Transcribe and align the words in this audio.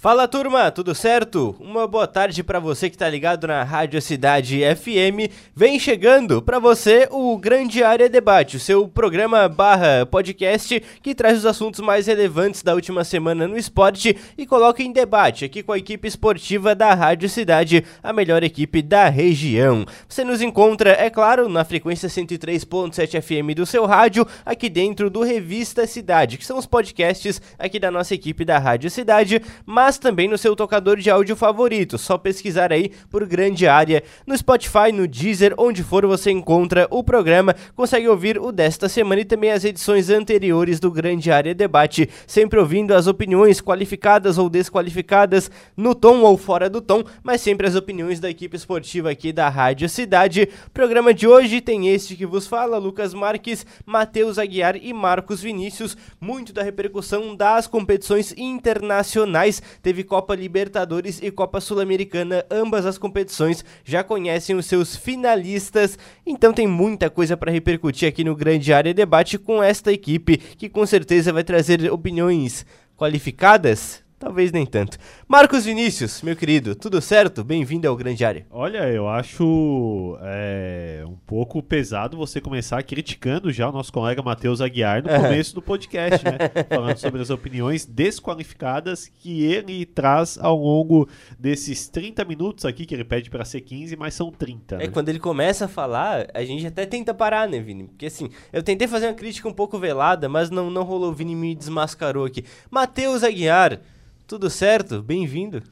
Fala 0.00 0.28
turma, 0.28 0.70
tudo 0.70 0.94
certo? 0.94 1.56
Uma 1.58 1.84
boa 1.84 2.06
tarde 2.06 2.44
para 2.44 2.60
você 2.60 2.88
que 2.88 2.96
tá 2.96 3.10
ligado 3.10 3.48
na 3.48 3.64
Rádio 3.64 4.00
Cidade 4.00 4.60
FM. 4.76 5.28
Vem 5.52 5.76
chegando 5.76 6.40
para 6.40 6.60
você 6.60 7.08
o 7.10 7.36
Grande 7.36 7.82
Área 7.82 8.08
Debate, 8.08 8.58
o 8.58 8.60
seu 8.60 8.86
programa 8.86 9.48
barra 9.48 10.06
podcast 10.06 10.80
que 11.02 11.16
traz 11.16 11.38
os 11.38 11.44
assuntos 11.44 11.80
mais 11.80 12.06
relevantes 12.06 12.62
da 12.62 12.74
última 12.74 13.02
semana 13.02 13.48
no 13.48 13.58
esporte 13.58 14.16
e 14.38 14.46
coloca 14.46 14.84
em 14.84 14.92
debate 14.92 15.44
aqui 15.44 15.64
com 15.64 15.72
a 15.72 15.78
equipe 15.78 16.06
esportiva 16.06 16.76
da 16.76 16.94
Rádio 16.94 17.28
Cidade, 17.28 17.84
a 18.00 18.12
melhor 18.12 18.44
equipe 18.44 18.80
da 18.80 19.08
região. 19.08 19.84
Você 20.08 20.22
nos 20.22 20.40
encontra, 20.40 20.90
é 20.90 21.10
claro, 21.10 21.48
na 21.48 21.64
frequência 21.64 22.08
103.7 22.08 23.20
FM 23.20 23.52
do 23.52 23.66
seu 23.66 23.84
rádio, 23.84 24.24
aqui 24.46 24.68
dentro 24.68 25.10
do 25.10 25.24
Revista 25.24 25.88
Cidade, 25.88 26.38
que 26.38 26.46
são 26.46 26.56
os 26.56 26.66
podcasts 26.66 27.42
aqui 27.58 27.80
da 27.80 27.90
nossa 27.90 28.14
equipe 28.14 28.44
da 28.44 28.60
Rádio 28.60 28.88
Cidade, 28.90 29.42
mas 29.66 29.87
mas 29.88 29.96
também 29.96 30.28
no 30.28 30.36
seu 30.36 30.54
tocador 30.54 30.98
de 30.98 31.08
áudio 31.08 31.34
favorito. 31.34 31.96
Só 31.96 32.18
pesquisar 32.18 32.74
aí 32.74 32.90
por 33.10 33.24
Grande 33.24 33.66
Área 33.66 34.02
no 34.26 34.36
Spotify, 34.36 34.92
no 34.92 35.08
Deezer, 35.08 35.54
onde 35.56 35.82
for 35.82 36.04
você 36.04 36.30
encontra 36.30 36.86
o 36.90 37.02
programa, 37.02 37.56
consegue 37.74 38.06
ouvir 38.06 38.38
o 38.38 38.52
desta 38.52 38.86
semana 38.86 39.22
e 39.22 39.24
também 39.24 39.50
as 39.50 39.64
edições 39.64 40.10
anteriores 40.10 40.78
do 40.78 40.90
Grande 40.90 41.30
Área 41.30 41.54
Debate, 41.54 42.06
sempre 42.26 42.58
ouvindo 42.58 42.94
as 42.94 43.06
opiniões 43.06 43.62
qualificadas 43.62 44.36
ou 44.36 44.50
desqualificadas 44.50 45.50
no 45.74 45.94
tom 45.94 46.20
ou 46.20 46.36
fora 46.36 46.68
do 46.68 46.82
tom, 46.82 47.02
mas 47.22 47.40
sempre 47.40 47.66
as 47.66 47.74
opiniões 47.74 48.20
da 48.20 48.28
equipe 48.28 48.58
esportiva 48.58 49.10
aqui 49.10 49.32
da 49.32 49.48
Rádio 49.48 49.88
Cidade. 49.88 50.50
O 50.66 50.70
programa 50.70 51.14
de 51.14 51.26
hoje 51.26 51.62
tem 51.62 51.88
este 51.88 52.14
que 52.14 52.26
vos 52.26 52.46
fala, 52.46 52.76
Lucas 52.76 53.14
Marques, 53.14 53.64
Matheus 53.86 54.38
Aguiar 54.38 54.76
e 54.76 54.92
Marcos 54.92 55.40
Vinícius, 55.40 55.96
muito 56.20 56.52
da 56.52 56.62
repercussão 56.62 57.34
das 57.34 57.66
competições 57.66 58.34
internacionais 58.36 59.62
teve 59.82 60.04
Copa 60.04 60.34
Libertadores 60.34 61.20
e 61.22 61.30
Copa 61.30 61.60
Sul-Americana, 61.60 62.44
ambas 62.50 62.86
as 62.86 62.98
competições 62.98 63.64
já 63.84 64.02
conhecem 64.02 64.56
os 64.56 64.66
seus 64.66 64.96
finalistas, 64.96 65.98
então 66.26 66.52
tem 66.52 66.66
muita 66.66 67.10
coisa 67.10 67.36
para 67.36 67.52
repercutir 67.52 68.08
aqui 68.08 68.24
no 68.24 68.36
Grande 68.36 68.72
Área 68.72 68.94
Debate 68.94 69.38
com 69.38 69.62
esta 69.62 69.92
equipe, 69.92 70.36
que 70.36 70.68
com 70.68 70.84
certeza 70.86 71.32
vai 71.32 71.44
trazer 71.44 71.90
opiniões 71.92 72.64
qualificadas 72.96 74.07
Talvez 74.18 74.50
nem 74.50 74.66
tanto. 74.66 74.98
Marcos 75.28 75.64
Vinícius, 75.64 76.22
meu 76.22 76.34
querido, 76.34 76.74
tudo 76.74 77.00
certo? 77.00 77.44
Bem-vindo 77.44 77.86
ao 77.86 77.94
Grande 77.94 78.24
Área. 78.24 78.44
Olha, 78.50 78.88
eu 78.88 79.08
acho 79.08 80.18
é, 80.22 81.04
um 81.06 81.14
pouco 81.14 81.62
pesado 81.62 82.16
você 82.16 82.40
começar 82.40 82.82
criticando 82.82 83.52
já 83.52 83.68
o 83.68 83.72
nosso 83.72 83.92
colega 83.92 84.20
Matheus 84.20 84.60
Aguiar 84.60 85.04
no 85.04 85.08
começo 85.22 85.54
do 85.54 85.62
podcast, 85.62 86.24
né? 86.24 86.36
Falando 86.68 86.96
sobre 86.96 87.22
as 87.22 87.30
opiniões 87.30 87.86
desqualificadas 87.86 89.06
que 89.06 89.44
ele 89.44 89.86
traz 89.86 90.36
ao 90.36 90.56
longo 90.56 91.08
desses 91.38 91.88
30 91.88 92.24
minutos 92.24 92.64
aqui, 92.64 92.86
que 92.86 92.96
ele 92.96 93.04
pede 93.04 93.30
para 93.30 93.44
ser 93.44 93.60
15, 93.60 93.94
mas 93.94 94.14
são 94.14 94.32
30. 94.32 94.74
É, 94.74 94.78
né? 94.78 94.88
quando 94.88 95.10
ele 95.10 95.20
começa 95.20 95.66
a 95.66 95.68
falar, 95.68 96.26
a 96.34 96.44
gente 96.44 96.66
até 96.66 96.84
tenta 96.84 97.14
parar, 97.14 97.48
né, 97.48 97.60
Vini? 97.60 97.84
Porque 97.84 98.06
assim, 98.06 98.30
eu 98.52 98.64
tentei 98.64 98.88
fazer 98.88 99.06
uma 99.06 99.14
crítica 99.14 99.48
um 99.48 99.54
pouco 99.54 99.78
velada, 99.78 100.28
mas 100.28 100.50
não, 100.50 100.68
não 100.68 100.82
rolou. 100.82 101.10
O 101.10 101.14
Vini 101.14 101.36
me 101.36 101.54
desmascarou 101.54 102.24
aqui. 102.24 102.44
Matheus 102.68 103.22
Aguiar. 103.22 103.80
Tudo 104.28 104.50
certo? 104.50 105.02
Bem-vindo. 105.02 105.62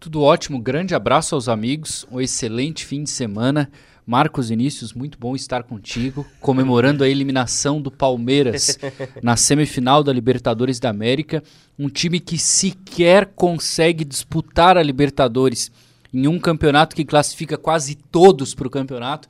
Tudo 0.00 0.22
ótimo, 0.22 0.58
grande 0.58 0.94
abraço 0.94 1.34
aos 1.34 1.50
amigos, 1.50 2.06
um 2.10 2.18
excelente 2.18 2.82
fim 2.86 3.04
de 3.04 3.10
semana. 3.10 3.70
Marcos 4.06 4.48
Vinícius, 4.48 4.94
muito 4.94 5.18
bom 5.18 5.36
estar 5.36 5.64
contigo, 5.64 6.24
comemorando 6.40 7.04
a 7.04 7.08
eliminação 7.10 7.78
do 7.78 7.90
Palmeiras 7.90 8.78
na 9.22 9.36
semifinal 9.36 10.02
da 10.02 10.14
Libertadores 10.14 10.80
da 10.80 10.88
América. 10.88 11.44
Um 11.78 11.90
time 11.90 12.18
que 12.18 12.38
sequer 12.38 13.26
consegue 13.36 14.02
disputar 14.02 14.78
a 14.78 14.82
Libertadores 14.82 15.70
em 16.10 16.26
um 16.26 16.38
campeonato 16.38 16.96
que 16.96 17.04
classifica 17.04 17.58
quase 17.58 17.96
todos 17.96 18.54
para 18.54 18.66
o 18.66 18.70
campeonato. 18.70 19.28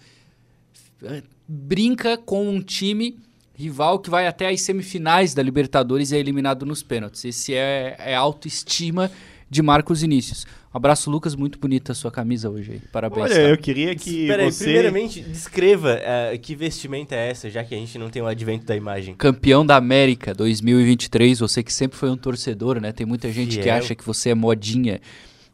Brinca 1.49 2.17
com 2.17 2.49
um 2.49 2.63
time 2.63 3.19
rival 3.57 3.99
que 3.99 4.11
vai 4.11 4.27
até 4.27 4.49
as 4.49 4.61
semifinais 4.61 5.35
da 5.35 5.43
Libertadores 5.43 6.13
e 6.13 6.17
é 6.17 6.19
eliminado 6.19 6.67
nos 6.67 6.83
pênaltis. 6.83 7.25
Esse 7.25 7.55
é, 7.55 7.97
é 7.99 8.15
a 8.15 8.21
autoestima 8.21 9.11
de 9.49 9.63
Marcos 9.63 10.03
Inícios. 10.03 10.47
Um 10.75 10.77
abraço, 10.77 11.11
Lucas. 11.11 11.35
Muito 11.35 11.59
bonita 11.59 11.93
a 11.93 11.95
sua 11.95 12.11
camisa 12.11 12.51
hoje. 12.51 12.73
Aí. 12.73 12.81
Parabéns. 12.93 13.23
Olha, 13.23 13.35
tá? 13.35 13.41
eu 13.41 13.57
queria 13.57 13.95
que 13.95 14.23
Espera 14.25 14.51
você... 14.51 14.65
aí, 14.65 14.71
primeiramente, 14.71 15.21
descreva 15.23 15.99
uh, 15.99 16.39
que 16.39 16.55
vestimenta 16.55 17.15
é 17.15 17.31
essa, 17.31 17.49
já 17.49 17.65
que 17.65 17.75
a 17.75 17.79
gente 17.79 17.97
não 17.97 18.11
tem 18.11 18.21
o 18.21 18.27
advento 18.27 18.67
da 18.67 18.77
imagem. 18.77 19.15
Campeão 19.15 19.65
da 19.65 19.77
América 19.77 20.35
2023. 20.35 21.39
Você 21.39 21.63
que 21.63 21.73
sempre 21.73 21.97
foi 21.97 22.11
um 22.11 22.17
torcedor, 22.17 22.79
né? 22.79 22.93
Tem 22.93 23.07
muita 23.07 23.33
gente 23.33 23.53
Fiel. 23.53 23.63
que 23.63 23.71
acha 23.71 23.95
que 23.95 24.05
você 24.05 24.31
é 24.31 24.35
modinha. 24.35 25.01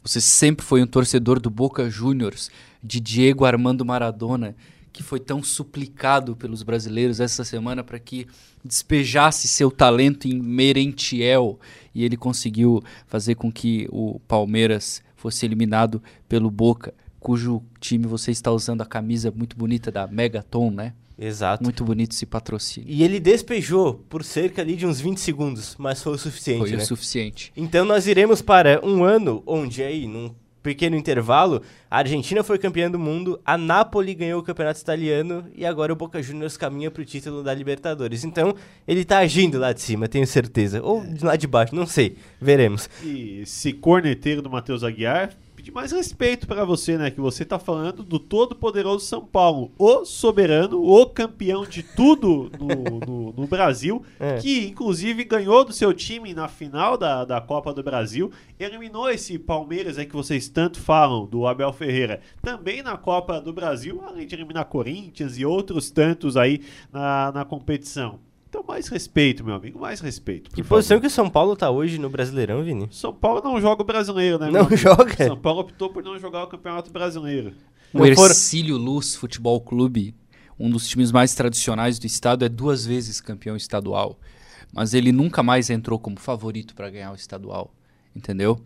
Você 0.02 0.20
sempre 0.20 0.66
foi 0.66 0.82
um 0.82 0.86
torcedor 0.86 1.38
do 1.38 1.48
Boca 1.48 1.88
Juniors, 1.88 2.50
de 2.82 2.98
Diego 2.98 3.44
Armando 3.44 3.84
Maradona 3.84 4.56
que 4.92 5.02
foi 5.02 5.18
tão 5.18 5.42
suplicado 5.42 6.36
pelos 6.36 6.62
brasileiros 6.62 7.18
essa 7.18 7.44
semana 7.44 7.82
para 7.82 7.98
que 7.98 8.26
despejasse 8.64 9.48
seu 9.48 9.70
talento 9.70 10.28
em 10.28 10.40
Merentiel 10.40 11.58
e 11.94 12.04
ele 12.04 12.16
conseguiu 12.16 12.82
fazer 13.06 13.34
com 13.34 13.50
que 13.50 13.88
o 13.90 14.20
Palmeiras 14.28 15.02
fosse 15.16 15.46
eliminado 15.46 16.02
pelo 16.28 16.50
Boca, 16.50 16.92
cujo 17.18 17.62
time 17.80 18.06
você 18.06 18.30
está 18.30 18.50
usando 18.50 18.82
a 18.82 18.86
camisa 18.86 19.32
muito 19.34 19.56
bonita 19.56 19.90
da 19.90 20.06
Megaton, 20.06 20.70
né? 20.70 20.92
Exato. 21.18 21.62
Muito 21.62 21.84
bonito 21.84 22.12
esse 22.12 22.26
patrocínio. 22.26 22.88
E 22.90 23.04
ele 23.04 23.20
despejou 23.20 23.94
por 24.08 24.24
cerca 24.24 24.60
ali 24.60 24.74
de 24.74 24.86
uns 24.86 25.00
20 25.00 25.18
segundos, 25.18 25.76
mas 25.78 26.02
foi 26.02 26.14
o 26.14 26.18
suficiente, 26.18 26.58
Foi 26.58 26.70
né? 26.72 26.82
o 26.82 26.86
suficiente. 26.86 27.52
Então 27.56 27.84
nós 27.84 28.06
iremos 28.08 28.42
para 28.42 28.84
um 28.84 29.04
ano 29.04 29.42
onde 29.46 29.82
aí, 29.82 30.08
num 30.08 30.34
pequeno 30.62 30.96
intervalo, 30.96 31.62
a 31.90 31.98
Argentina 31.98 32.42
foi 32.42 32.58
campeã 32.58 32.90
do 32.90 32.98
mundo, 32.98 33.40
a 33.44 33.58
Napoli 33.58 34.14
ganhou 34.14 34.40
o 34.40 34.42
campeonato 34.42 34.80
italiano 34.80 35.44
e 35.54 35.66
agora 35.66 35.92
o 35.92 35.96
Boca 35.96 36.22
Juniors 36.22 36.56
caminha 36.56 36.90
para 36.90 37.02
o 37.02 37.04
título 37.04 37.42
da 37.42 37.52
Libertadores. 37.52 38.24
Então, 38.24 38.54
ele 38.86 39.04
tá 39.04 39.18
agindo 39.18 39.58
lá 39.58 39.72
de 39.72 39.80
cima, 39.80 40.08
tenho 40.08 40.26
certeza. 40.26 40.82
Ou 40.82 41.04
de 41.04 41.24
lá 41.24 41.36
de 41.36 41.46
baixo, 41.46 41.74
não 41.74 41.86
sei. 41.86 42.16
Veremos. 42.40 42.88
E 43.02 43.40
esse 43.42 43.72
corneteiro 43.72 44.40
do 44.40 44.50
Matheus 44.50 44.84
Aguiar 44.84 45.30
pedir 45.62 45.70
mais 45.70 45.92
respeito 45.92 46.44
para 46.44 46.64
você, 46.64 46.98
né? 46.98 47.08
Que 47.08 47.20
você 47.20 47.44
tá 47.44 47.56
falando 47.56 48.02
do 48.02 48.18
todo 48.18 48.56
poderoso 48.56 49.06
São 49.06 49.24
Paulo, 49.24 49.70
o 49.78 50.04
soberano, 50.04 50.82
o 50.82 51.06
campeão 51.06 51.64
de 51.64 51.84
tudo 51.84 52.50
no, 52.58 52.98
no, 53.06 53.32
no 53.32 53.46
Brasil, 53.46 54.02
É. 54.18 54.38
que 54.38 54.66
inclusive 54.66 55.22
ganhou 55.22 55.64
do 55.64 55.72
seu 55.72 55.94
time 55.94 56.34
na 56.34 56.48
final 56.48 56.98
da, 56.98 57.24
da 57.24 57.40
Copa 57.40 57.72
do 57.72 57.82
Brasil, 57.82 58.32
eliminou 58.58 59.08
esse 59.08 59.38
Palmeiras 59.38 59.98
aí 59.98 60.06
que 60.06 60.16
vocês 60.16 60.48
tanto 60.48 60.80
falam, 60.80 61.26
do 61.26 61.46
Abel 61.46 61.72
Ferreira, 61.72 62.20
também 62.42 62.82
na 62.82 62.96
Copa 62.96 63.40
do 63.40 63.52
Brasil, 63.52 64.02
além 64.04 64.26
de 64.26 64.34
eliminar 64.34 64.64
Corinthians 64.64 65.38
e 65.38 65.44
outros 65.46 65.92
tantos 65.92 66.36
aí 66.36 66.60
na, 66.92 67.30
na 67.30 67.44
competição. 67.44 68.18
Então, 68.52 68.62
mais 68.68 68.86
respeito, 68.88 69.42
meu 69.42 69.54
amigo, 69.54 69.80
mais 69.80 69.98
respeito. 70.00 70.50
por 70.50 70.56
Que 70.56 70.62
favor. 70.62 70.76
posição 70.76 71.00
que 71.00 71.06
o 71.06 71.10
São 71.10 71.30
Paulo 71.30 71.56
tá 71.56 71.70
hoje 71.70 71.96
no 71.96 72.10
Brasileirão, 72.10 72.62
Vini? 72.62 72.86
São 72.90 73.10
Paulo 73.10 73.40
não 73.42 73.58
joga 73.58 73.80
o 73.80 73.84
brasileiro, 73.86 74.38
né? 74.38 74.50
Não 74.50 74.68
joga? 74.76 75.16
São 75.16 75.38
Paulo 75.38 75.60
optou 75.60 75.88
por 75.88 76.04
não 76.04 76.18
jogar 76.18 76.44
o 76.44 76.46
Campeonato 76.48 76.92
Brasileiro. 76.92 77.54
O 77.94 78.04
Ercílio 78.04 78.76
Luz 78.76 79.14
Futebol 79.14 79.58
Clube, 79.58 80.14
um 80.60 80.68
dos 80.68 80.86
times 80.86 81.10
mais 81.10 81.34
tradicionais 81.34 81.98
do 81.98 82.04
estado, 82.06 82.44
é 82.44 82.48
duas 82.50 82.84
vezes 82.84 83.22
campeão 83.22 83.56
estadual. 83.56 84.20
Mas 84.70 84.92
ele 84.92 85.12
nunca 85.12 85.42
mais 85.42 85.70
entrou 85.70 85.98
como 85.98 86.20
favorito 86.20 86.74
para 86.74 86.90
ganhar 86.90 87.10
o 87.10 87.14
estadual, 87.14 87.72
entendeu? 88.14 88.60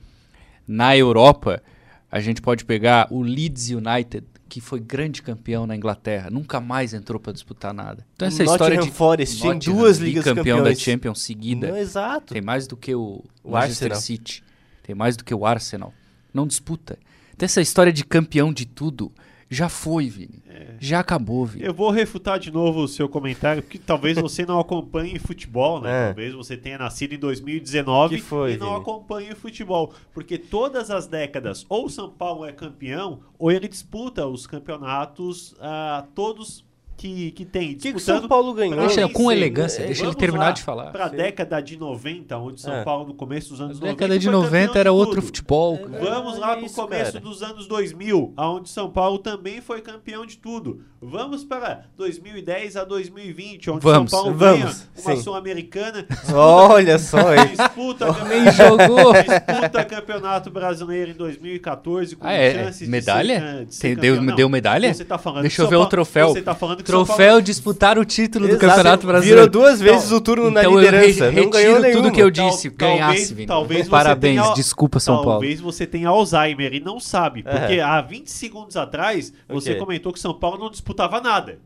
Na 0.67 0.97
Europa, 0.97 1.63
a 2.11 2.19
gente 2.19 2.43
pode 2.43 2.65
pegar 2.65 3.07
o 3.13 3.23
Leeds 3.23 3.71
United, 3.71 4.27
que 4.49 4.61
foi 4.61 4.81
grande 4.81 5.23
campeão 5.23 5.67
na 5.67 5.75
Inglaterra, 5.75 6.31
nunca 6.31 6.61
mais 6.61 6.95
entrou 6.95 7.21
para 7.21 7.33
disputar 7.33 7.75
nada. 7.75 8.07
Então 8.15 8.29
essa 8.29 8.43
O 8.43 8.47
história 8.47 8.77
Nottingham 8.77 8.93
de 8.93 8.97
Forest 8.97 9.41
tem 9.41 9.53
Nottingham, 9.53 9.77
duas 9.77 9.99
ligas 9.99 10.25
campeão 10.25 10.59
da 10.59 10.65
campeões. 10.65 10.81
Champions 10.81 11.23
seguida. 11.23 11.69
Não, 11.69 11.77
exato. 11.77 12.33
Tem 12.33 12.43
mais 12.43 12.67
do 12.67 12.77
que 12.77 12.95
o, 12.95 13.25
O 13.43 13.53
Manchester 13.53 13.93
Arsenal. 13.93 14.01
City. 14.01 14.45
Tem 14.83 14.95
mais 14.95 15.17
do 15.17 15.25
que 15.25 15.35
o 15.35 15.45
Arsenal. 15.45 15.93
Não 16.33 16.47
disputa. 16.47 16.99
Então 17.35 17.45
essa 17.45 17.61
história 17.61 17.93
de 17.93 18.05
campeão 18.05 18.53
de 18.53 18.65
tudo 18.67 19.13
já 19.49 19.69
foi, 19.69 20.09
Vini. 20.09 20.43
É. 20.49 20.75
Já 20.81 21.01
acabou, 21.01 21.47
Vini. 21.47 21.65
Eu 21.65 21.73
vou 21.73 21.91
refutar 21.91 22.39
de 22.39 22.51
novo 22.51 22.81
o 22.81 22.89
seu 22.89 23.09
comentário, 23.09 23.63
porque 23.63 23.79
talvez 23.79 24.19
você 24.19 24.45
não 24.45 24.59
acompanhe 24.59 25.19
futebol, 25.19 25.81
né? 25.81 26.03
É. 26.03 26.07
Talvez 26.07 26.35
você 26.35 26.57
tenha 26.57 26.79
nascido 26.79 27.15
em 27.15 27.19
2019 27.19 28.17
Que 28.17 28.23
foi, 28.23 28.55
e 28.55 28.57
não 28.57 28.71
Vini? 28.71 28.81
acompanhe 28.81 29.35
futebol. 29.37 29.93
Porque 30.13 30.37
todas 30.37 30.91
as 30.91 31.07
décadas, 31.07 31.65
ou 31.69 31.87
o 31.87 31.91
São 31.91 32.11
Paulo 32.11 32.45
é 32.45 32.53
campeão, 32.53 33.21
ou 33.39 33.53
ele 33.53 33.69
disputa 33.69 34.27
os 34.27 34.47
campeonatos 34.47 35.55
ah, 35.61 36.05
todos 36.15 36.66
que, 36.97 37.31
que 37.33 37.45
tem. 37.45 37.73
O 37.73 37.77
que, 37.79 37.91
que 37.91 37.97
o 37.97 38.01
São 38.01 38.27
Paulo 38.27 38.55
ganhou? 38.55 38.79
Deixa 38.81 39.09
com 39.09 39.31
elegância, 39.31 39.83
É, 39.83 39.87
deixa 39.87 40.05
ele 40.05 40.15
terminar 40.15 40.53
de 40.53 40.63
falar. 40.63 40.91
Pra 40.93 41.09
década 41.09 41.61
de 41.61 41.77
90, 41.77 42.37
onde 42.39 42.61
São 42.61 42.75
É. 42.75 42.85
Paulo, 42.85 43.07
no 43.09 43.15
começo 43.15 43.51
dos 43.51 43.59
Na 43.59 43.67
anos 43.67 43.79
90. 43.81 43.97
década 43.97 44.19
de 44.19 44.25
foi 44.25 44.33
90 44.33 44.67
campeão 44.67 44.81
era 44.81 44.91
de 44.91 44.97
outro 44.97 45.23
futebol. 45.23 45.79
cara. 45.79 45.99
Vamos 46.03 46.39
lá 46.39 46.57
pro 46.57 46.67
isso, 46.67 46.75
começo 46.75 47.13
cara. 47.13 47.25
dos 47.25 47.43
anos 47.43 47.67
2000, 47.67 48.33
onde 48.37 48.69
São 48.69 48.91
Paulo 48.91 49.19
também 49.19 49.61
foi 49.61 49.81
campeão 49.81 50.25
de 50.25 50.39
tudo. 50.39 50.81
Vamos 51.09 51.45
para 51.45 51.83
2010 51.97 52.77
a 52.77 52.83
2020, 52.85 53.71
onde 53.71 53.81
Vamos, 53.81 54.11
São 54.11 54.23
Paulo 54.25 54.37
vamos, 54.37 54.85
ganha 55.05 55.15
uma. 55.17 55.23
Sul-Americana, 55.23 56.05
Olha 56.35 56.99
só, 56.99 57.33
hein? 57.33 57.47
disputa, 57.57 58.07
jogou. 58.53 59.13
disputa 59.13 59.85
Campeonato 59.85 60.51
Brasileiro 60.51 61.13
em 61.13 61.15
2014 61.15 62.17
com 62.17 62.27
Ah, 62.27 62.33
é? 62.33 62.55
chances 62.65 62.81
de 62.81 62.89
Medalha? 62.89 63.39
ser, 63.41 63.63
uh, 63.63 63.67
de 63.67 63.75
ser 63.75 63.81
Tem- 63.83 63.95
campeão. 63.97 64.27
deu- 64.27 64.35
deu 64.37 64.49
medalha? 64.49 64.93
Você 64.93 65.05
tá 65.05 65.17
falando 65.17 65.43
Deixa 65.43 65.57
que 65.57 65.63
eu 65.63 65.69
ver 65.69 65.77
o 65.77 65.79
Paulo- 65.79 65.91
troféu. 65.91 66.29
Você 66.31 66.43
tá 66.43 66.55
falando 66.57 66.79
que 66.79 66.85
Troféu 66.85 67.17
Paulo- 67.29 67.43
disputar 67.43 67.99
o 67.99 68.05
título 68.05 68.47
do 68.49 68.55
Exato, 68.57 68.67
Campeonato 68.67 69.07
Brasileiro. 69.07 69.41
Virou 69.43 69.63
duas 69.63 69.81
vezes 69.81 70.11
o 70.11 70.21
turno 70.21 70.51
na 70.51 70.61
então 70.63 70.73
eu 70.73 70.79
liderança. 70.81 71.31
re- 71.31 71.41
não 71.43 71.51
ganhou 71.51 71.81
nenhuma. 71.81 72.03
tudo 72.03 72.13
que 72.15 72.21
eu 72.23 72.33
Tal- 72.33 72.51
disse. 72.51 72.71
talvez- 72.71 72.99
Ganhasse, 73.01 73.35
Vini. 73.35 73.47
talvez 73.47 73.85
você 73.85 73.91
Parabéns, 73.91 74.43
tenha- 74.43 74.55
desculpa 74.55 74.99
São 74.99 75.17
Paulo. 75.17 75.31
Talvez 75.31 75.61
você 75.61 75.87
tenha 75.87 76.09
Alzheimer 76.09 76.75
e 76.75 76.81
não 76.81 76.99
sabe, 76.99 77.43
porque 77.45 77.75
É. 77.75 77.81
há 77.83 78.01
20 78.01 78.31
segundos 78.31 78.77
atrás 78.77 79.33
você 79.49 79.71
Ok. 79.71 79.81
comentou 79.81 80.13
que 80.13 80.19
São 80.19 80.35
Paulo 80.35 80.59
não 80.59 80.71
disputava 80.97 81.21
nada. 81.21 81.59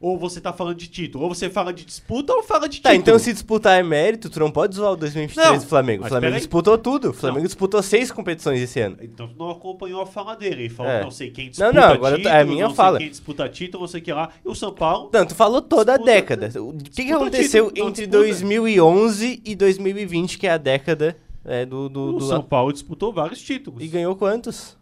Ou 0.00 0.16
você 0.16 0.40
tá 0.40 0.52
falando 0.52 0.76
de 0.76 0.86
título, 0.86 1.24
ou 1.24 1.34
você 1.34 1.50
fala 1.50 1.72
de 1.72 1.84
disputa 1.84 2.32
ou 2.32 2.40
fala 2.40 2.68
de 2.68 2.80
Tá, 2.80 2.90
título. 2.90 3.02
então 3.02 3.18
se 3.18 3.32
disputar 3.32 3.80
é 3.80 3.82
mérito, 3.82 4.30
tu 4.30 4.38
não 4.38 4.48
pode 4.48 4.76
zoar 4.76 4.92
o 4.92 4.96
2023 4.96 5.48
Não, 5.48 5.58
do 5.58 5.66
Flamengo. 5.66 6.04
O 6.04 6.08
Flamengo 6.08 6.36
disputou 6.36 6.78
tudo. 6.78 7.10
O 7.10 7.12
Flamengo 7.12 7.46
disputou 7.46 7.82
seis 7.82 8.12
competições 8.12 8.60
esse 8.60 8.78
ano. 8.78 8.96
Então 9.02 9.26
tu 9.26 9.34
não 9.36 9.50
acompanhou 9.50 10.00
a 10.00 10.06
fala 10.06 10.36
dele. 10.36 10.62
Ele 10.62 10.68
falou 10.68 10.92
É. 10.92 11.02
não 11.02 11.10
sei 11.10 11.32
quem 11.32 11.46
Não, 11.46 11.50
disputa 11.50 11.72
não, 11.72 11.82
agora 11.82 12.14
título, 12.16 12.32
é 12.32 12.40
a 12.40 12.44
minha 12.44 12.68
não 12.68 12.74
fala. 12.76 12.98
sei 12.98 13.06
quem 13.06 13.10
disputa 13.10 13.48
título, 13.48 13.80
não 13.82 13.88
sei 13.88 14.00
o 14.00 14.04
que 14.04 14.12
lá. 14.12 14.30
E 14.44 14.48
o 14.48 14.54
São 14.54 14.72
Paulo... 14.72 15.10
Não, 15.12 15.26
tu 15.26 15.34
falou 15.34 15.60
toda 15.60 15.94
Disputa- 15.94 16.12
a 16.12 16.14
década. 16.14 16.62
O 16.62 16.72
que, 16.74 17.04
que 17.04 17.10
aconteceu 17.12 17.64
título, 17.66 17.82
não 17.82 17.88
entre 17.90 18.06
disputa. 18.06 18.24
2011 18.24 19.42
e 19.44 19.56
2020, 19.56 20.38
que 20.38 20.46
é 20.46 20.50
a 20.52 20.58
década 20.58 21.16
é, 21.44 21.66
do... 21.66 21.88
do, 21.88 22.00
O 22.14 22.18
do- 22.20 22.24
São 22.28 22.40
Paulo 22.40 22.72
disputou 22.72 23.12
vários 23.12 23.42
títulos. 23.42 23.82
E 23.82 23.88
ganhou 23.88 24.14
quantos? 24.14 24.77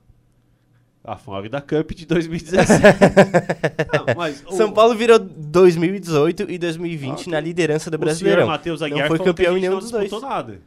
A 1.07 1.17
Florida 1.17 1.61
Cup 1.61 1.93
de 1.93 2.05
2017. 2.07 2.83
não, 4.07 4.15
mas 4.17 4.43
o- 4.47 4.53
São 4.53 4.73
Paulo 4.73 4.95
virou 4.95 5.19
2018 5.19 6.51
e 6.51 6.59
2020 6.59 7.13
Ok. 7.21 7.33
na 7.33 7.41
liderança 7.41 7.91
do 7.91 7.95
o 7.95 7.99
Brasileirão. 7.99 8.47
Matheus 8.49 8.81
Não 8.81 8.87
Aguiar 8.89 9.09
foi 9.09 9.19
falou 9.19 9.33
que 9.35 9.43
campeão 9.43 9.57
em 9.57 9.61
nenhum 9.61 9.73
não 9.75 9.81
dos 9.81 9.91
dois. 9.91 10.11
nada. 10.21 10.61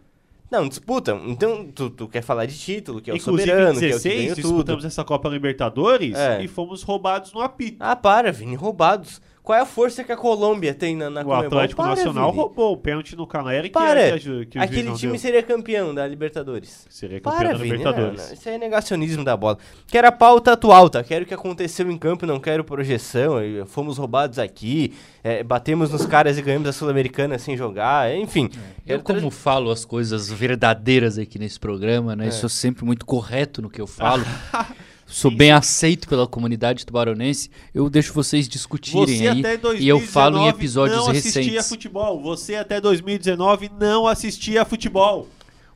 Não, 0.52 0.68
disputam. 0.68 1.22
Então, 1.28 1.68
tu, 1.76 1.90
tu 1.92 2.08
quer 2.08 2.24
falar 2.24 2.46
de 2.48 2.58
título, 2.58 3.00
que 3.02 3.12
é 3.12 3.14
o 3.14 3.18
Inclusive, 3.18 3.50
soberano, 3.52 3.76
em 3.76 3.80
que 3.80 3.86
é 3.86 3.90
o 3.90 3.92
que 3.92 3.96
16, 3.98 4.16
ganhou 4.22 4.36
tudo. 4.36 4.42
disputamos 4.48 4.86
essa 4.86 5.04
Copa 5.04 5.30
Libertadores 5.30 6.16
É. 6.18 6.42
e 6.44 6.48
fomos 6.48 6.82
roubados 6.82 7.32
no 7.34 7.42
apito. 7.42 7.78
Ah, 7.80 7.96
para, 7.96 8.32
Vini, 8.32 8.56
roubados. 8.56 9.22
Qual 9.50 9.58
é 9.58 9.64
a 9.64 9.66
força 9.66 10.04
que 10.04 10.12
a 10.12 10.16
Colômbia 10.16 10.76
tem 10.76 10.96
na, 10.96 11.10
na 11.10 11.22
o 11.22 11.26
Conmebol? 11.26 11.48
Atlético 11.48 11.82
Para, 11.82 11.96
Nacional 11.96 12.30
Vini. 12.30 12.44
roubou 12.44 12.74
o 12.74 12.78
pênalti 12.78 13.16
no 13.16 13.26
Caleri 13.26 13.70
que, 13.70 13.74
Para. 13.74 14.00
é- 14.00 14.20
que, 14.20 14.46
que 14.46 14.60
Aquele 14.60 14.94
time 14.94 15.14
deu. 15.14 15.20
seria 15.20 15.42
campeão 15.42 15.92
da 15.92 16.06
Libertadores. 16.06 16.86
Seria 16.88 17.20
campeão 17.20 17.36
Para, 17.40 17.50
da 17.54 17.56
Vini, 17.58 17.78
Libertadores. 17.78 18.20
não, 18.22 18.28
não, 18.28 18.34
isso 18.36 18.48
é 18.48 18.58
negacionismo 18.60 19.24
da 19.24 19.36
bola. 19.36 19.58
Quero 19.88 20.08
a 20.08 20.12
pauta 20.12 20.52
atual, 20.54 20.88
tá? 20.88 21.04
Quero 21.04 21.26
o 21.26 21.28
que 21.28 21.34
aconteceu 21.34 21.90
em 21.90 21.98
campo, 21.98 22.28
não 22.28 22.40
quero 22.40 22.64
projeção. 22.64 23.40
eh, 23.40 23.66
Fomos 23.66 23.98
roubados 23.98 24.38
aqui, 24.38 24.94
eh, 25.24 25.42
batemos 25.42 25.90
nos 25.90 26.06
caras 26.06 26.38
e 26.38 26.44
ganhamos 26.44 26.70
a 26.70 26.72
Sul-Americana 26.72 27.40
sem 27.40 27.58
jogar, 27.58 28.16
enfim. 28.16 28.52
Eu, 28.86 29.00
Quero 29.00 29.04
tra- 29.04 29.16
como 29.16 29.32
falo 29.32 29.72
as 29.72 29.84
coisas 29.84 30.30
verdadeiras 30.32 31.18
aqui 31.18 31.40
nesse 31.40 31.60
programa, 31.60 32.16
né? 32.16 32.28
É. 32.28 32.32
Sou 32.32 32.50
sempre 32.50 32.86
muito 32.86 33.04
correto 33.04 33.64
no 33.64 33.70
que 33.72 33.82
eu 33.82 33.88
falo. 33.88 34.24
Sou 35.12 35.32
bem 35.32 35.52
aceito 35.52 36.08
pela 36.08 36.28
comunidade 36.28 36.86
tubaronense. 36.86 37.50
Eu 37.74 37.90
deixo 37.90 38.14
vocês 38.14 38.48
discutirem 38.48 39.06
Você 39.18 39.28
aí. 39.28 39.40
até 39.40 39.58
2019 39.58 39.84
e 39.84 39.88
eu 39.90 40.00
falo 40.00 40.38
em 40.38 40.48
episódios 40.48 40.98
não 40.98 41.10
assistia 41.10 41.42
recentes. 41.42 41.68
futebol. 41.68 42.22
Você 42.22 42.56
até 42.56 42.80
2019 42.80 43.72
não 43.80 44.06
assistia 44.06 44.64
futebol. 44.66 45.28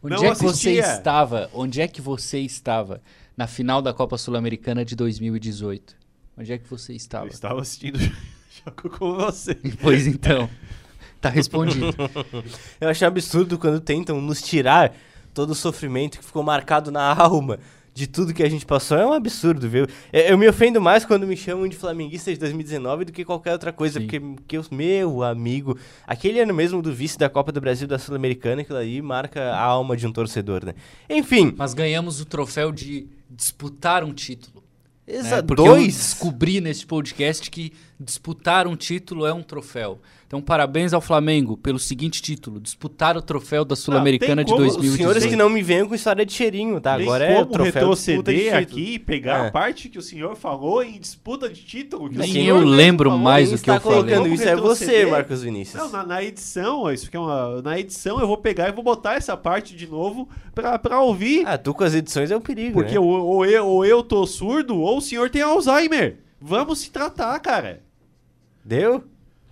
Onde 0.04 0.16
não 0.16 0.24
é 0.26 0.30
que 0.36 0.44
você 0.44 0.70
assistia. 0.80 0.94
estava? 0.98 1.50
Onde 1.52 1.82
é 1.82 1.88
que 1.88 2.00
você 2.00 2.40
estava 2.42 3.02
na 3.36 3.48
final 3.48 3.82
da 3.82 3.92
Copa 3.92 4.18
Sul-Americana 4.20 4.86
de 4.86 4.96
2018? 4.96 5.96
Onde 6.38 6.54
é 6.54 6.58
que 6.60 6.70
você 6.70 6.92
Eu 6.92 6.96
estava? 6.98 7.28
estava 7.28 7.60
assistindo 7.62 7.98
jogo 8.64 8.98
com 8.98 9.16
você. 9.16 9.56
Pois 9.82 10.06
então, 10.06 10.48
tá 11.20 11.30
respondido. 11.30 11.88
Eu 12.80 12.88
acho 12.88 13.04
um 13.04 13.08
absurdo 13.08 13.58
quando 13.58 13.80
tentam 13.82 14.22
nos 14.22 14.44
tirar 14.44 14.94
todo 15.34 15.50
o 15.50 15.56
sofrimento 15.56 16.20
que 16.20 16.26
ficou 16.26 16.44
marcado 16.44 16.92
na 16.92 17.12
alma 17.16 17.58
de 17.94 18.08
tudo 18.08 18.34
que 18.34 18.42
a 18.42 18.50
gente 18.50 18.66
passou. 18.66 18.98
É 18.98 19.06
um 19.06 19.14
absurdo, 19.14 19.70
viu? 19.70 19.86
Eu, 20.12 20.22
eu 20.22 20.38
me 20.38 20.48
ofendo 20.48 20.82
mais 20.82 21.06
quando 21.06 21.28
me 21.28 21.38
chamam 21.38 21.68
de 21.68 21.76
flamenguista 21.76 22.34
de 22.34 22.40
2019 22.40 23.06
do 23.06 23.12
que 23.12 23.24
qualquer 23.24 23.52
outra 23.54 23.72
coisa. 23.72 24.00
Sim. 24.00 24.06
Porque, 24.08 24.20
porque, 24.20 24.58
os- 24.58 24.70
meu 24.70 25.22
amigo, 25.24 25.78
aquele 26.08 26.40
ano 26.40 26.54
mesmo 26.54 26.82
do 26.82 26.92
vice 26.92 27.18
da 27.20 27.30
Copa 27.30 27.52
do 27.52 27.62
Brasil 27.62 27.88
da 27.88 28.00
Sul-Americana, 28.00 28.62
aquilo 28.64 28.80
aí 28.80 29.02
marca 29.02 29.52
a 29.54 29.62
alma 29.62 29.96
de 29.96 30.08
um 30.08 30.12
torcedor, 30.12 30.66
né? 30.66 30.74
Enfim, 31.10 31.54
Mas 31.56 31.74
ganhamos 31.76 32.20
o 32.20 32.26
troféu 32.26 32.72
de 32.72 33.08
disputar 33.30 34.04
um 34.04 34.14
título. 34.14 34.64
né? 35.06 35.16
exa- 35.16 35.44
Porque 35.44 35.62
eu 35.62 35.66
dois. 35.66 35.86
descobri 35.96 36.60
nesse 36.62 36.86
podcast 36.86 37.52
que 37.52 37.74
disputar 38.00 38.66
um 38.68 38.76
título 38.76 39.26
é 39.26 39.34
um 39.34 39.44
troféu. 39.44 40.00
Então, 40.34 40.42
parabéns 40.42 40.94
ao 40.96 41.00
Flamengo 41.00 41.56
pelo 41.56 41.78
seguinte 41.78 42.20
título: 42.20 42.60
disputar 42.60 43.16
o 43.16 43.22
troféu 43.22 43.64
da 43.64 43.76
Sul-Americana 43.76 44.44
de 44.44 44.52
como- 44.52 44.64
os 44.66 44.72
Os 44.72 44.78
2018. 44.78 44.98
senhores 44.98 45.26
que 45.28 45.36
não 45.36 45.48
me 45.48 45.62
venham 45.62 45.88
com 45.88 45.94
história 45.94 46.26
de 46.26 46.34
cheirinho, 46.34 46.82
tá? 46.82 46.96
Tem 46.96 47.04
Agora 47.06 47.24
é 47.24 47.40
o 47.40 47.46
troféu 47.46 47.72
de 47.72 47.78
retroceder 47.78 48.44
título. 48.46 48.58
aqui 48.58 48.94
e 48.96 49.00
pegar 49.00 49.44
É. 49.46 49.48
a 49.48 49.52
parte 49.52 49.90
que 49.90 50.00
o 50.00 50.02
senhor 50.02 50.36
falou 50.36 50.82
em 50.82 51.00
disputa 51.00 51.48
de 51.48 51.62
título. 51.64 52.10
Que 52.10 52.16
o 52.16 52.20
Nem 52.20 52.32
senhor 52.32 52.62
eu 52.64 52.68
lembro 52.68 53.12
falou. 53.12 53.24
mais 53.24 53.54
o 53.54 53.62
que 53.62 53.70
eu 53.70 53.80
falei. 53.80 54.34
isso 54.34 54.44
é 54.44 54.56
Vamos 54.56 54.80
você? 54.80 55.06
Marcos 55.06 55.44
Vinícius. 55.44 55.80
Não, 55.84 55.92
na, 55.92 56.04
na 56.04 56.24
edição, 56.24 56.92
isso 56.92 57.12
que 57.12 57.16
é 57.16 57.20
uma, 57.20 57.62
na 57.62 57.80
edição 57.80 58.20
eu 58.20 58.26
vou 58.26 58.38
pegar 58.38 58.70
e 58.70 58.72
vou 58.72 58.84
botar 58.84 59.14
essa 59.14 59.38
parte 59.38 59.76
de 59.76 59.86
novo 59.86 60.28
pra, 60.56 60.80
pra 60.80 61.00
ouvir. 61.00 61.44
Ah, 61.46 61.60
tu 61.60 61.76
com 61.76 61.84
as 61.84 61.94
edições 61.94 62.32
é 62.32 62.36
um 62.36 62.42
perigo, 62.42 62.74
porque 62.74 62.94
né? 62.96 63.00
ou, 63.00 63.06
ou 63.24 63.46
eu, 63.46 63.68
ou 63.68 63.86
eu 63.86 64.02
tô 64.02 64.26
surdo 64.26 64.80
ou 64.80 64.98
o 64.98 65.02
senhor 65.02 65.30
tem 65.30 65.44
Alzheimer. 65.44 66.18
Vamos 66.42 66.80
se 66.80 66.90
tratar, 66.90 67.40
cara. 67.40 67.84
Deu? 68.66 69.04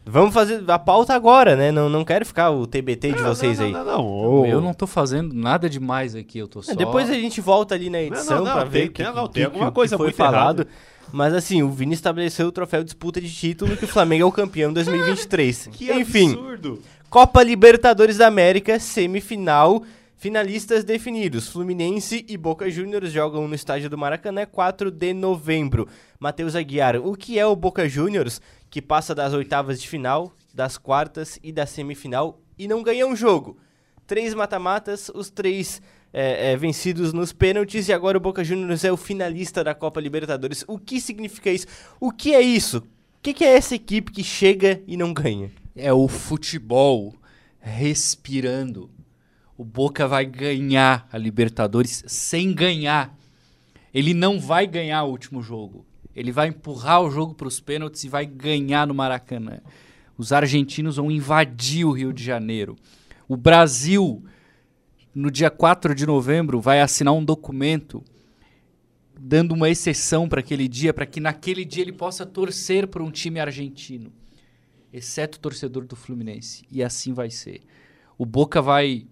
Vamos 0.06 0.34
fazer 0.34 0.64
a 0.68 0.80
pauta 0.80 1.14
agora, 1.14 1.56
né? 1.56 1.72
Não, 1.72 1.88
não 1.88 2.04
quero 2.04 2.26
ficar 2.26 2.50
o 2.50 2.66
TBT 2.66 3.14
de 3.14 3.22
vocês 3.22 3.60
não, 3.60 3.66
aí. 3.66 3.72
Não, 3.72 3.86
não, 3.86 3.98
não. 3.98 4.46
Eu 4.48 4.60
não 4.60 4.74
tô 4.74 4.88
fazendo 4.88 5.34
nada 5.34 5.70
demais 5.70 6.16
aqui, 6.16 6.40
eu 6.40 6.48
tô 6.48 6.62
só. 6.64 6.72
É, 6.72 6.76
Depois 6.76 7.10
a 7.10 7.14
gente 7.14 7.40
volta 7.40 7.76
ali 7.76 7.90
na 7.90 8.02
edição 8.02 8.38
não, 8.38 8.46
não, 8.46 8.54
pra 8.54 8.62
tem- 8.64 8.72
ver 8.72 8.80
tem- 8.80 9.06
que, 9.06 9.30
tem 9.34 9.44
alguma 9.46 9.68
que 9.68 9.76
coisa 9.76 9.96
foi 9.98 10.08
muito 10.08 10.16
falado. 10.16 10.66
Mas 11.14 11.34
assim, 11.34 11.62
o 11.62 11.70
Vini 11.70 11.94
estabeleceu 11.94 12.48
o 12.48 12.52
troféu 12.52 12.84
disputa 12.84 13.20
de 13.22 13.30
título 13.32 13.76
que 13.78 13.86
o 13.86 13.88
Flamengo 13.88 14.24
é 14.24 14.26
o 14.26 14.32
campeão 14.32 14.72
em 14.72 14.74
2023. 14.74 15.70
Que 15.72 15.92
Enfim, 15.94 16.32
absurdo. 16.34 16.80
Copa 17.10 17.44
Libertadores 17.44 18.18
da 18.18 18.28
América, 18.28 18.80
semifinal, 18.80 19.84
finalistas 20.22 20.84
definidos. 20.84 21.48
Fluminense 21.48 22.24
e 22.30 22.38
Boca 22.38 22.70
Juniors 22.70 23.12
jogam 23.12 23.48
no 23.48 23.56
estádio 23.56 23.90
do 23.90 23.98
Maracanã 23.98 24.46
4 24.46 24.92
de 24.92 25.16
novembro. 25.16 25.88
Matheus 26.20 26.56
Aguiar, 26.56 26.96
o 26.98 27.16
que 27.16 27.40
é 27.40 27.46
o 27.48 27.56
Boca 27.56 27.90
Juniors 27.90 28.40
que 28.70 28.84
passa 28.84 29.16
das 29.16 29.34
oitavas 29.34 29.82
de 29.82 29.90
final, 29.90 30.32
das 30.54 30.78
quartas 30.78 31.40
e 31.42 31.52
da 31.52 31.66
semifinal 31.66 32.40
e 32.56 32.68
não 32.68 32.84
ganha 32.84 33.08
um 33.08 33.16
jogo? 33.16 33.58
Três 34.06 34.36
mata-matas, 34.36 35.10
os 35.10 35.32
três 35.32 35.82
é, 36.14 36.52
é, 36.52 36.56
vencidos 36.56 37.14
nos 37.14 37.34
pênaltis 37.34 37.88
e 37.88 37.94
agora 37.94 38.16
o 38.16 38.22
Boca 38.22 38.44
Juniors 38.44 38.84
é 38.84 38.92
o 38.92 38.98
finalista 38.98 39.64
da 39.64 39.74
Copa 39.74 40.00
Libertadores. 40.00 40.64
O 40.68 40.78
que 40.78 41.02
significa 41.02 41.50
isso? 41.50 41.66
O 42.00 42.12
que 42.12 42.36
é 42.36 42.42
isso? 42.42 42.78
O 42.78 43.22
que, 43.24 43.34
que 43.34 43.44
é 43.44 43.58
essa 43.58 43.74
equipe 43.74 44.12
que 44.12 44.24
chega 44.24 44.84
e 44.86 44.96
não 44.96 45.16
ganha? 45.16 45.50
É 45.76 45.92
o 45.92 46.08
futebol 46.08 47.16
respirando. 47.60 48.88
O 49.62 49.64
Boca 49.64 50.08
vai 50.08 50.26
ganhar 50.26 51.08
a 51.12 51.20
Libertadores 51.20 52.04
sem 52.08 52.52
ganhar. 52.52 53.16
Ele 53.94 54.12
não 54.12 54.40
vai 54.40 54.66
ganhar 54.66 55.04
o 55.04 55.12
último 55.12 55.40
jogo. 55.40 55.86
Ele 56.16 56.32
vai 56.32 56.48
empurrar 56.48 57.04
o 57.04 57.12
jogo 57.12 57.36
para 57.36 57.48
os 57.48 57.60
pênaltis 57.60 58.04
e 58.04 58.10
vai 58.10 58.26
ganhar 58.26 58.88
no 58.88 58.96
Maracanã. 58.96 59.60
Os 60.18 60.34
argentinos 60.34 60.96
vão 60.96 61.12
invadir 61.12 61.86
o 61.86 61.92
Rio 61.92 62.12
de 62.12 62.24
Janeiro. 62.24 62.76
O 63.28 63.38
Brasil, 63.38 64.26
no 65.14 65.30
dia 65.30 65.52
4 65.52 65.94
de 65.94 66.08
novembro, 66.08 66.60
vai 66.60 66.82
assinar 66.82 67.14
um 67.14 67.24
documento 67.24 68.04
dando 69.16 69.52
uma 69.52 69.70
exceção 69.70 70.28
para 70.28 70.40
aquele 70.40 70.68
dia, 70.68 70.92
para 70.92 71.06
que 71.06 71.20
naquele 71.20 71.64
dia 71.66 71.84
ele 71.84 71.94
possa 71.94 72.26
torcer 72.26 72.88
por 72.88 73.00
um 73.00 73.12
time 73.12 73.40
argentino 73.40 74.12
exceto 74.92 75.38
o 75.38 75.40
torcedor 75.40 75.86
do 75.86 75.96
Fluminense. 75.96 76.66
E 76.72 76.84
assim 76.84 77.14
vai 77.14 77.30
ser. 77.30 77.62
O 78.18 78.26
Boca 78.26 78.60
vai 78.60 79.06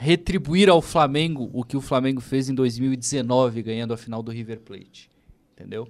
retribuir 0.00 0.70
ao 0.70 0.80
Flamengo 0.80 1.50
o 1.52 1.62
que 1.62 1.76
o 1.76 1.80
Flamengo 1.82 2.22
fez 2.22 2.48
em 2.48 2.54
2019, 2.54 3.62
ganhando 3.62 3.92
a 3.92 3.98
final 3.98 4.22
do 4.22 4.32
River 4.32 4.58
Plate. 4.60 5.10
Entendeu? 5.52 5.86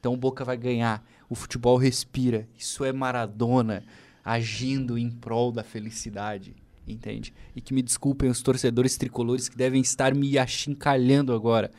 Então 0.00 0.14
o 0.14 0.16
Boca 0.16 0.44
vai 0.44 0.56
ganhar. 0.56 1.06
O 1.30 1.36
futebol 1.36 1.76
respira. 1.76 2.48
Isso 2.58 2.84
é 2.84 2.92
Maradona 2.92 3.84
agindo 4.24 4.98
em 4.98 5.08
prol 5.08 5.52
da 5.52 5.62
felicidade. 5.62 6.56
Entende? 6.88 7.32
E 7.54 7.60
que 7.60 7.72
me 7.72 7.82
desculpem 7.82 8.28
os 8.28 8.42
torcedores 8.42 8.96
tricolores 8.96 9.48
que 9.48 9.56
devem 9.56 9.80
estar 9.80 10.12
me 10.12 10.36
achincalhando 10.36 11.32
agora. 11.32 11.70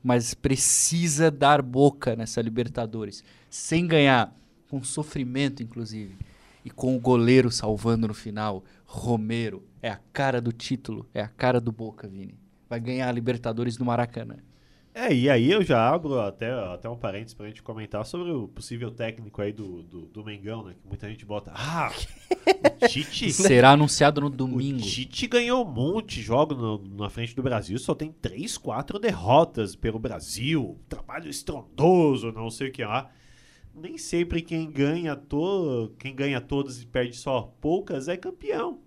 Mas 0.00 0.34
precisa 0.34 1.28
dar 1.28 1.60
boca 1.60 2.14
nessa 2.14 2.40
Libertadores. 2.40 3.24
Sem 3.50 3.88
ganhar. 3.88 4.32
Com 4.68 4.80
sofrimento, 4.84 5.60
inclusive 5.60 6.14
e 6.64 6.70
com 6.70 6.96
o 6.96 7.00
goleiro 7.00 7.50
salvando 7.50 8.08
no 8.08 8.14
final, 8.14 8.64
Romero. 8.84 9.66
É 9.80 9.88
a 9.90 9.98
cara 10.12 10.40
do 10.40 10.52
título, 10.52 11.08
é 11.12 11.20
a 11.20 11.28
cara 11.28 11.60
do 11.60 11.72
Boca, 11.72 12.08
Vini. 12.08 12.38
Vai 12.68 12.80
ganhar 12.80 13.08
a 13.08 13.12
Libertadores 13.12 13.78
no 13.78 13.84
Maracanã. 13.84 14.36
É, 14.94 15.12
e 15.12 15.30
aí 15.30 15.50
eu 15.50 15.62
já 15.62 15.88
abro 15.88 16.20
até, 16.20 16.52
até 16.52 16.86
um 16.88 16.96
parênteses 16.96 17.32
pra 17.32 17.46
gente 17.46 17.62
comentar 17.62 18.04
sobre 18.04 18.30
o 18.30 18.46
possível 18.46 18.90
técnico 18.90 19.40
aí 19.40 19.50
do, 19.50 19.82
do, 19.82 20.02
do 20.02 20.24
Mengão, 20.24 20.62
né? 20.64 20.74
Que 20.78 20.86
muita 20.86 21.08
gente 21.08 21.24
bota. 21.24 21.50
Ah, 21.54 21.90
o 21.90 22.88
Tite. 22.88 23.32
Será 23.32 23.70
anunciado 23.70 24.20
no 24.20 24.26
O 24.26 24.30
domingo. 24.30 24.82
Tite 24.82 25.26
ganhou 25.26 25.66
um 25.66 25.70
monte 25.70 26.16
de 26.16 26.22
jogos 26.22 26.58
na 26.90 27.08
frente 27.08 27.34
do 27.34 27.42
Brasil, 27.42 27.78
só 27.78 27.94
tem 27.94 28.12
três, 28.12 28.58
quatro 28.58 28.98
derrotas 28.98 29.74
pelo 29.74 29.98
Brasil. 29.98 30.78
Trabalho 30.90 31.28
estrondoso, 31.30 32.30
não 32.30 32.50
sei 32.50 32.68
o 32.68 32.72
que 32.72 32.84
lá. 32.84 33.10
Nem 33.74 33.96
sempre 33.96 34.42
quem 34.42 34.70
ganha, 34.70 35.16
to 35.16 35.92
quem 35.98 36.14
ganha 36.14 36.40
todas 36.40 36.82
e 36.82 36.86
perde 36.86 37.16
só 37.16 37.52
poucas 37.60 38.06
é 38.08 38.16
campeão. 38.16 38.78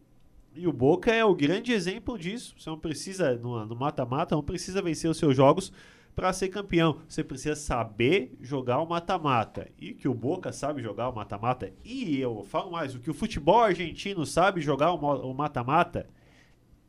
E 0.55 0.67
o 0.67 0.71
Boca 0.73 1.11
é 1.11 1.25
o 1.25 1.35
grande 1.35 1.73
exemplo 1.73 2.17
disso. 2.17 2.55
Você 2.57 2.69
não 2.69 2.77
precisa, 2.79 3.35
no 3.35 3.75
mata-mata, 3.75 4.35
não 4.35 4.43
precisa 4.43 4.81
vencer 4.81 5.09
os 5.09 5.17
seus 5.17 5.35
jogos 5.35 5.71
para 6.15 6.31
ser 6.31 6.47
campeão. 6.47 6.99
Você 7.09 7.23
precisa 7.23 7.55
saber 7.55 8.37
jogar 8.39 8.79
o 8.79 8.85
mata-mata. 8.87 9.67
E 9.77 9.93
que 9.93 10.07
o 10.07 10.13
Boca 10.13 10.53
sabe 10.53 10.81
jogar 10.81 11.09
o 11.09 11.15
mata-mata. 11.15 11.73
E 11.83 12.17
eu 12.19 12.43
falo 12.43 12.71
mais, 12.71 12.95
o 12.95 12.99
que 12.99 13.09
o 13.09 13.13
futebol 13.13 13.59
argentino 13.61 14.25
sabe 14.25 14.61
jogar 14.61 14.93
o 14.93 15.33
mata-mata 15.33 16.07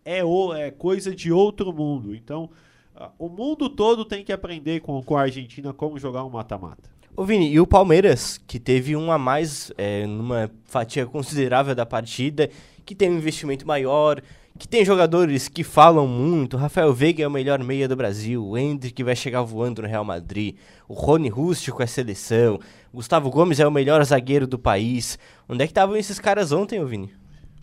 é, 0.05 0.23
o- 0.25 0.55
é 0.55 0.71
coisa 0.71 1.13
de 1.13 1.33
outro 1.33 1.73
mundo. 1.73 2.15
Então, 2.15 2.49
o 3.19 3.29
mundo 3.29 3.69
todo 3.69 4.05
tem 4.05 4.23
que 4.25 4.33
aprender 4.33 4.79
com, 4.81 5.03
com 5.03 5.17
a 5.17 5.23
Argentina 5.23 5.73
como 5.73 5.99
jogar 5.99 6.25
um 6.25 6.31
mata-mata. 6.31 6.89
Ô 7.19 7.25
Vini, 7.25 7.51
e 7.51 7.59
o 7.59 7.67
Palmeiras, 7.67 8.39
que 8.47 8.61
teve 8.61 8.95
um 8.95 9.11
a 9.11 9.17
mais 9.17 9.73
é, 9.79 10.07
numa 10.07 10.51
fatia 10.67 11.07
considerável 11.07 11.75
da 11.75 11.87
partida, 11.87 12.51
que 12.85 12.95
tem 12.95 13.09
um 13.09 13.17
investimento 13.17 13.67
maior, 13.67 14.21
que 14.59 14.69
tem 14.69 14.85
jogadores 14.85 15.49
que 15.49 15.65
falam 15.65 16.07
muito. 16.07 16.59
Rafael 16.59 16.93
Veiga 16.93 17.23
é 17.23 17.27
o 17.27 17.31
melhor 17.31 17.65
meia 17.65 17.89
do 17.89 17.97
Brasil, 17.97 18.45
o 18.45 18.59
Hendrick 18.59 19.03
vai 19.03 19.17
chegar 19.17 19.41
voando 19.41 19.81
no 19.81 19.89
Real 19.89 20.05
Madrid, 20.05 20.57
o 20.87 20.93
Rony 20.93 21.31
Rústico 21.31 21.83
é 21.83 21.87
seleção, 21.87 22.61
Gustavo 22.93 23.31
Gomes 23.31 23.61
é 23.61 23.67
o 23.67 23.73
melhor 23.73 24.05
zagueiro 24.05 24.47
do 24.47 24.59
país. 24.59 25.19
Onde 25.49 25.65
é 25.65 25.67
que 25.67 25.71
estavam 25.71 25.97
esses 25.97 26.21
caras 26.21 26.53
ontem, 26.53 26.83
ô 26.83 26.87
Vini? 26.87 27.15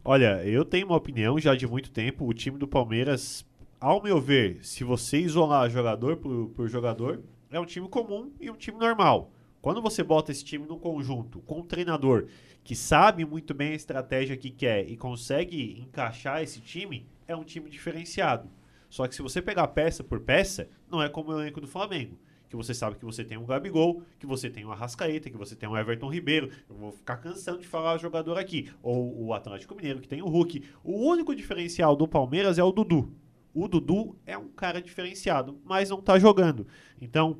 Olha, 0.04 0.44
eu 0.44 0.66
tenho 0.66 0.88
uma 0.88 0.98
opinião 0.98 1.38
já 1.38 1.54
de 1.54 1.68
muito 1.68 1.92
tempo. 1.92 2.26
O 2.26 2.34
time 2.34 2.58
do 2.58 2.68
Palmeiras, 2.68 3.46
ao 3.80 4.02
meu 4.02 4.20
ver, 4.20 4.58
se 4.64 4.84
você 4.84 5.20
isolar 5.20 5.70
jogador 5.70 6.18
por, 6.18 6.50
por 6.56 6.68
jogador, 6.68 7.22
é 7.52 7.60
um 7.60 7.66
time 7.68 7.88
comum 7.88 8.32
e 8.42 8.50
um 8.50 8.56
time 8.56 8.80
normal. 8.80 9.30
Quando 9.64 9.82
você 9.82 10.04
bota 10.04 10.30
esse 10.30 10.44
time 10.44 10.68
no 10.68 10.78
conjunto 10.78 11.40
com 11.40 11.62
um 11.62 11.66
treinador 11.66 12.28
que 12.66 12.76
sabe 12.76 13.24
muito 13.24 13.54
bem 13.54 13.72
a 13.72 13.76
estratégia 13.76 14.36
que 14.36 14.52
quer 14.52 14.86
e 14.90 14.98
consegue 14.98 15.80
encaixar 15.80 16.44
esse 16.44 16.60
time, 16.60 17.08
é 17.26 17.34
um 17.34 17.46
time 17.46 17.70
diferenciado. 17.70 18.50
Só 18.90 19.08
que 19.08 19.16
se 19.16 19.22
você 19.22 19.42
pegar 19.42 19.70
peça 19.70 20.04
por 20.04 20.20
peça, 20.20 20.68
não 20.92 21.02
é 21.02 21.08
como 21.08 21.32
o 21.32 21.40
elenco 21.40 21.62
do 21.62 21.68
Flamengo. 21.68 22.20
Que 22.50 22.58
você 22.58 22.74
sabe 22.74 22.98
que 22.98 23.06
você 23.06 23.24
tem 23.24 23.38
um 23.38 23.46
Gabigol, 23.46 24.04
que 24.20 24.28
você 24.28 24.50
tem 24.50 24.66
um 24.66 24.72
Arrascaeta, 24.74 25.30
que 25.30 25.38
você 25.38 25.56
tem 25.56 25.70
um 25.70 25.78
Everton 25.78 26.12
Ribeiro. 26.12 26.50
Eu 26.70 26.76
vou 26.76 26.92
ficar 26.92 27.16
cansando 27.16 27.60
de 27.60 27.66
falar 27.66 27.98
jogador 28.00 28.38
aqui. 28.38 28.70
Ou 28.82 29.28
o 29.28 29.34
Atlético 29.34 29.76
Mineiro, 29.76 30.02
que 30.02 30.10
tem 30.10 30.22
o 30.22 30.28
Hulk. 30.28 30.62
O 30.84 31.08
único 31.08 31.34
diferencial 31.34 31.96
do 31.96 32.06
Palmeiras 32.06 32.58
é 32.58 32.64
o 32.66 32.72
Dudu. 32.74 33.14
O 33.54 33.70
Dudu 33.70 34.18
é 34.26 34.38
um 34.38 34.50
cara 34.50 34.82
diferenciado, 34.82 35.58
mas 35.64 35.90
não 35.90 36.02
tá 36.02 36.20
jogando. 36.20 36.68
Então, 37.00 37.40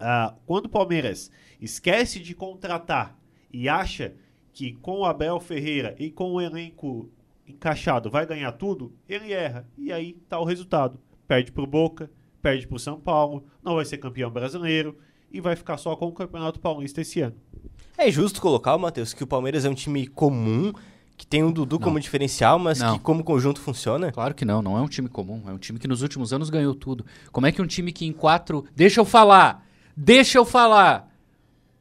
ah, 0.00 0.34
quando 0.46 0.66
o 0.66 0.70
Palmeiras 0.70 1.30
esquece 1.60 2.20
de 2.20 2.34
contratar 2.34 3.18
e 3.52 3.68
acha 3.68 4.14
que 4.52 4.72
com 4.74 5.00
o 5.00 5.04
Abel 5.04 5.40
Ferreira 5.40 5.94
e 5.98 6.10
com 6.10 6.32
o 6.32 6.40
elenco 6.40 7.08
encaixado 7.46 8.10
vai 8.10 8.26
ganhar 8.26 8.52
tudo, 8.52 8.92
ele 9.08 9.32
erra. 9.32 9.66
E 9.76 9.92
aí 9.92 10.14
tá 10.28 10.38
o 10.38 10.44
resultado. 10.44 10.98
Perde 11.26 11.52
pro 11.52 11.66
Boca, 11.66 12.10
perde 12.42 12.66
pro 12.66 12.78
São 12.78 12.98
Paulo, 13.00 13.44
não 13.62 13.74
vai 13.74 13.84
ser 13.84 13.98
campeão 13.98 14.30
brasileiro 14.30 14.96
e 15.30 15.40
vai 15.40 15.56
ficar 15.56 15.76
só 15.76 15.94
com 15.94 16.06
o 16.06 16.12
Campeonato 16.12 16.60
Paulista 16.60 17.00
esse 17.00 17.20
ano. 17.20 17.36
É 17.96 18.10
justo 18.10 18.40
colocar, 18.40 18.76
Matheus, 18.78 19.12
que 19.12 19.24
o 19.24 19.26
Palmeiras 19.26 19.64
é 19.64 19.68
um 19.68 19.74
time 19.74 20.06
comum, 20.06 20.72
que 21.16 21.26
tem 21.26 21.42
o 21.42 21.52
Dudu 21.52 21.76
Não. 21.76 21.82
como 21.82 22.00
diferencial, 22.00 22.58
mas 22.58 22.78
Não. 22.78 22.96
que 22.96 23.04
como 23.04 23.24
conjunto 23.24 23.60
funciona. 23.60 24.12
Claro 24.12 24.34
que 24.34 24.44
não, 24.44 24.62
não 24.62 24.78
é 24.78 24.80
um 24.80 24.88
time 24.88 25.08
comum. 25.08 25.42
É 25.46 25.52
um 25.52 25.58
time 25.58 25.78
que 25.78 25.88
nos 25.88 26.00
últimos 26.00 26.32
anos 26.32 26.48
ganhou 26.48 26.74
tudo. 26.74 27.04
Como 27.32 27.46
é 27.46 27.52
que 27.52 27.60
um 27.60 27.66
time 27.66 27.92
que 27.92 28.06
em 28.06 28.12
quatro. 28.12 28.64
Deixa 28.74 29.00
eu 29.00 29.04
falar! 29.04 29.67
Deixa 30.00 30.38
eu 30.38 30.44
falar! 30.44 31.12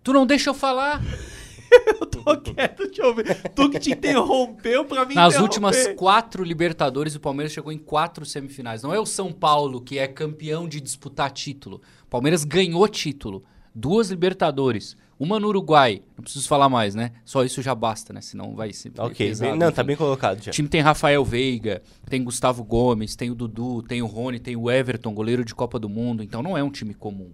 Tu 0.04 0.12
não 0.12 0.26
deixa 0.26 0.50
eu 0.50 0.54
falar? 0.56 1.00
Eu 1.86 2.06
tô 2.08 2.36
quieto 2.38 2.90
te 2.90 3.00
ouvir. 3.02 3.26
Tu 3.54 3.70
que 3.70 3.78
te 3.78 3.92
interrompeu 3.92 4.86
pra 4.86 5.06
mim 5.06 5.14
Nas 5.14 5.38
últimas 5.38 5.86
quatro 5.96 6.44
Libertadores, 6.44 7.14
o 7.14 7.20
Palmeiras 7.20 7.52
chegou 7.52 7.72
em 7.72 7.78
quatro 7.78 8.26
semifinais. 8.26 8.82
Não 8.82 8.94
é 8.94 9.00
o 9.00 9.06
São 9.06 9.32
Paulo 9.32 9.82
que 9.82 10.00
é 10.00 10.08
campeão 10.08 10.68
de 10.68 10.82
disputar 10.82 11.30
título. 11.30 11.82
O 12.06 12.08
Palmeiras 12.08 12.44
ganhou 12.44 12.88
título. 12.88 13.44
Duas 13.76 14.10
Libertadores. 14.10 14.96
Uma 15.20 15.40
no 15.40 15.50
Uruguai. 15.50 16.02
Não 16.16 16.24
preciso 16.24 16.48
falar 16.48 16.70
mais, 16.70 16.96
né? 16.96 17.12
Só 17.24 17.44
isso 17.44 17.62
já 17.62 17.76
basta, 17.76 18.14
né? 18.14 18.22
Senão 18.22 18.56
vai 18.56 18.74
ser. 18.74 18.94
Ok, 18.98 19.28
pesado, 19.28 19.52
bem- 19.52 19.60
não, 19.60 19.72
tá 19.72 19.82
enfim. 19.82 19.88
bem 19.88 19.96
colocado 19.98 20.42
já. 20.42 20.50
O 20.52 20.54
time 20.54 20.70
tem 20.70 20.82
Rafael 20.82 21.24
Veiga, 21.24 21.84
tem 22.10 22.24
Gustavo 22.24 22.64
Gomes, 22.64 23.16
tem 23.16 23.30
o 23.30 23.36
Dudu, 23.36 23.84
tem 23.84 24.02
o 24.02 24.08
Rony, 24.08 24.40
tem 24.40 24.56
o 24.56 24.72
Everton, 24.72 25.14
goleiro 25.14 25.44
de 25.44 25.54
Copa 25.54 25.78
do 25.78 25.90
Mundo. 25.90 26.24
Então 26.24 26.42
não 26.42 26.58
é 26.58 26.64
um 26.64 26.72
time 26.72 26.94
comum. 26.94 27.32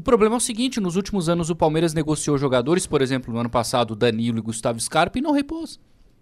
O 0.00 0.02
problema 0.02 0.36
é 0.36 0.38
o 0.38 0.40
seguinte: 0.40 0.80
nos 0.80 0.96
últimos 0.96 1.28
anos 1.28 1.50
o 1.50 1.54
Palmeiras 1.54 1.92
negociou 1.92 2.38
jogadores, 2.38 2.86
por 2.86 3.02
exemplo, 3.02 3.34
no 3.34 3.38
ano 3.38 3.50
passado, 3.50 3.94
Danilo 3.94 4.38
e 4.38 4.40
Gustavo 4.40 4.80
Scarpa, 4.80 5.18
e 5.18 5.20
não 5.20 5.30
repôs. 5.30 5.78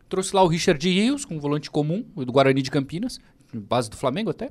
Trouxe 0.08 0.34
lá 0.34 0.42
o 0.42 0.48
Richard 0.48 0.84
Rios, 0.88 1.24
com 1.24 1.36
um 1.36 1.38
volante 1.38 1.70
comum, 1.70 2.04
do 2.16 2.32
Guarani 2.32 2.60
de 2.60 2.72
Campinas, 2.72 3.20
base 3.54 3.88
do 3.88 3.96
Flamengo 3.96 4.30
até. 4.30 4.50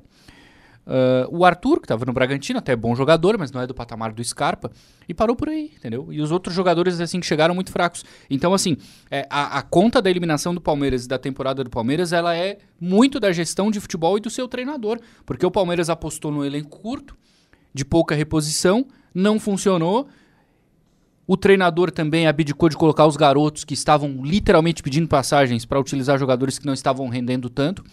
Ah, 0.86 1.28
o 1.30 1.44
Arthur, 1.44 1.78
que 1.78 1.84
estava 1.84 2.06
no 2.06 2.12
Bragantino, 2.14 2.58
até 2.58 2.72
é 2.72 2.76
bom 2.76 2.96
jogador, 2.96 3.36
mas 3.36 3.52
não 3.52 3.60
é 3.60 3.66
do 3.66 3.74
patamar 3.74 4.12
do 4.12 4.24
Scarpa. 4.24 4.70
E 5.06 5.12
parou 5.12 5.36
por 5.36 5.50
aí, 5.50 5.72
entendeu? 5.76 6.10
E 6.10 6.22
os 6.22 6.30
outros 6.30 6.54
jogadores, 6.54 6.98
assim, 6.98 7.20
que 7.20 7.26
chegaram 7.26 7.54
muito 7.54 7.70
fracos. 7.70 8.06
Então, 8.30 8.54
assim, 8.54 8.78
é, 9.10 9.26
a, 9.28 9.58
a 9.58 9.62
conta 9.62 10.00
da 10.00 10.08
eliminação 10.08 10.54
do 10.54 10.60
Palmeiras 10.62 11.04
e 11.04 11.08
da 11.08 11.18
temporada 11.18 11.62
do 11.62 11.68
Palmeiras, 11.68 12.14
ela 12.14 12.34
é 12.34 12.56
muito 12.80 13.20
da 13.20 13.30
gestão 13.30 13.70
de 13.70 13.78
futebol 13.78 14.16
e 14.16 14.22
do 14.22 14.30
seu 14.30 14.48
treinador. 14.48 14.98
Porque 15.26 15.44
o 15.44 15.50
Palmeiras 15.50 15.90
apostou 15.90 16.32
no 16.32 16.42
elenco 16.42 16.80
curto, 16.80 17.14
de 17.74 17.84
pouca 17.84 18.14
reposição, 18.14 18.86
não 19.18 19.40
funcionou. 19.40 20.08
O 21.26 21.36
treinador 21.36 21.90
também 21.90 22.26
abdicou 22.26 22.68
de 22.68 22.76
colocar 22.76 23.06
os 23.06 23.16
garotos 23.16 23.64
que 23.64 23.74
estavam 23.74 24.24
literalmente 24.24 24.82
pedindo 24.82 25.08
passagens 25.08 25.64
para 25.66 25.78
utilizar 25.78 26.18
jogadores 26.18 26.58
que 26.58 26.64
não 26.64 26.72
estavam 26.72 27.08
rendendo 27.08 27.50
tanto. 27.50 27.84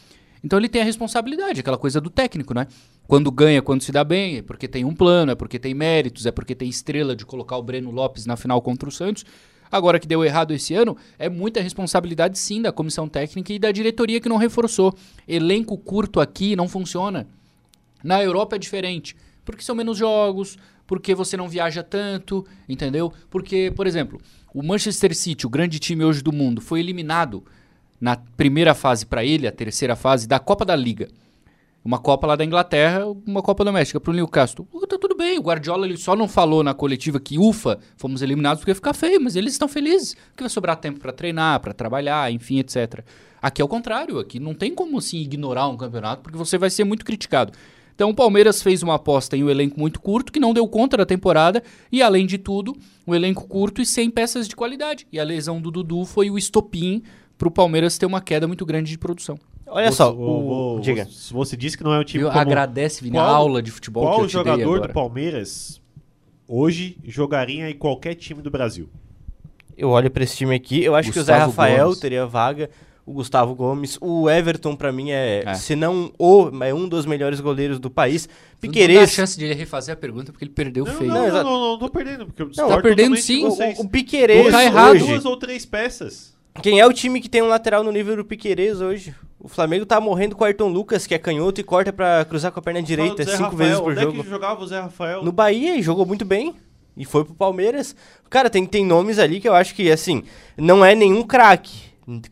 Então 0.44 0.60
ele 0.60 0.70
tem 0.70 0.82
a 0.82 0.86
responsabilidade, 0.86 1.60
aquela 1.60 1.78
coisa 1.78 2.00
do 2.00 2.10
técnico, 2.10 2.54
né? 2.54 2.68
Quando 3.08 3.32
ganha, 3.32 3.62
quando 3.62 3.82
se 3.82 3.92
dá 3.92 4.04
bem, 4.04 4.38
é 4.38 4.42
porque 4.42 4.68
tem 4.68 4.86
um 4.86 4.94
plano, 4.94 5.32
é 5.32 5.36
porque 5.36 5.58
tem 5.58 5.74
méritos, 5.74 6.26
é 6.26 6.32
porque 6.32 6.54
tem 6.54 6.70
estrela 6.70 7.16
de 7.16 7.26
colocar 7.26 7.58
o 7.58 7.64
Breno 7.64 7.90
Lopes 7.90 8.26
na 8.26 8.38
final 8.38 8.62
contra 8.62 8.88
o 8.88 8.92
Santos. 8.92 9.26
Agora 9.72 10.00
que 10.00 10.08
deu 10.08 10.24
errado 10.24 10.54
esse 10.54 10.76
ano, 10.76 10.96
é 11.18 11.28
muita 11.28 11.60
responsabilidade 11.60 12.38
sim 12.38 12.62
da 12.62 12.72
comissão 12.72 13.10
técnica 13.10 13.52
e 13.52 13.60
da 13.60 13.72
diretoria 13.72 14.22
que 14.22 14.30
não 14.30 14.38
reforçou. 14.38 14.96
Elenco 15.28 15.78
curto 15.78 16.20
aqui 16.20 16.56
não 16.56 16.70
funciona. 16.70 17.28
Na 18.04 18.24
Europa 18.24 18.56
é 18.56 18.60
diferente, 18.60 19.16
porque 19.46 19.64
são 19.64 19.76
menos 19.76 19.98
jogos, 19.98 20.58
porque 20.88 21.16
você 21.16 21.38
não 21.38 21.48
viaja 21.48 21.84
tanto, 21.84 22.46
entendeu? 22.68 23.14
Porque, 23.30 23.72
por 23.76 23.88
exemplo, 23.88 24.20
o 24.54 24.64
Manchester 24.64 25.16
City, 25.16 25.46
o 25.46 25.50
grande 25.50 25.80
time 25.80 26.04
hoje 26.04 26.22
do 26.22 26.34
mundo, 26.34 26.62
foi 26.62 26.80
eliminado 26.80 27.44
na 28.00 28.16
primeira 28.16 28.74
fase 28.74 29.06
para 29.06 29.24
ele, 29.24 29.48
a 29.48 29.52
terceira 29.52 29.96
fase 29.96 30.28
da 30.28 30.40
Copa 30.40 30.66
da 30.66 30.76
Liga. 30.76 31.08
Uma 31.84 32.00
Copa 32.00 32.26
lá 32.26 32.36
da 32.36 32.44
Inglaterra, 32.44 33.06
uma 33.28 33.44
Copa 33.44 33.64
doméstica 33.64 34.00
para 34.00 34.10
o 34.10 34.14
Newcastle. 34.14 34.68
Tá 34.90 34.98
tudo 34.98 35.16
bem, 35.16 35.38
o 35.38 35.42
Guardiola 35.42 35.86
ele 35.86 35.98
só 35.98 36.16
não 36.16 36.28
falou 36.28 36.64
na 36.64 36.74
coletiva 36.74 37.20
que 37.20 37.38
ufa, 37.38 37.78
fomos 37.96 38.24
eliminados 38.24 38.60
porque 38.60 38.72
ia 38.72 38.76
ficar 38.76 38.94
feio, 38.94 39.22
mas 39.22 39.36
eles 39.36 39.54
estão 39.54 39.68
felizes, 39.68 40.16
porque 40.30 40.44
vai 40.44 40.50
sobrar 40.50 40.78
tempo 40.78 41.00
para 41.00 41.12
treinar, 41.12 41.60
para 41.60 41.74
trabalhar, 41.74 42.32
enfim, 42.32 42.58
etc. 42.58 43.04
Aqui 43.40 43.62
é 43.62 43.66
o 43.66 43.68
contrário, 43.68 44.18
aqui 44.18 44.40
não 44.40 44.56
tem 44.56 44.74
como 44.74 44.98
assim 44.98 45.20
ignorar 45.20 45.68
um 45.68 45.78
campeonato, 45.78 46.24
porque 46.24 46.38
você 46.38 46.58
vai 46.58 46.72
ser 46.72 46.84
muito 46.86 47.06
criticado. 47.06 47.54
Então 47.96 48.10
o 48.10 48.14
Palmeiras 48.14 48.62
fez 48.62 48.84
uma 48.84 48.96
aposta 48.96 49.38
em 49.38 49.44
um 49.44 49.50
elenco 49.50 49.80
muito 49.80 50.02
curto, 50.02 50.32
que 50.32 50.40
não 50.40 50.54
deu 50.54 50.68
conta 50.68 50.98
da 50.98 51.06
temporada, 51.06 51.64
e 51.92 52.02
além 52.02 52.26
de 52.26 52.38
tudo, 52.38 52.76
um 53.08 53.16
elenco 53.16 53.48
curto 53.48 53.82
e 53.82 53.86
sem 53.86 54.10
peças 54.10 54.48
de 54.50 54.56
qualidade. 54.56 55.08
E 55.12 55.20
a 55.20 55.24
lesão 55.24 55.62
do 55.62 55.72
Dudu 55.72 56.04
foi 56.06 56.30
o 56.30 56.38
estopim 56.38 57.02
para 57.38 57.48
o 57.48 57.52
Palmeiras 57.52 57.98
ter 57.98 58.06
uma 58.06 58.20
queda 58.20 58.48
muito 58.48 58.66
grande 58.66 58.92
de 58.92 58.98
produção. 58.98 59.38
Olha 59.68 59.90
Você- 59.92 59.98
só, 59.98 60.14
o- 60.14 60.20
o... 60.20 60.76
o- 60.76 60.80
diga. 60.82 61.06
Você, 61.06 61.34
você 61.34 61.58
disse 61.58 61.78
que 61.78 61.84
não 61.84 61.94
é 61.94 62.00
um 62.00 62.04
time 62.04 62.24
Viu? 62.24 62.30
comum. 62.30 62.40
Agradece, 62.42 63.02
Vini, 63.04 63.18
a 63.18 63.22
Qual- 63.22 63.36
aula 63.36 63.62
de 63.64 63.72
futebol 63.72 64.04
que 64.04 64.08
Qual 64.10 64.18
eu 64.20 64.26
dei 64.28 64.30
jogador 64.30 64.82
do 64.88 64.94
Palmeiras 64.94 65.82
hoje 66.48 66.98
jogaria 67.04 67.70
em 67.70 67.74
qualquer 67.78 68.16
time 68.16 68.42
do 68.42 68.52
Brasil? 68.52 68.90
Eu 69.78 69.90
olho 69.90 70.10
pra 70.12 70.24
esse 70.24 70.38
time 70.38 70.54
aqui, 70.56 70.84
eu 70.84 70.96
acho 70.96 71.12
que 71.12 71.20
o 71.20 71.24
Zé 71.24 71.34
Gustavo 71.34 71.52
Rafael 71.52 71.86
Gomes. 71.86 72.00
teria 72.00 72.26
vaga, 72.26 72.70
o 73.06 73.14
Gustavo 73.14 73.54
Gomes, 73.54 73.98
o 74.02 74.30
Everton 74.30 74.76
pra 74.76 74.92
mim 74.92 75.12
é, 75.12 75.44
É. 75.46 75.54
se 75.54 75.76
não 75.76 76.12
o, 76.18 76.50
é 76.64 76.74
um 76.74 76.88
dos 76.90 77.06
melhores 77.06 77.40
goleiros 77.40 77.78
do 77.80 77.90
país. 77.90 78.28
Não 78.64 78.72
dá 78.96 79.06
chance 79.08 79.38
de 79.38 79.46
ele 79.46 79.54
refazer 79.54 79.94
a 79.94 79.96
pergunta 79.98 80.32
porque 80.32 80.44
ele 80.44 80.52
perdeu 80.52 80.86
Não, 80.86 80.94
feio. 80.94 81.14
não, 81.14 81.28
Não, 81.28 81.34
não, 81.34 81.44
não, 81.44 81.60
não, 81.74 81.78
tô 81.80 81.90
perdendo, 81.90 82.26
porque 82.26 82.42
eu 82.42 82.50
Não, 82.58 82.70
tá 82.70 82.82
perdendo 82.82 83.16
sim. 83.18 83.46
o, 83.46 83.52
vocês. 83.52 83.78
o, 83.78 83.84
o 83.84 83.90
Piquerez 83.90 84.52
Tá 84.52 84.64
errado. 84.64 84.94
hoje, 84.96 85.06
Duas 85.06 85.26
ou 85.26 85.38
três 85.38 85.66
peças. 85.66 86.34
quem 86.64 86.80
é 86.80 86.88
o 86.88 86.92
time 86.92 87.22
que 87.22 87.30
tem 87.30 87.44
um 87.44 87.48
lateral 87.48 87.84
no 87.84 87.92
nível 87.92 88.16
do 88.16 88.26
Piquerez 88.26 88.82
hoje? 88.82 89.14
O 89.40 89.48
Flamengo 89.48 89.86
tá 89.86 90.02
morrendo 90.02 90.36
com 90.36 90.44
o 90.44 90.48
Ayrton 90.48 90.70
Lucas, 90.70 91.06
que 91.06 91.14
é 91.14 91.20
canhoto 91.20 91.62
e 91.62 91.64
corta 91.64 91.94
pra 91.94 92.26
cruzar 92.26 92.52
com 92.52 92.60
a 92.60 92.64
perna 92.64 92.82
direita 92.82 93.24
cinco 93.24 93.44
Rafael. 93.44 93.58
vezes 93.58 93.80
por 93.80 93.92
Onde 93.92 94.02
jogo. 94.02 94.20
é 94.20 94.24
que 94.24 94.30
jogava 94.32 94.64
o 94.64 94.68
Zé 94.68 94.80
Rafael? 94.82 95.24
No 95.24 95.32
Bahia 95.32 95.76
e 95.78 95.84
jogou 95.84 96.04
muito 96.08 96.26
bem. 96.26 96.56
E 96.98 97.06
foi 97.06 97.24
pro 97.24 97.36
Palmeiras. 97.36 97.96
Cara, 98.30 98.50
tem, 98.50 98.66
tem 98.66 98.84
nomes 98.84 99.20
ali 99.20 99.40
que 99.40 99.48
eu 99.48 99.54
acho 99.54 99.76
que, 99.76 99.92
assim, 99.92 100.24
não 100.58 100.84
é 100.84 100.96
nenhum 100.96 101.22
craque. 101.22 101.85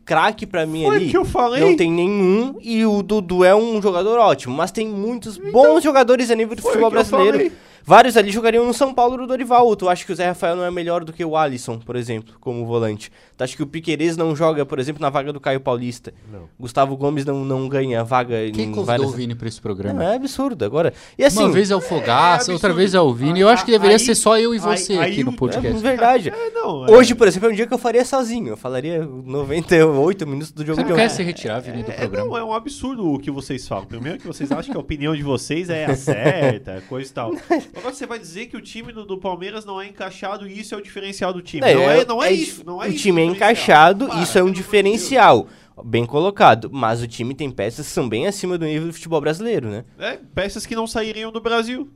Craque 0.04 0.46
pra 0.46 0.64
mim 0.66 0.84
Foi 0.84 0.96
ali. 0.96 1.10
que 1.10 1.16
eu 1.16 1.24
falei. 1.24 1.60
Não 1.60 1.76
tem 1.76 1.90
nenhum. 1.90 2.56
E 2.60 2.84
o 2.86 3.02
Dudu 3.02 3.44
é 3.44 3.54
um 3.54 3.82
jogador 3.82 4.18
ótimo. 4.18 4.54
Mas 4.54 4.70
tem 4.70 4.86
muitos 4.88 5.36
bons 5.36 5.82
jogadores 5.82 6.30
a 6.30 6.34
nível 6.34 6.52
Então, 6.52 6.62
foi 6.62 6.72
futebol 6.72 6.90
brasileiro. 6.90 7.52
Vários 7.86 8.16
ali 8.16 8.30
jogariam 8.30 8.64
no 8.64 8.72
São 8.72 8.94
Paulo 8.94 9.16
do 9.18 9.26
Dorival. 9.26 9.74
Tu 9.76 9.88
acha 9.88 10.06
que 10.06 10.12
o 10.12 10.14
Zé 10.16 10.28
Rafael 10.28 10.56
não 10.56 10.64
é 10.64 10.70
melhor 10.70 11.04
do 11.04 11.12
que 11.12 11.24
o 11.24 11.36
Alisson, 11.36 11.78
por 11.78 11.96
exemplo, 11.96 12.34
como 12.40 12.64
volante? 12.64 13.12
Tu 13.36 13.42
acha 13.44 13.56
que 13.56 13.62
o 13.62 13.66
Piquerez 13.66 14.16
não 14.16 14.34
joga, 14.36 14.64
por 14.64 14.78
exemplo, 14.78 15.02
na 15.02 15.10
vaga 15.10 15.32
do 15.32 15.40
Caio 15.40 15.58
Paulista? 15.60 16.14
Não. 16.32 16.48
Gustavo 16.58 16.96
Gomes 16.96 17.24
não, 17.24 17.44
não 17.44 17.68
ganha 17.68 18.04
vaga 18.04 18.36
Quem 18.52 18.66
em 18.66 18.68
convidou 18.68 18.84
várias... 18.84 19.08
o 19.08 19.12
Vini 19.12 19.34
pra 19.34 19.48
esse 19.48 19.56
Não, 19.58 19.62
programa? 19.62 20.04
é 20.04 20.14
absurdo. 20.14 20.64
Agora. 20.64 20.92
E 21.18 21.24
assim. 21.24 21.40
Uma 21.40 21.50
vez 21.50 21.70
é 21.70 21.76
o 21.76 21.80
Fogaça, 21.80 22.52
É 22.52 22.54
outra 22.54 22.72
vez 22.72 22.94
é 22.94 23.00
o 23.00 23.12
Vini. 23.12 23.40
Eu 23.40 23.48
acho 23.48 23.64
que 23.64 23.72
deveria 23.72 23.96
Aí- 23.96 24.00
ser 24.04 24.14
só 24.14 24.38
eu 24.38 24.54
e 24.54 24.58
aí- 24.58 24.60
você 24.62 24.92
aí 24.94 25.10
aqui 25.12 25.24
no 25.24 25.30
o- 25.32 25.34
É 25.34 25.36
podcast. 25.36 25.82
verdade. 25.82 26.30
É, 26.34 26.50
não. 26.50 26.86
é- 26.86 26.90
Hoje, 26.92 27.14
por 27.14 27.26
exemplo, 27.26 27.48
é 27.48 27.52
um 27.52 27.54
dia 27.54 27.66
que 27.66 27.74
eu 27.74 27.78
faria 27.78 28.04
sozinho. 28.04 28.48
Eu 28.50 28.56
falaria 28.56 29.04
98 29.04 30.26
minutos 30.26 30.52
do 30.52 30.64
jogo 30.64 30.76
Você 30.76 30.84
de 30.84 30.88
não 30.90 30.96
quer 30.96 31.04
ontem. 31.06 31.14
se 31.16 31.22
retirar, 31.22 31.60
Vini, 31.60 31.82
do 31.82 31.90
É, 31.90 31.94
programa? 31.94 32.26
não, 32.28 32.36
é 32.38 32.44
um 32.44 32.52
absurdo 32.52 33.12
o 33.12 33.18
que 33.18 33.30
vocês 33.30 33.66
falam. 33.66 33.84
Primeiro 33.84 34.18
que 34.18 34.26
vocês 34.26 34.50
acham 34.52 34.70
que 34.70 34.76
a 34.76 34.80
opinião 34.80 35.14
de 35.16 35.22
vocês 35.22 35.68
é 35.70 35.86
a 35.86 35.96
certa, 35.96 36.82
coisa 36.88 37.10
e 37.10 37.12
tal. 37.12 37.32
Agora 37.76 37.92
você 37.94 38.06
vai 38.06 38.18
dizer 38.18 38.46
que 38.46 38.56
o 38.56 38.60
time 38.60 38.92
do, 38.92 39.04
do 39.04 39.18
Palmeiras 39.18 39.64
não 39.64 39.80
é 39.80 39.86
encaixado 39.88 40.46
e 40.46 40.58
isso 40.60 40.74
é 40.74 40.78
o 40.78 40.82
diferencial 40.82 41.32
do 41.32 41.42
time. 41.42 41.60
não 41.60 41.68
é, 41.90 42.04
não 42.04 42.22
é, 42.22 42.28
dif- 42.30 42.42
isso. 42.42 42.62
Não 42.64 42.82
é 42.82 42.86
o 42.86 42.90
isso 42.90 42.98
time 43.02 43.23
é 43.30 43.32
diferencial. 43.32 43.90
encaixado, 43.92 44.22
isso 44.22 44.38
é 44.38 44.42
um 44.42 44.50
de 44.50 44.52
diferencial. 44.52 45.48
Bem 45.84 46.06
colocado. 46.06 46.70
Mas 46.72 47.02
o 47.02 47.06
time 47.06 47.34
tem 47.34 47.50
peças 47.50 47.86
que 47.86 47.92
são 47.92 48.08
bem 48.08 48.26
acima 48.26 48.56
do 48.56 48.64
nível 48.64 48.88
do 48.88 48.92
futebol 48.92 49.20
brasileiro, 49.20 49.68
né? 49.68 49.84
É, 49.98 50.18
peças 50.34 50.64
que 50.64 50.76
não 50.76 50.86
sairiam 50.86 51.32
do 51.32 51.40
Brasil. 51.40 51.90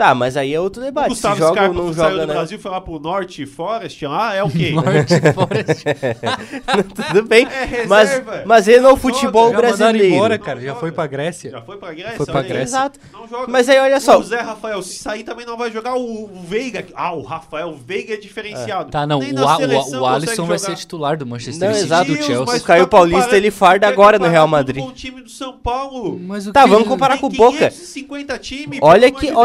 Tá, 0.00 0.14
mas 0.14 0.34
aí 0.34 0.54
é 0.54 0.58
outro 0.58 0.80
O 0.80 0.84
debate. 0.86 1.08
Se 1.08 1.10
Gustavo 1.10 1.36
joga 1.36 1.50
ou 1.50 1.54
Scarpa 1.56 1.74
não 1.74 1.92
saiu 1.92 2.10
joga, 2.12 2.22
do 2.22 2.26
né? 2.28 2.32
Brasil 2.32 2.58
e 2.58 2.60
foi 2.62 2.70
lá 2.70 2.80
pro 2.80 2.98
Norte 2.98 3.44
Forest 3.44 4.06
lá, 4.06 4.34
é 4.34 4.42
o 4.42 4.48
quê? 4.48 4.70
Norte 4.72 5.20
Forest. 5.34 5.84
Tudo 7.12 7.22
bem. 7.28 7.46
É 7.46 7.86
mas, 7.86 8.08
reserva. 8.08 8.42
mas 8.46 8.66
ele 8.66 8.80
não 8.80 8.90
é 8.90 8.92
o 8.94 8.96
futebol 8.96 9.50
joga. 9.52 9.68
Já 9.68 9.76
brasileiro. 9.76 10.14
embora, 10.14 10.38
Não 10.38 10.44
cara. 10.44 10.60
Já 10.60 10.68
joga. 10.68 10.80
foi 10.80 10.92
pra 10.92 11.06
Grécia. 11.06 11.50
Já 11.50 11.60
foi 11.60 11.76
pra 11.76 11.92
Grécia? 11.92 12.16
Foi 12.16 12.26
pra. 12.26 12.40
Grécia. 12.42 12.62
Exato. 12.62 12.98
Não 13.12 13.28
joga. 13.28 13.46
Mas 13.48 13.68
aí, 13.68 13.78
olha 13.78 14.00
só. 14.00 14.18
O 14.18 14.22
Zé 14.22 14.40
Rafael, 14.40 14.82
se 14.82 14.94
sair 14.98 15.22
também 15.22 15.44
não 15.44 15.58
vai 15.58 15.70
jogar 15.70 15.94
o, 15.96 16.24
o 16.24 16.42
Veiga. 16.48 16.86
Ah, 16.94 17.12
o 17.12 17.20
Rafael 17.22 17.74
Veiga 17.86 18.14
é 18.14 18.16
diferenciado. 18.16 18.90
Tá, 18.90 19.06
não. 19.06 19.18
Nem 19.18 19.34
O, 19.34 19.46
A- 19.46 19.58
o, 19.58 20.00
o 20.00 20.06
Alisson 20.06 20.46
vai 20.46 20.58
ser 20.58 20.76
titular 20.76 21.18
do 21.18 21.26
Manchester 21.26 21.68
Não, 21.68 21.74
City 21.74 21.86
exato. 21.86 22.04
do 22.06 22.14
Deus, 22.14 22.24
Chelsea. 22.26 22.56
O 22.56 22.62
Caio 22.62 22.88
Paulista, 22.88 23.36
ele 23.36 23.50
farda 23.50 23.86
agora 23.86 24.18
no 24.18 24.28
Real 24.28 24.48
Madrid. 24.48 24.82
Com 24.82 24.88
o 24.90 24.92
time 24.92 25.20
do 25.20 25.28
São 25.28 25.52
Paulo. 25.58 26.18
Mas 26.18 26.46
o 26.46 26.52
Tá, 26.54 26.64
vamos 26.64 26.88
comparar 26.88 27.18
com 27.18 27.26
o 27.26 27.30
Boca. 27.30 27.68
550 27.70 28.38
times. 28.38 28.78
Olha 28.82 29.08
o 29.08 29.10
Deus. 29.20 29.36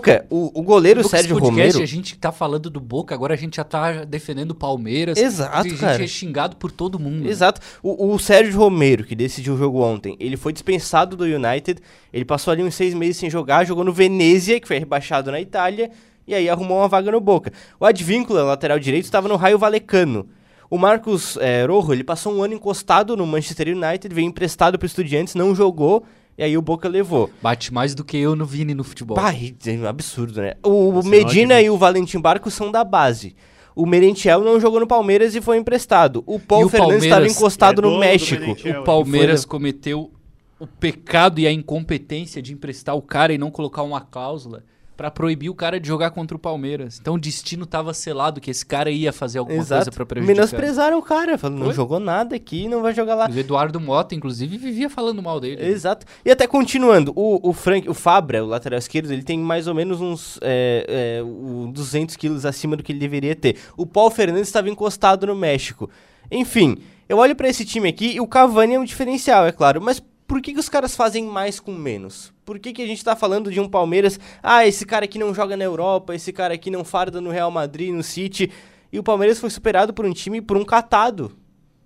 Boca. 0.00 0.26
O, 0.30 0.60
o 0.60 0.62
goleiro 0.62 1.02
Boca, 1.02 1.16
Sérgio 1.16 1.38
podcast, 1.38 1.58
Romero. 1.58 1.82
A 1.82 1.86
gente 1.86 2.18
tá 2.18 2.32
falando 2.32 2.70
do 2.70 2.80
Boca, 2.80 3.14
agora 3.14 3.34
a 3.34 3.36
gente 3.36 3.56
já 3.56 3.64
tá 3.64 4.04
defendendo 4.04 4.52
o 4.52 4.54
Palmeiras. 4.54 5.18
Exato, 5.18 5.56
a 5.56 5.62
gente 5.62 5.76
cara. 5.76 6.02
é 6.02 6.06
xingado 6.06 6.56
por 6.56 6.72
todo 6.72 6.98
mundo. 6.98 7.28
Exato. 7.28 7.60
O, 7.82 8.14
o 8.14 8.18
Sérgio 8.18 8.58
Romero, 8.58 9.04
que 9.04 9.14
decidiu 9.14 9.54
o 9.54 9.58
jogo 9.58 9.80
ontem, 9.82 10.16
ele 10.18 10.36
foi 10.36 10.52
dispensado 10.52 11.16
do 11.16 11.24
United. 11.24 11.80
Ele 12.12 12.24
passou 12.24 12.52
ali 12.52 12.62
uns 12.62 12.74
seis 12.74 12.94
meses 12.94 13.18
sem 13.18 13.28
jogar, 13.28 13.64
jogou 13.64 13.84
no 13.84 13.92
Venezia, 13.92 14.58
que 14.58 14.66
foi 14.66 14.78
rebaixado 14.78 15.30
na 15.30 15.40
Itália, 15.40 15.90
e 16.26 16.34
aí 16.34 16.48
arrumou 16.48 16.78
uma 16.78 16.88
vaga 16.88 17.10
no 17.12 17.20
Boca. 17.20 17.52
O 17.78 17.84
Advíncula, 17.84 18.42
lateral 18.42 18.78
direito, 18.78 19.04
estava 19.04 19.28
no 19.28 19.36
Raio 19.36 19.58
Valecano. 19.58 20.26
O 20.70 20.78
Marcos 20.78 21.36
eh, 21.40 21.66
Rojo, 21.66 21.92
ele 21.92 22.04
passou 22.04 22.32
um 22.32 22.44
ano 22.44 22.54
encostado 22.54 23.16
no 23.16 23.26
Manchester 23.26 23.76
United, 23.76 24.14
veio 24.14 24.28
emprestado 24.28 24.78
para 24.78 24.86
Estudiantes, 24.86 25.34
não 25.34 25.52
jogou, 25.52 26.04
e 26.40 26.42
aí 26.42 26.56
o 26.56 26.62
Boca 26.62 26.88
levou. 26.88 27.28
Bate 27.42 27.70
mais 27.70 27.94
do 27.94 28.02
que 28.02 28.16
eu 28.16 28.34
no 28.34 28.46
Vini 28.46 28.72
no 28.72 28.82
futebol. 28.82 29.14
Bah, 29.14 29.34
é 29.34 29.72
um 29.72 29.86
absurdo, 29.86 30.40
né? 30.40 30.54
O, 30.64 30.90
não 30.90 31.02
Medina 31.02 31.60
e 31.60 31.68
o 31.68 31.76
Valentim 31.76 32.18
Barco 32.18 32.50
são 32.50 32.70
da 32.72 32.82
base. 32.82 33.36
O 33.76 33.84
Merentiel 33.84 34.40
não 34.40 34.58
jogou 34.58 34.80
no 34.80 34.86
Palmeiras 34.86 35.34
e 35.34 35.42
foi 35.42 35.58
emprestado. 35.58 36.24
O 36.26 36.40
Paul 36.40 36.64
o 36.64 36.68
Fernandes 36.70 37.04
estava 37.04 37.26
encostado 37.26 37.82
é 37.82 37.84
no 37.84 37.98
México. 37.98 38.40
Merentiel. 38.40 38.80
O 38.80 38.84
Palmeiras 38.84 39.42
Foi- 39.42 39.50
cometeu 39.50 40.10
o 40.58 40.66
pecado 40.66 41.40
e 41.40 41.46
a 41.46 41.52
incompetência 41.52 42.40
de 42.40 42.54
emprestar 42.54 42.96
o 42.96 43.02
cara 43.02 43.34
e 43.34 43.38
não 43.38 43.50
colocar 43.50 43.82
uma 43.82 44.00
cláusula 44.00 44.64
pra 45.00 45.10
proibir 45.10 45.48
o 45.48 45.54
cara 45.54 45.80
de 45.80 45.88
jogar 45.88 46.10
contra 46.10 46.36
o 46.36 46.38
Palmeiras. 46.38 46.98
Então 47.00 47.14
o 47.14 47.18
destino 47.18 47.64
tava 47.64 47.94
selado 47.94 48.38
que 48.38 48.50
esse 48.50 48.66
cara 48.66 48.90
ia 48.90 49.14
fazer 49.14 49.38
alguma 49.38 49.56
coisa 49.56 49.76
Exato. 49.76 49.92
pra 49.92 50.04
prejudicar. 50.04 50.36
Menosprezaram 50.36 50.98
o 50.98 51.02
cara, 51.02 51.38
falando, 51.38 51.58
não 51.58 51.72
jogou 51.72 51.98
nada 51.98 52.36
aqui, 52.36 52.68
não 52.68 52.82
vai 52.82 52.92
jogar 52.92 53.14
lá. 53.14 53.26
O 53.26 53.38
Eduardo 53.38 53.80
Mota, 53.80 54.14
inclusive, 54.14 54.58
vivia 54.58 54.90
falando 54.90 55.22
mal 55.22 55.40
dele. 55.40 55.64
Exato. 55.64 56.04
E 56.22 56.30
até 56.30 56.46
continuando, 56.46 57.14
o, 57.16 57.48
o 57.48 57.54
Frank, 57.54 57.88
o 57.88 57.94
Fabra, 57.94 58.44
o 58.44 58.46
lateral 58.46 58.78
esquerdo, 58.78 59.10
ele 59.10 59.22
tem 59.22 59.38
mais 59.38 59.66
ou 59.66 59.74
menos 59.74 60.02
uns 60.02 60.38
é, 60.42 61.18
é, 61.18 61.22
o 61.22 61.70
200 61.72 62.14
quilos 62.16 62.44
acima 62.44 62.76
do 62.76 62.82
que 62.82 62.92
ele 62.92 62.98
deveria 62.98 63.34
ter. 63.34 63.56
O 63.78 63.86
Paul 63.86 64.10
Fernandes 64.10 64.48
estava 64.48 64.68
encostado 64.68 65.26
no 65.26 65.34
México. 65.34 65.88
Enfim, 66.30 66.76
eu 67.08 67.16
olho 67.16 67.34
pra 67.34 67.48
esse 67.48 67.64
time 67.64 67.88
aqui 67.88 68.16
e 68.16 68.20
o 68.20 68.26
Cavani 68.26 68.74
é 68.74 68.78
um 68.78 68.84
diferencial, 68.84 69.46
é 69.46 69.50
claro, 69.50 69.80
mas 69.80 70.02
por 70.30 70.40
que, 70.40 70.52
que 70.52 70.60
os 70.60 70.68
caras 70.68 70.94
fazem 70.94 71.24
mais 71.24 71.58
com 71.58 71.74
menos? 71.74 72.32
Por 72.44 72.60
que, 72.60 72.72
que 72.72 72.80
a 72.82 72.86
gente 72.86 73.02
tá 73.02 73.16
falando 73.16 73.50
de 73.50 73.58
um 73.58 73.68
Palmeiras, 73.68 74.16
ah, 74.40 74.64
esse 74.64 74.86
cara 74.86 75.04
aqui 75.04 75.18
não 75.18 75.34
joga 75.34 75.56
na 75.56 75.64
Europa, 75.64 76.14
esse 76.14 76.32
cara 76.32 76.54
aqui 76.54 76.70
não 76.70 76.84
farda 76.84 77.20
no 77.20 77.30
Real 77.30 77.50
Madrid, 77.50 77.92
no 77.92 78.04
City, 78.04 78.48
e 78.92 78.98
o 79.00 79.02
Palmeiras 79.02 79.40
foi 79.40 79.50
superado 79.50 79.92
por 79.92 80.06
um 80.06 80.12
time, 80.12 80.40
por 80.40 80.56
um 80.56 80.64
catado. 80.64 81.32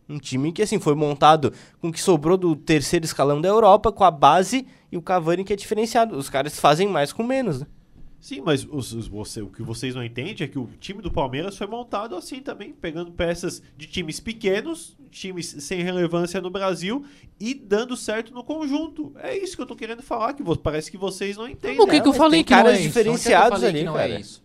Um 0.06 0.18
time 0.18 0.52
que, 0.52 0.60
assim, 0.60 0.78
foi 0.78 0.94
montado 0.94 1.54
com 1.80 1.88
o 1.88 1.92
que 1.92 1.98
sobrou 1.98 2.36
do 2.36 2.54
terceiro 2.54 3.06
escalão 3.06 3.40
da 3.40 3.48
Europa, 3.48 3.90
com 3.90 4.04
a 4.04 4.10
base 4.10 4.66
e 4.92 4.98
o 4.98 5.00
Cavani 5.00 5.42
que 5.42 5.54
é 5.54 5.56
diferenciado. 5.56 6.14
Os 6.14 6.28
caras 6.28 6.60
fazem 6.60 6.86
mais 6.86 7.14
com 7.14 7.22
menos, 7.22 7.60
né? 7.60 7.66
Sim, 8.24 8.40
mas 8.40 8.66
os- 8.70 8.94
os- 8.94 9.06
você- 9.06 9.42
o 9.42 9.48
que 9.48 9.62
vocês 9.62 9.94
não 9.94 10.02
entendem 10.02 10.34
é 10.40 10.48
que 10.48 10.58
o 10.58 10.66
time 10.80 11.02
do 11.02 11.10
Palmeiras 11.10 11.58
foi 11.58 11.66
montado 11.66 12.16
assim 12.16 12.40
também, 12.40 12.72
pegando 12.72 13.12
peças 13.12 13.62
de 13.76 13.86
times 13.86 14.18
pequenos, 14.18 14.96
times 15.10 15.54
sem 15.58 15.82
relevância 15.82 16.40
no 16.40 16.48
Brasil 16.48 17.04
e 17.38 17.52
dando 17.52 17.94
certo 17.98 18.32
no 18.32 18.42
conjunto. 18.42 19.12
É 19.18 19.36
isso 19.36 19.54
que 19.54 19.60
eu 19.60 19.66
tô 19.66 19.76
querendo 19.76 20.02
falar, 20.02 20.32
que 20.32 20.42
parece 20.56 20.90
que 20.90 20.96
vocês 20.96 21.36
não 21.36 21.46
entendem. 21.46 21.78
O 21.78 21.86
que, 21.86 22.00
que 22.00 22.08
eu 22.08 22.14
falei 22.14 22.42
que 22.42 22.50
não 22.50 22.62
caras 22.62 22.78
é 22.78 22.82
diferenciados 22.82 23.62
é 23.62 23.68
ali, 23.68 23.84
não 23.84 23.92
cara. 23.92 24.14
é 24.14 24.20
isso? 24.20 24.42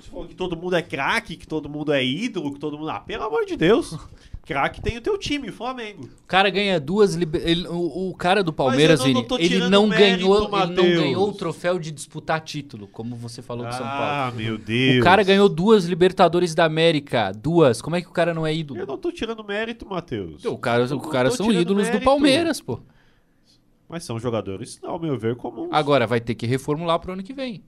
Você 0.00 0.10
falou 0.10 0.26
que 0.26 0.34
todo 0.34 0.56
mundo 0.56 0.74
é 0.74 0.82
craque, 0.82 1.36
que 1.36 1.46
todo 1.46 1.68
mundo 1.68 1.92
é 1.92 2.04
ídolo, 2.04 2.52
que 2.52 2.58
todo 2.58 2.76
mundo. 2.76 2.90
Ah, 2.90 2.98
pelo 2.98 3.22
amor 3.22 3.46
de 3.46 3.56
Deus! 3.56 3.96
craque 4.44 4.80
tem 4.82 4.96
o 4.98 5.00
teu 5.00 5.16
time, 5.16 5.48
o 5.50 5.52
Flamengo. 5.52 6.04
O 6.04 6.26
cara 6.26 6.50
ganha 6.50 6.78
duas. 6.80 7.14
liber- 7.14 7.42
ele- 7.46 7.66
o, 7.68 8.10
o 8.10 8.14
cara 8.14 8.42
do 8.42 8.52
Palmeiras, 8.52 9.00
eu 9.04 9.12
não- 9.12 9.26
ele 9.38 9.68
não 9.68 9.86
mérito, 9.86 10.18
ganhou, 10.18 10.36
ele 10.62 10.74
não 10.74 10.84
ganhou 10.84 11.28
o 11.28 11.32
troféu 11.32 11.78
de 11.78 11.90
disputar 11.90 12.40
título, 12.40 12.86
como 12.88 13.14
você 13.16 13.40
falou 13.40 13.64
do 13.66 13.72
São 13.72 13.86
Paulo. 13.86 14.02
Ah, 14.02 14.32
meu 14.34 14.58
Deus. 14.58 15.00
O 15.00 15.04
cara 15.04 15.22
ganhou 15.22 15.48
duas 15.48 15.84
Libertadores 15.84 16.54
da 16.54 16.64
América. 16.64 17.32
Duas. 17.32 17.80
Como 17.80 17.96
é 17.96 18.02
que 18.02 18.08
o 18.08 18.12
cara 18.12 18.34
não 18.34 18.46
é 18.46 18.52
Eu 18.52 18.56
ídolo? 18.56 18.86
não 18.86 18.98
tô 18.98 19.10
tirando 19.12 19.42
mérito, 19.44 19.86
Matheus. 19.88 20.44
O 20.44 20.58
cara, 20.58 20.84
Eu 20.84 20.96
o 20.96 21.00
cara 21.00 21.30
são 21.30 21.50
ídolos 21.52 21.86
do 21.86 21.92
mérito. 21.92 22.04
Palmeiras, 22.04 22.60
pô. 22.60 22.80
Mas 23.88 24.04
são 24.04 24.18
jogadores, 24.18 24.80
ao 24.82 24.98
meu 24.98 25.18
ver, 25.18 25.36
comuns. 25.36 25.68
Agora 25.70 26.06
vai 26.06 26.20
ter 26.20 26.34
que 26.34 26.46
reformular 26.46 26.98
pro 26.98 27.12
ano 27.12 27.22
que 27.22 27.32
vem. 27.34 27.62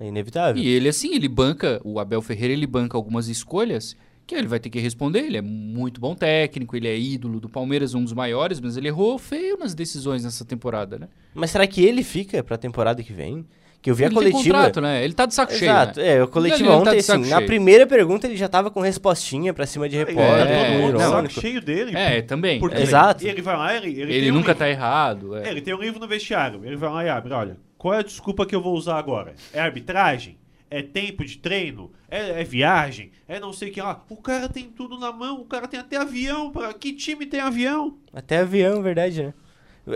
É 0.00 0.06
inevitável. 0.06 0.62
E 0.62 0.66
ele, 0.68 0.88
assim, 0.88 1.14
ele 1.14 1.28
banca, 1.28 1.80
o 1.84 1.98
Abel 1.98 2.20
Ferreira, 2.22 2.52
ele 2.52 2.66
banca 2.66 2.96
algumas 2.96 3.28
escolhas 3.28 3.96
que 4.32 4.38
ele 4.38 4.48
vai 4.48 4.58
ter 4.60 4.70
que 4.70 4.78
responder. 4.80 5.20
Ele 5.20 5.36
é 5.36 5.42
muito 5.42 6.00
bom 6.00 6.14
técnico, 6.14 6.76
ele 6.76 6.88
é 6.88 6.98
ídolo 6.98 7.38
do 7.40 7.48
Palmeiras, 7.48 7.94
um 7.94 8.02
dos 8.04 8.12
maiores, 8.12 8.60
mas 8.60 8.76
ele 8.76 8.88
errou 8.88 9.18
feio 9.18 9.58
nas 9.58 9.74
decisões 9.74 10.24
nessa 10.24 10.44
temporada, 10.44 10.98
né? 10.98 11.08
Mas 11.34 11.50
será 11.50 11.66
que 11.66 11.84
ele 11.84 12.02
fica 12.02 12.42
pra 12.42 12.56
temporada 12.56 13.02
que 13.02 13.12
vem? 13.12 13.44
Que 13.80 13.90
eu 13.90 13.96
vi 13.96 14.04
a 14.04 14.06
ele 14.06 14.14
tem 14.14 14.30
coletiva. 14.30 14.54
contrato, 14.54 14.80
né? 14.80 15.04
Ele 15.04 15.12
tá 15.12 15.26
de 15.26 15.34
saco 15.34 15.52
Exato, 15.52 15.94
cheio, 15.96 16.06
né? 16.06 16.12
é, 16.18 16.22
a 16.22 16.26
coletiva 16.28 16.60
Ele 16.60 16.68
tá 16.68 16.76
ontem, 16.90 17.00
saco 17.02 17.20
assim, 17.20 17.30
na 17.30 17.36
cheio. 17.38 17.46
primeira 17.48 17.84
pergunta 17.84 18.28
ele 18.28 18.36
já 18.36 18.46
tava 18.48 18.70
com 18.70 18.80
respostinha 18.80 19.52
pra 19.52 19.66
cima 19.66 19.88
de 19.88 19.96
Aí, 19.98 20.04
repórter. 20.04 20.46
tá 20.46 20.50
É, 20.52 20.70
todo 20.70 20.80
mundo 20.82 20.96
de 20.98 21.02
saco 21.02 21.40
cheio 21.40 21.60
dele. 21.60 21.96
É, 21.96 22.22
também. 22.22 22.60
Porque 22.60 22.76
é. 22.78 22.82
Exato. 22.82 23.26
ele 23.26 23.42
vai 23.42 23.56
lá, 23.56 23.76
ele, 23.76 23.88
ele, 23.90 24.02
Ele, 24.02 24.20
tem 24.20 24.30
um 24.30 24.34
nunca 24.34 24.52
livro. 24.52 24.58
tá 24.60 24.70
errado. 24.70 25.36
é. 25.36 25.48
É, 25.48 25.50
ele 25.50 25.60
tem 25.60 25.74
um 25.74 25.80
livro 25.80 25.98
no 25.98 26.06
vestiário. 26.06 26.60
Ele 26.64 26.76
vai 26.76 26.90
lá 26.90 27.04
e 27.04 27.08
abre, 27.08 27.32
olha, 27.32 27.56
qual 27.76 27.94
é 27.94 27.98
a 27.98 28.02
desculpa 28.02 28.46
que 28.46 28.54
eu 28.54 28.62
vou 28.62 28.72
usar 28.76 28.98
agora? 28.98 29.34
É 29.52 29.58
arbitragem? 29.60 30.36
É 30.74 30.80
tempo 30.80 31.22
de 31.22 31.36
treino? 31.36 31.90
É, 32.10 32.40
é 32.40 32.44
viagem? 32.44 33.10
É 33.28 33.38
não 33.38 33.52
sei 33.52 33.68
o 33.68 33.72
que 33.72 33.82
lá. 33.82 34.02
O 34.08 34.16
cara 34.16 34.48
tem 34.48 34.64
tudo 34.64 34.98
na 34.98 35.12
mão, 35.12 35.42
o 35.42 35.44
cara 35.44 35.68
tem 35.68 35.78
até 35.78 35.98
avião. 35.98 36.50
Pra... 36.50 36.72
Que 36.72 36.94
time 36.94 37.26
tem 37.26 37.40
avião? 37.40 37.98
Até 38.10 38.38
avião, 38.38 38.82
verdade, 38.82 39.22
né? 39.22 39.34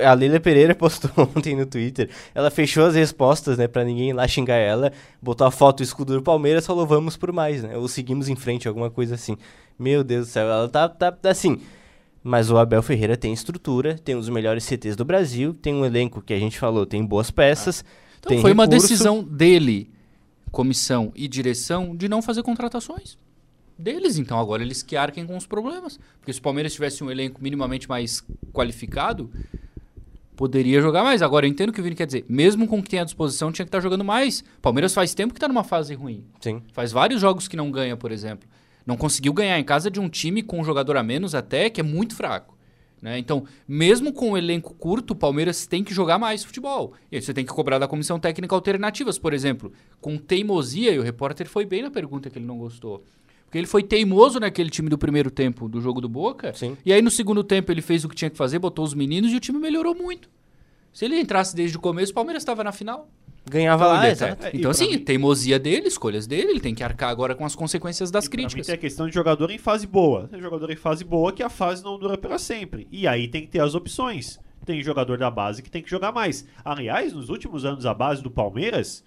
A 0.05 0.13
Leila 0.13 0.39
Pereira 0.39 0.75
postou 0.77 1.11
ontem 1.17 1.57
no 1.57 1.65
Twitter. 1.65 2.11
Ela 2.35 2.51
fechou 2.51 2.85
as 2.85 2.95
respostas, 2.95 3.57
né, 3.57 3.67
pra 3.67 3.85
ninguém 3.85 4.11
ir 4.11 4.13
lá 4.13 4.29
xingar 4.29 4.57
ela. 4.57 4.93
Botou 5.23 5.47
a 5.47 5.51
foto 5.51 5.79
do 5.79 5.83
escudo 5.83 6.13
do 6.13 6.23
Palmeiras, 6.23 6.67
falou 6.67 6.87
vamos 6.87 7.17
por 7.17 7.33
mais, 7.33 7.63
né? 7.63 7.75
Ou 7.75 7.89
seguimos 7.89 8.29
em 8.29 8.37
frente, 8.37 8.69
alguma 8.69 8.91
coisa 8.91 9.15
assim. 9.15 9.39
Meu 9.79 10.05
Deus 10.05 10.27
do 10.27 10.31
céu, 10.31 10.47
ela 10.47 10.69
tá, 10.69 10.91
tá, 10.91 11.11
tá 11.11 11.31
assim. 11.31 11.59
Mas 12.23 12.51
o 12.51 12.59
Abel 12.59 12.83
Ferreira 12.83 13.17
tem 13.17 13.33
estrutura, 13.33 13.97
tem 13.97 14.15
um 14.15 14.19
dos 14.19 14.29
melhores 14.29 14.65
CTs 14.65 14.95
do 14.95 15.07
Brasil, 15.07 15.55
tem 15.55 15.75
um 15.75 15.87
elenco 15.87 16.21
que 16.21 16.35
a 16.35 16.39
gente 16.39 16.59
falou, 16.59 16.85
tem 16.85 17.03
boas 17.03 17.31
peças. 17.31 17.83
Então 18.19 18.29
tem 18.29 18.43
foi 18.43 18.53
uma 18.53 18.65
recurso. 18.65 18.89
decisão 18.89 19.25
dele, 19.25 19.96
comissão 20.57 21.13
e 21.15 21.29
direção, 21.29 21.95
de 21.95 22.09
não 22.09 22.23
fazer 22.23 22.43
contratações. 22.43 23.19
deles, 23.79 24.17
então 24.17 24.39
agora 24.41 24.63
eles 24.63 24.83
que 24.83 24.97
arquem 24.97 25.27
com 25.27 25.37
os 25.37 25.47
problemas. 25.47 26.01
Porque 26.19 26.33
se 26.33 26.39
o 26.39 26.43
Palmeiras 26.43 26.73
tivesse 26.73 27.05
um 27.05 27.11
elenco 27.11 27.43
minimamente 27.43 27.87
mais 27.87 28.25
qualificado, 28.55 29.31
poderia 30.35 30.81
jogar 30.81 31.05
mais. 31.05 31.21
Agora 31.21 31.45
eu 31.45 31.51
entendo 31.51 31.69
o 31.69 31.73
que 31.75 31.81
o 31.81 31.85
Vini 31.85 31.95
quer 31.95 32.07
dizer. 32.07 32.25
Mesmo 32.27 32.67
com 32.67 32.79
o 32.79 32.83
que 32.83 32.89
tem 32.89 33.01
à 33.01 33.05
disposição, 33.05 33.53
tinha 33.53 33.67
que 33.67 33.69
estar 33.69 33.81
jogando 33.81 34.03
mais. 34.03 34.43
Palmeiras 34.63 34.95
faz 34.95 35.13
tempo 35.13 35.35
que 35.35 35.37
está 35.37 35.47
numa 35.47 35.63
fase 35.63 35.95
ruim. 35.95 36.25
Sim. 36.41 36.63
Faz 36.73 36.91
vários 36.91 37.21
jogos 37.21 37.47
que 37.47 37.55
não 37.55 37.71
ganha, 37.71 37.95
por 37.95 38.11
exemplo. 38.11 38.49
Não 38.87 38.97
conseguiu 38.97 39.35
ganhar 39.35 39.59
em 39.59 39.65
casa 39.65 39.91
de 39.91 40.01
um 40.01 40.09
time 40.09 40.43
com 40.43 40.59
um 40.59 40.65
jogador 40.65 40.97
a 40.97 41.03
menos 41.03 41.35
até, 41.35 41.69
que 41.69 41.83
é 41.83 41.85
muito 41.85 42.17
fraco. 42.17 42.56
Né? 43.01 43.19
Então, 43.19 43.45
mesmo 43.69 44.13
com 44.13 44.33
o 44.33 44.39
elenco 44.39 44.75
curto, 44.75 45.13
o 45.13 45.17
Palmeiras 45.17 45.67
tem 45.67 45.85
que 45.85 45.93
jogar 45.93 46.19
mais 46.19 46.43
futebol. 46.43 46.95
E 47.11 47.17
aí 47.17 47.23
você 47.23 47.35
tem 47.35 47.45
que 47.45 47.53
cobrar 47.53 47.79
da 47.79 47.87
comissão 47.87 48.19
técnica 48.19 48.55
alternativas, 48.55 49.19
por 49.19 49.35
exemplo. 49.35 49.73
Com 50.01 50.17
teimosia, 50.17 50.93
e 50.93 50.99
o 50.99 51.03
repórter 51.03 51.49
foi 51.49 51.65
bem 51.65 51.83
na 51.83 51.91
pergunta 51.91 52.31
que 52.31 52.39
ele 52.39 52.47
não 52.47 52.59
gostou. 52.59 53.05
Porque 53.45 53.59
ele 53.59 53.67
foi 53.67 53.83
teimoso 53.83 54.41
naquele 54.41 54.71
time 54.71 54.89
do 54.89 54.99
primeiro 54.99 55.31
tempo 55.31 55.69
do 55.69 55.81
jogo 55.81 56.01
do 56.01 56.09
Boca. 56.09 56.53
Sim. 56.53 56.77
E 56.85 56.93
aí 56.93 57.01
no 57.01 57.11
segundo 57.11 57.45
tempo 57.45 57.71
ele 57.71 57.81
fez 57.81 58.05
o 58.05 58.09
que 58.09 58.17
tinha 58.17 58.31
que 58.31 58.37
fazer, 58.37 58.59
botou 58.59 58.85
os 58.85 58.93
meninos 58.93 59.31
e 59.33 59.37
o 59.37 59.41
time 59.41 59.59
melhorou 59.59 59.95
muito. 59.95 60.29
Se 60.93 61.05
ele 61.05 61.21
entrasse 61.21 61.55
desde 61.55 61.77
o 61.77 61.81
começo, 61.81 62.11
o 62.11 62.15
Palmeiras 62.15 62.43
estava 62.43 62.65
na 62.65 62.73
final. 62.73 63.09
Ganhava 63.49 63.85
Então, 63.85 63.97
lá, 63.97 64.09
exato. 64.09 64.47
É, 64.47 64.51
e 64.53 64.59
então 64.59 64.71
assim, 64.71 64.89
mim- 64.91 64.99
teimosia 64.99 65.59
dele, 65.59 65.87
escolhas 65.89 66.27
dele, 66.27 66.51
ele 66.51 66.61
tem 66.61 66.75
que 66.75 66.83
arcar 66.83 67.11
agora 67.11 67.35
com 67.35 67.45
as 67.45 67.55
consequências 67.55 68.11
das 68.11 68.25
E 68.27 68.29
pra 68.31 68.37
mim 68.39 68.43
críticas. 68.45 68.67
tem 68.67 68.75
a 68.75 68.79
questão 68.79 69.07
de 69.09 69.15
jogador 69.15 69.51
em 69.51 69.59
fase 69.59 69.87
boa. 69.87 70.27
Tem 70.29 70.41
jogador 70.41 70.71
em 70.71 70.77
fase 70.77 71.05
boa 71.05 71.33
que 71.33 71.43
a 71.43 71.49
fase 71.49 71.85
não 71.85 71.99
dura 71.99 72.19
para 72.19 72.39
sempre. 72.39 72.89
E 72.91 73.07
aí 73.07 73.29
tem 73.29 73.43
que 73.43 73.49
ter 73.49 73.61
as 73.61 73.75
opções. 73.75 74.39
Tem 74.65 74.83
jogador 74.83 75.17
da 75.17 75.31
base 75.31 75.63
que 75.63 75.71
tem 75.71 75.81
que 75.81 75.89
jogar 75.89 76.11
mais. 76.11 76.45
Aliás, 76.65 77.13
nos 77.13 77.29
últimos 77.29 77.65
anos 77.65 77.87
a 77.87 77.95
base 77.95 78.21
do 78.21 78.31
Palmeiras 78.33 79.05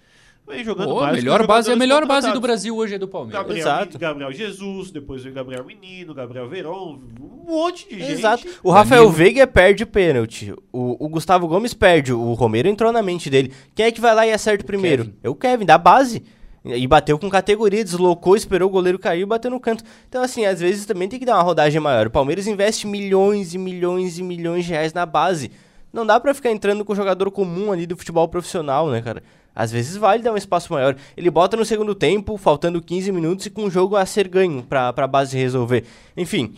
vem 0.50 0.64
jogando 0.64 0.90
Pô, 0.90 0.96
mais. 0.96 1.08
a 1.08 1.10
que 1.12 1.16
melhor 1.18 1.48
base, 1.48 1.70
a 1.70 1.74
jogadores 1.74 1.80
melhor 1.80 2.06
base 2.06 2.32
do. 2.34 2.42
Brasil 2.42 2.76
hoje 2.76 2.96
é 2.96 2.98
do 2.98 3.08
Palmeiras. 3.08 3.42
Gabriel, 3.42 3.60
Exato. 3.60 4.00
Gabriel 4.00 4.32
Jesus, 4.32 4.92
depois 4.92 5.24
veio 5.24 5.34
Gabriel 5.34 5.64
Menino, 5.64 6.14
Gabriel 6.14 6.50
Verón, 6.50 7.00
um 7.22 7.46
monte 7.48 7.88
de 7.88 8.00
gente. 8.00 8.12
Exato. 8.12 8.48
O 8.64 8.72
Rafael 8.72 9.04
Danilo. 9.04 9.18
Veiga 9.18 9.48
perde 9.48 9.86
pênalti. 9.86 10.54
O, 10.74 11.06
o 11.06 11.08
Gustavo 11.08 11.48
Gomes 11.48 11.74
perde. 11.74 12.12
O 12.12 12.34
Romero 12.34 12.68
entrou 12.68 12.92
na 12.92 13.02
mente 13.02 13.30
dele. 13.30 13.54
Quem 13.76 13.86
é 13.86 13.92
que 13.92 14.02
vai 14.02 14.14
lá 14.14 14.26
e 14.26 14.34
acerta 14.34 14.64
primeiro? 14.64 15.06
Kevin. 15.06 15.18
É 15.24 15.30
o 15.30 15.36
Kevin, 15.36 15.66
da 15.66 15.78
base. 15.78 16.24
E 16.66 16.86
bateu 16.88 17.18
com 17.18 17.30
categoria, 17.30 17.84
deslocou, 17.84 18.36
esperou 18.36 18.68
o 18.68 18.72
goleiro 18.72 19.00
cair 19.00 19.22
e 19.22 19.26
bateu 19.26 19.50
no 19.50 19.60
canto. 19.60 19.84
Então, 20.10 20.22
assim, 20.22 20.46
às 20.46 20.60
vezes 20.60 20.86
também 20.86 21.08
tem 21.08 21.18
que 21.18 21.26
dar 21.26 21.36
uma 21.36 21.44
rodagem 21.44 21.80
maior. 21.80 22.08
O 22.08 22.12
Palmeiras 22.12 22.48
investe 22.48 22.86
milhões 22.86 23.54
e 23.54 23.58
milhões 23.58 24.20
e 24.20 24.24
milhões 24.24 24.66
de 24.66 24.72
reais 24.72 24.94
na 24.94 25.06
base. 25.06 25.52
Não 25.92 26.06
dá 26.06 26.20
pra 26.20 26.34
ficar 26.34 26.52
entrando 26.52 26.84
com 26.84 26.94
o 26.94 26.96
jogador 26.96 27.32
comum 27.32 27.72
ali 27.72 27.88
do 27.88 27.98
futebol 27.98 28.28
profissional, 28.28 28.90
né, 28.90 29.02
cara? 29.02 29.24
Às 29.60 29.74
vezes 29.74 29.98
vale 29.98 30.24
dar 30.24 30.32
um 30.32 30.38
espaço 30.38 30.72
maior. 30.72 30.96
Ele 31.18 31.30
bota 31.30 31.58
no 31.58 31.66
segundo 31.66 31.94
tempo, 31.94 32.38
faltando 32.38 32.82
15 32.82 33.12
minutos 33.12 33.46
e 33.46 33.50
com 33.50 33.66
o 33.66 33.70
jogo 33.70 33.98
a 33.98 34.06
ser 34.06 34.30
ganho 34.30 34.64
pra, 34.64 34.94
pra 34.94 35.06
base 35.06 35.38
resolver. 35.38 35.84
Enfim, 36.16 36.56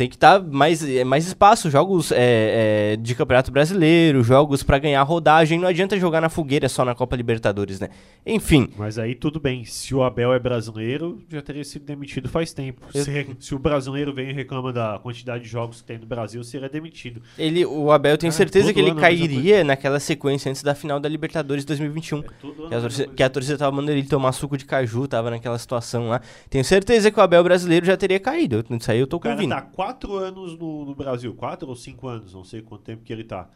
tem 0.00 0.08
que 0.08 0.16
estar 0.16 0.42
mais, 0.42 0.82
é, 0.82 1.04
mais 1.04 1.26
espaço, 1.26 1.68
jogos 1.70 2.10
é, 2.10 2.92
é, 2.94 2.96
de 2.96 3.14
Campeonato 3.14 3.50
Brasileiro, 3.52 4.22
jogos 4.24 4.62
pra 4.62 4.78
ganhar 4.78 5.02
rodagem. 5.02 5.58
Não 5.58 5.68
adianta 5.68 5.98
jogar 5.98 6.22
na 6.22 6.30
fogueira 6.30 6.70
só 6.70 6.86
na 6.86 6.94
Copa 6.94 7.14
Libertadores, 7.16 7.78
né? 7.78 7.90
Enfim, 8.24 8.70
Mas 8.78 8.98
aí 8.98 9.14
tudo 9.14 9.38
bem, 9.38 9.62
se 9.66 9.94
o 9.94 10.02
Abel 10.02 10.32
é 10.32 10.38
brasileiro, 10.38 11.20
já 11.28 11.42
teria 11.42 11.62
sido 11.64 11.84
demitido 11.84 12.30
faz 12.30 12.54
tempo. 12.54 12.80
Eu- 12.94 13.04
Se, 13.04 13.36
se 13.38 13.54
o 13.54 13.58
brasileiro 13.58 14.14
vem 14.14 14.30
e 14.30 14.32
reclama 14.32 14.72
da 14.72 14.98
quantidade 15.02 15.44
de 15.44 15.50
jogos 15.50 15.82
que 15.82 15.86
tem 15.88 15.98
no 15.98 16.06
Brasil, 16.06 16.42
seria 16.42 16.68
demitido. 16.70 17.20
ele, 17.38 17.66
o 17.66 17.92
Abel 17.92 18.16
tem 18.16 18.28
Ah, 18.28 18.32
certeza 18.32 18.66
todo 18.72 18.74
que 18.74 18.80
ele 18.80 18.94
cairia 18.94 19.62
naquela 19.62 20.00
sequência 20.00 20.48
antes 20.48 20.62
da 20.62 20.74
final 20.74 20.98
da 20.98 21.10
Libertadores 21.10 21.62
2021. 21.66 22.20
É 22.20 22.22
Que 22.70 22.74
a, 22.74 22.80
torcida, 22.80 23.12
que 23.16 23.22
a 23.22 23.28
torcida 23.28 23.58
tava 23.58 23.76
mandando 23.76 23.98
ele 23.98 24.06
tomar 24.08 24.32
suco 24.32 24.56
de 24.56 24.64
caju, 24.64 25.06
tava 25.06 25.28
naquela 25.30 25.58
situação 25.58 26.08
lá. 26.08 26.22
Tenho 26.48 26.64
certeza 26.64 27.10
que 27.10 27.20
o 27.20 27.22
Abel 27.22 27.44
brasileiro 27.44 27.84
já 27.84 27.98
teria 27.98 28.18
caído. 28.18 28.64
Eu- 28.70 28.76
Isso 28.78 28.90
aí 28.90 28.98
eu 28.98 29.06
tô 29.06 29.16
O 29.16 29.20
cara 29.20 29.34
convindo. 29.34 29.54
tá 29.54 29.60
quatro 29.90 30.14
anos 30.16 30.56
no, 30.58 30.84
no 30.84 30.94
Brasil, 30.94 31.34
quatro 31.34 31.68
ou 31.68 31.74
cinco 31.76 32.06
anos, 32.08 32.32
não 32.32 32.44
sei 32.44 32.62
quanto 32.62 32.82
tempo 32.82 33.02
que 33.02 33.12
ele 33.12 33.24
tá. 33.24 33.48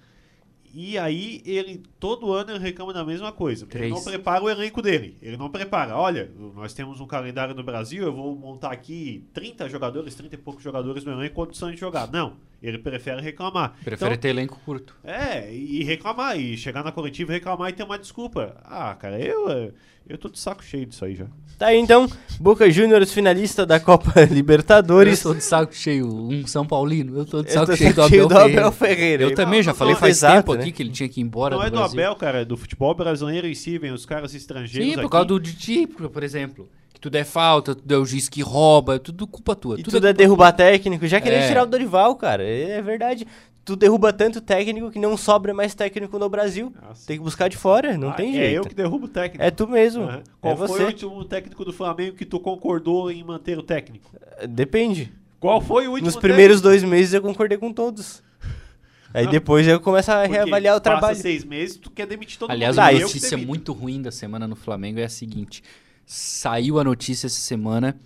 E 0.77 0.99
aí 0.99 1.40
ele 1.47 1.85
todo 2.01 2.33
ano 2.33 2.51
ele 2.51 2.59
reclama 2.59 2.92
da 2.92 3.05
mesma 3.05 3.31
coisa. 3.31 3.64
porque 3.64 3.79
Ele 3.79 3.90
não 3.90 4.01
Três. 4.01 4.16
prepara 4.16 4.42
o 4.42 4.51
elenco 4.51 4.83
dele. 4.83 5.16
Ele 5.23 5.37
não 5.37 5.49
prepara. 5.49 5.97
Olha, 5.97 6.29
nós 6.57 6.75
temos 6.75 7.01
um 7.01 7.07
calendário 7.07 7.55
no 7.55 7.62
Brasil, 7.62 8.03
eu 8.03 8.12
vou 8.12 8.35
montar 8.35 8.73
aqui 8.73 9.25
30 9.33 9.68
jogadores, 9.68 10.16
30 10.16 10.35
e 10.35 10.38
poucos 10.38 10.64
jogadores 10.64 11.05
no 11.05 11.12
elenco 11.12 11.37
com 11.37 11.44
condição 11.47 11.70
de 11.70 11.77
jogar. 11.77 12.11
Não, 12.11 12.35
ele 12.66 12.79
prefere 12.79 13.20
reclamar. 13.20 13.74
Prefere 13.85 14.12
Então, 14.12 14.20
ter 14.20 14.29
elenco 14.29 14.59
curto. 14.64 14.94
É, 15.05 15.53
e 15.55 15.85
reclamar, 15.85 16.38
e 16.38 16.57
chegar 16.57 16.83
na 16.83 16.90
coletiva 16.92 17.33
e 17.33 17.35
reclamar 17.35 17.70
e 17.70 17.72
ter 17.72 17.83
uma 17.83 17.98
desculpa. 17.98 18.57
Ah, 18.64 18.94
cara, 18.94 19.20
eu, 19.20 19.72
eu 20.09 20.18
tô 20.18 20.29
de 20.29 20.38
saco 20.38 20.64
cheio 20.64 20.87
disso 20.87 21.05
aí 21.05 21.14
já. 21.14 21.27
Tá 21.59 21.66
aí 21.68 21.79
então, 21.79 22.11
Boca 22.40 22.68
Juniors 22.68 23.12
finalista 23.12 23.64
da 23.64 23.79
Copa 23.79 24.12
Libertadores. 24.29 25.22
Eu 25.24 25.33
tô 25.33 25.38
de 25.38 25.44
saco 25.44 25.74
cheio, 25.74 26.07
um 26.07 26.46
São 26.46 26.66
Paulino. 26.66 27.16
Eu 27.18 27.24
tô 27.24 27.42
de 27.42 27.48
Eu 27.48 27.55
saco 27.55 27.66
tô 27.66 27.77
cheio 27.77 27.90
do 27.94 27.96
saco 27.96 28.09
cheio 28.09 28.24
Abel, 28.24 28.29
do 28.29 28.35
Ferreira. 28.42 28.61
Abel 28.61 28.72
Ferreira. 28.72 29.22
Eu 29.24 29.29
Não, 29.29 29.37
também 29.37 29.62
já 29.62 29.70
não, 29.70 29.79
falei 29.79 29.94
não, 29.94 30.00
faz 30.00 30.16
exato, 30.16 30.35
tempo 30.37 30.55
né? 30.55 30.61
aqui 30.62 30.72
que 30.72 30.83
ele 30.83 30.90
tinha 30.90 31.09
que 31.09 31.20
ir 31.20 31.22
embora 31.22 31.55
não 31.55 31.62
do 31.62 31.66
é 31.66 31.70
do 31.70 31.77
Brasil. 31.77 32.00
Abel, 32.00 32.16
cara, 32.16 32.40
é 32.40 32.44
do 32.44 32.57
futebol 32.57 32.92
brasileiro 32.94 33.46
em 33.46 33.55
si, 33.55 33.79
vem 33.79 33.92
os 33.92 34.05
caras 34.05 34.35
estrangeiros 34.35 34.88
Sim, 34.88 34.94
por 34.94 35.00
aqui. 35.03 35.11
causa 35.11 35.27
do 35.29 35.38
Didi, 35.38 35.87
por 35.87 36.22
exemplo. 36.24 36.68
Tudo 37.04 37.16
é 37.16 37.24
falta, 37.24 37.74
tudo 37.74 37.94
é 37.94 37.98
o 37.98 38.04
juiz 38.06 38.30
que 38.30 38.40
rouba, 38.40 38.94
é 38.94 38.98
tudo 38.98 39.26
culpa 39.26 39.54
tua. 39.54 39.74
E 39.78 39.82
tudo 39.82 39.92
tudo 39.92 40.06
é 40.06 40.10
culpa 40.10 40.18
derrubar 40.22 40.52
técnico. 40.52 41.06
Já 41.06 41.20
queria 41.20 41.40
É. 41.40 41.46
tirar 41.48 41.64
o 41.64 41.66
Dorival, 41.66 42.16
cara. 42.16 42.42
É 42.42 42.80
verdade. 42.80 43.26
Tu 43.62 43.76
derruba 43.76 44.10
tanto 44.10 44.40
técnico 44.40 44.90
que 44.90 44.98
não 44.98 45.14
sobra 45.14 45.52
mais 45.52 45.74
técnico 45.74 46.18
no 46.18 46.30
Brasil. 46.30 46.72
Nossa. 46.80 47.06
Tem 47.06 47.18
que 47.18 47.22
buscar 47.22 47.48
de 47.48 47.58
fora, 47.58 47.98
não 47.98 48.08
Ah, 48.08 48.14
tem 48.14 48.30
É 48.30 48.32
jeito. 48.32 48.56
eu 48.56 48.64
que 48.64 48.74
derrubo 48.74 49.04
o 49.04 49.08
técnico. 49.08 49.44
É 49.44 49.50
tu 49.50 49.68
mesmo. 49.68 50.04
É 50.04 50.22
Qual 50.40 50.56
foi 50.56 50.66
você. 50.68 50.82
o 50.82 50.86
último 50.86 51.24
técnico 51.26 51.62
do 51.62 51.74
Flamengo 51.74 52.16
que 52.16 52.24
tu 52.24 52.40
concordou 52.40 53.10
em 53.10 53.22
manter 53.22 53.58
o 53.58 53.62
técnico? 53.62 54.10
Depende. 54.48 55.12
Qual 55.38 55.60
foi 55.60 55.86
o 55.86 55.90
último 55.90 56.06
Nos 56.06 56.16
primeiros 56.16 56.62
técnico? 56.62 56.68
dois 56.80 56.90
meses 56.90 57.12
eu 57.12 57.20
concordei 57.20 57.58
com 57.58 57.70
todos. 57.70 58.22
Aí 59.12 59.24
Não. 59.26 59.30
depois 59.30 59.68
eu 59.68 59.78
começo 59.78 60.10
a 60.10 60.20
Porque 60.22 60.32
reavaliar 60.36 60.74
o 60.74 60.80
passa 60.80 60.90
trabalho. 60.98 61.18
seis 61.18 61.44
meses, 61.44 61.76
tu 61.76 61.90
quer 61.90 62.06
demitir 62.06 62.38
todo 62.38 62.50
Aliás, 62.50 62.74
mundo. 62.74 62.82
Tá, 62.82 62.90
uma 62.90 62.96
que 62.98 63.04
notícia 63.04 63.36
muito 63.36 63.74
ruim 63.74 64.00
da 64.00 64.10
semana 64.10 64.48
no 64.48 64.56
Flamengo 64.56 64.98
é 65.00 65.04
a 65.04 65.08
seguinte: 65.10 65.62
saiu 66.06 66.78
a 66.78 66.84
notícia 66.84 67.26
essa 67.26 67.40
semana 67.40 67.98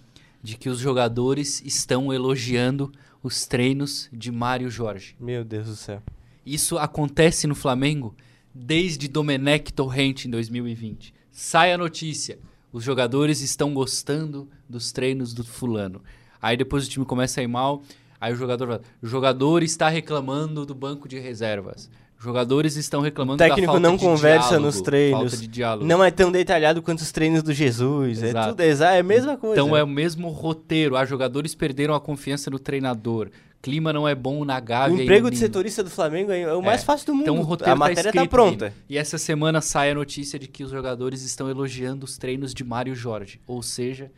de 0.42 0.56
que 0.56 0.68
os 0.68 0.78
jogadores 0.78 1.62
estão 1.64 2.12
elogiando 2.12 2.92
os 3.22 3.46
treinos 3.46 4.08
de 4.12 4.30
Mário 4.30 4.70
Jorge. 4.70 5.16
Meu 5.18 5.44
Deus 5.44 5.66
do 5.66 5.76
céu. 5.76 6.02
Isso 6.46 6.78
acontece 6.78 7.46
no 7.46 7.54
Flamengo 7.54 8.14
desde 8.54 9.08
Domenech 9.08 9.72
Torrente 9.72 10.28
em 10.28 10.30
2020. 10.30 11.12
Sai 11.30 11.72
a 11.72 11.78
notícia: 11.78 12.38
os 12.72 12.84
jogadores 12.84 13.40
estão 13.40 13.74
gostando 13.74 14.48
dos 14.68 14.92
treinos 14.92 15.34
do 15.34 15.44
fulano. 15.44 16.02
Aí 16.40 16.56
depois 16.56 16.86
o 16.86 16.90
time 16.90 17.04
começa 17.04 17.40
a 17.40 17.44
ir 17.44 17.48
mal, 17.48 17.82
aí 18.20 18.32
o 18.32 18.36
jogador 18.36 18.66
fala, 18.66 18.82
o 19.02 19.06
jogador 19.06 19.62
está 19.62 19.88
reclamando 19.88 20.64
do 20.64 20.74
banco 20.74 21.08
de 21.08 21.18
reservas. 21.18 21.90
Jogadores 22.20 22.74
estão 22.76 23.00
reclamando 23.00 23.42
O 23.42 23.46
técnico 23.46 23.74
da 23.74 23.78
não 23.78 23.96
conversa 23.96 24.48
diálogo, 24.48 24.66
nos 24.66 24.80
treinos. 24.80 25.20
Falta 25.20 25.36
de 25.36 25.46
diálogo. 25.46 25.86
Não 25.86 26.02
é 26.02 26.10
tão 26.10 26.32
detalhado 26.32 26.82
quanto 26.82 26.98
os 26.98 27.12
treinos 27.12 27.44
do 27.44 27.52
Jesus. 27.52 28.22
É 28.24 28.28
Exato. 28.30 28.48
tudo 28.50 28.60
exa- 28.62 28.92
é 28.92 28.98
a 28.98 29.02
mesma 29.04 29.36
coisa. 29.36 29.54
Então 29.60 29.76
é 29.76 29.84
o 29.84 29.86
mesmo 29.86 30.28
roteiro. 30.30 30.96
Ah, 30.96 31.04
jogadores 31.04 31.54
perderam 31.54 31.94
a 31.94 32.00
confiança 32.00 32.50
no 32.50 32.58
treinador. 32.58 33.30
Clima 33.62 33.92
não 33.92 34.06
é 34.06 34.14
bom 34.16 34.44
na 34.44 34.58
O 34.58 34.62
Gávea. 34.62 34.96
e 34.98 35.02
emprego 35.02 35.30
de 35.30 35.36
setorista 35.36 35.82
do 35.84 35.90
Flamengo 35.90 36.32
é 36.32 36.52
o 36.54 36.62
mais 36.62 36.82
É. 36.82 36.84
fácil 36.84 37.06
do 37.06 37.12
mundo. 37.14 37.22
Então 37.22 37.38
o 37.38 37.42
roteiro 37.42 37.72
a 37.72 37.76
matéria 37.76 38.02
tá, 38.04 38.10
tá, 38.12 38.16
escrito, 38.16 38.30
pronta. 38.30 38.68
Vini. 38.70 38.80
E 38.88 38.98
essa 38.98 39.16
semana 39.16 39.60
sai 39.60 39.90
a 39.92 39.94
notícia 39.94 40.38
de 40.40 40.48
que 40.48 40.64
os 40.64 40.70
jogadores 40.72 41.22
estão 41.22 41.48
elogiando 41.48 42.04
os 42.04 42.18
treinos 42.18 42.52
de 42.52 42.64
Mário 42.64 42.94
Jorge. 42.96 43.40
Ou 43.46 43.62
seja, 43.62 44.10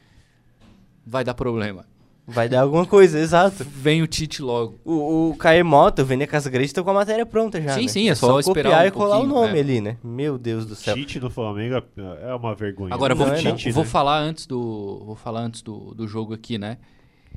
vai 1.06 1.22
dar 1.24 1.34
problema. 1.34 1.84
Vai 2.30 2.48
dar 2.48 2.62
alguma 2.62 2.86
coisa, 2.86 3.18
exato. 3.18 3.64
Vem 3.64 4.02
o 4.02 4.06
Tite 4.06 4.42
logo. 4.42 4.78
O, 4.84 5.30
o 5.30 5.36
Caemoto, 5.36 6.02
o 6.02 6.04
Vene 6.04 6.26
Casgrande 6.26 6.66
estão 6.66 6.84
com 6.84 6.90
a 6.90 6.94
matéria 6.94 7.26
pronta 7.26 7.60
já. 7.60 7.74
Sim, 7.74 7.82
né? 7.82 7.88
sim, 7.88 8.08
é 8.08 8.14
só 8.14 8.38
esperar 8.40 8.70
copiar 8.70 8.84
um 8.84 8.88
e 8.88 8.90
colar 8.90 9.18
o 9.18 9.26
nome 9.26 9.58
é. 9.58 9.60
ali, 9.60 9.80
né? 9.80 9.96
Meu 10.02 10.38
Deus 10.38 10.64
do 10.66 10.74
céu. 10.74 10.94
Tite 10.94 11.20
no 11.20 11.30
Flamengo 11.30 11.76
é- 11.76 12.30
é 12.30 12.34
uma 12.34 12.54
vergonha. 12.54 12.94
Agora, 12.94 13.14
vou, 13.14 13.26
Não 13.26 13.34
é, 13.34 13.42
não. 13.42 13.56
Tite, 13.56 13.72
vou 13.72 13.84
né? 13.84 13.90
falar 13.90 14.18
antes, 14.20 14.46
do, 14.46 15.02
vou 15.04 15.16
falar 15.16 15.40
antes 15.40 15.62
do, 15.62 15.94
do 15.94 16.06
jogo 16.06 16.34
aqui, 16.34 16.58
né? 16.58 16.78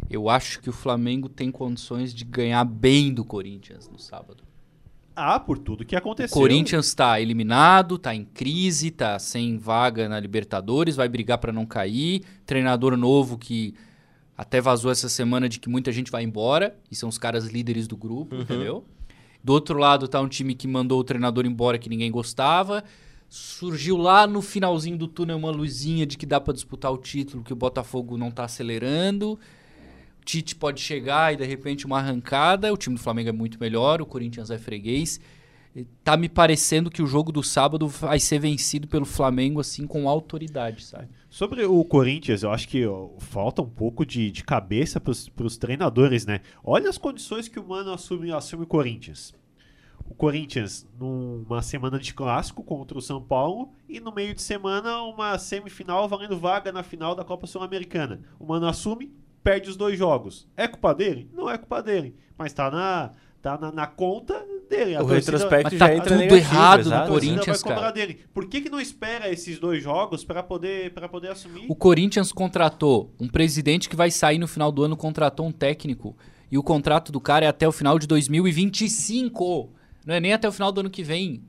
Eu 0.10 0.30
acho 0.30 0.60
que 0.60 0.70
o 0.70 0.74
Flamengo 0.74 1.30
tem 1.30 1.52
condições 1.52 2.14
de 2.14 2.24
ganhar 2.26 2.64
bem 2.66 3.14
do 3.14 3.24
Corinthians 3.24 3.90
no 3.90 4.00
sábado. 4.00 4.44
Ah, 5.16 5.40
por 5.40 5.58
tudo 5.60 5.86
que 5.86 5.96
O 5.96 5.98
aconteceu. 5.98 6.36
Corinthians 6.36 6.88
está 6.88 7.22
eliminado, 7.22 7.96
está 7.96 8.16
em 8.16 8.26
crise, 8.26 8.88
está 8.88 9.20
sem 9.20 9.58
vaga 9.58 10.10
na 10.10 10.20
Libertadores, 10.20 10.96
vai 10.96 11.08
brigar 11.08 11.38
para 11.38 11.52
não 11.52 11.66
cair. 11.66 12.24
Treinador 12.46 12.98
novo 12.98 13.38
que 13.38 13.76
até 14.38 14.60
vazou 14.60 14.92
essa 14.92 15.08
semana 15.08 15.48
de 15.48 15.60
que 15.60 15.70
muita 15.70 15.92
gente 15.92 16.12
vai 16.12 16.24
embora, 16.24 16.76
e 16.90 16.96
são 16.96 17.08
os 17.10 17.18
caras 17.18 17.46
líderes 17.46 17.88
do 17.88 17.96
grupo, 17.96 18.36
entendeu? 18.36 18.86
Do 19.44 19.54
outro 19.54 19.78
lado 19.78 20.08
tá 20.08 20.22
um 20.22 20.28
time 20.28 20.56
que 20.56 20.68
mandou 20.68 21.00
o 21.00 21.04
treinador 21.04 21.46
embora 21.46 21.78
que 21.78 21.90
ninguém 21.90 22.10
gostava. 22.10 22.84
Surgiu 23.28 23.98
lá 23.98 24.26
no 24.26 24.42
finalzinho 24.42 24.98
do 24.98 25.08
túnel 25.08 25.38
uma 25.38 25.52
luzinha 25.52 26.06
de 26.06 26.18
que 26.18 26.26
dá 26.26 26.40
para 26.40 26.54
disputar 26.54 26.92
o 26.92 26.98
título, 26.98 27.44
que 27.44 27.52
o 27.52 27.56
Botafogo 27.56 28.18
não 28.18 28.32
tá 28.32 28.46
acelerando. 28.46 29.34
O 30.22 30.26
Tite 30.26 30.56
pode 30.56 30.80
chegar 30.80 31.34
e 31.34 31.38
de 31.38 31.44
repente 31.44 31.86
uma 31.86 31.98
arrancada. 31.98 32.72
O 32.72 32.78
time 32.78 32.96
do 32.96 33.02
Flamengo 33.02 33.30
é 33.30 33.34
muito 33.34 33.60
melhor, 33.60 34.02
o 34.02 34.06
Corinthians 34.06 34.50
é 34.50 34.58
freguês. 34.58 35.20
Tá 36.04 36.16
me 36.16 36.30
parecendo 36.30 36.92
que 36.92 37.02
o 37.02 37.08
jogo 37.08 37.32
do 37.32 37.42
sábado 37.42 37.88
vai 37.88 38.20
ser 38.20 38.40
vencido 38.40 38.88
pelo 38.88 39.06
Flamengo, 39.06 39.60
assim, 39.60 39.88
com 39.88 40.08
autoridade, 40.08 40.84
sabe? 40.84 41.10
Sobre 41.30 41.66
o 41.66 41.84
Corinthians, 41.84 42.44
eu 42.44 42.52
acho 42.52 42.68
que 42.68 42.84
falta 43.18 43.62
um 43.62 43.70
pouco 43.70 44.06
de, 44.06 44.30
de 44.30 44.44
cabeça 44.44 45.00
para 45.00 45.12
os 45.46 45.58
treinadores, 45.58 46.26
né? 46.26 46.42
Olha 46.64 46.90
as 46.90 46.98
condições 46.98 47.48
que 47.48 47.60
o 47.60 47.68
Mano 47.68 47.92
assume, 47.92 48.32
assume 48.32 48.64
o 48.64 48.68
Corinthians. 48.68 49.34
O 50.06 50.14
Corinthians 50.14 50.88
numa 51.00 51.62
semana 51.62 51.98
de 51.98 52.14
clássico 52.14 52.64
contra 52.64 52.98
o 52.98 53.02
São 53.02 53.22
Paulo 53.22 53.74
e 53.90 54.00
no 54.00 54.14
meio 54.14 54.36
de 54.36 54.42
semana 54.42 55.02
uma 55.02 55.40
semifinal 55.40 56.08
valendo 56.08 56.38
vaga 56.38 56.72
na 56.72 56.84
final 56.84 57.16
da 57.16 57.24
Copa 57.24 57.48
Sul-Americana. 57.48 58.22
O 58.38 58.46
Mano 58.46 58.68
assume, 58.68 59.12
perde 59.44 59.70
os 59.70 59.78
dois 59.78 59.98
jogos. 59.98 60.48
É 60.56 60.68
culpa 60.68 60.94
dele? 60.94 61.32
Não 61.34 61.50
é 61.50 61.58
culpa 61.58 61.82
dele, 61.82 62.16
mas 62.38 62.54
tá 62.54 62.70
na, 62.70 63.12
tá 63.42 63.58
na, 63.58 63.72
na 63.72 63.88
conta 63.88 64.43
dele. 64.70 64.96
A 64.96 65.02
O 65.04 65.08
torcida- 65.08 65.32
retrospecto 65.38 65.78
já 65.78 65.88
tá 65.88 65.94
entra 65.96 66.10
tudo 66.10 66.18
negativo, 66.20 66.36
errado 66.56 66.78
no 66.80 66.86
exato. 66.88 67.08
torcida 67.12 67.32
Corinthians, 67.34 67.62
vai 67.64 67.76
cara. 67.76 67.92
dele. 67.92 68.20
Por 68.34 68.46
que, 68.48 68.62
que 68.62 68.70
não 68.70 68.80
espera 68.82 69.30
esses 69.30 69.60
dois 69.60 69.84
jogos 69.84 70.24
para 70.24 70.42
poder, 70.44 70.94
pra 70.94 71.08
poder 71.10 71.30
assumir? 71.32 71.66
O 71.70 71.76
Corinthians 71.76 72.32
contratou 72.32 73.14
um 73.20 73.28
presidente 73.28 73.90
que 73.90 73.96
vai 73.96 74.10
sair 74.12 74.38
no 74.40 74.48
final 74.48 74.72
do 74.72 74.84
ano, 74.84 74.96
contratou 74.98 75.46
um 75.48 75.52
técnico. 75.52 76.16
E 76.52 76.58
o 76.58 76.64
contrato 76.64 77.12
do 77.12 77.20
cara 77.20 77.46
é 77.46 77.48
até 77.50 77.68
o 77.68 77.72
final 77.72 77.98
de 77.98 78.06
2025. 78.78 79.70
Não 80.06 80.14
é 80.16 80.20
nem 80.20 80.34
até 80.34 80.48
o 80.48 80.52
final 80.52 80.72
do 80.72 80.82
ano 80.82 80.90
que 80.90 81.04
vem. 81.04 81.44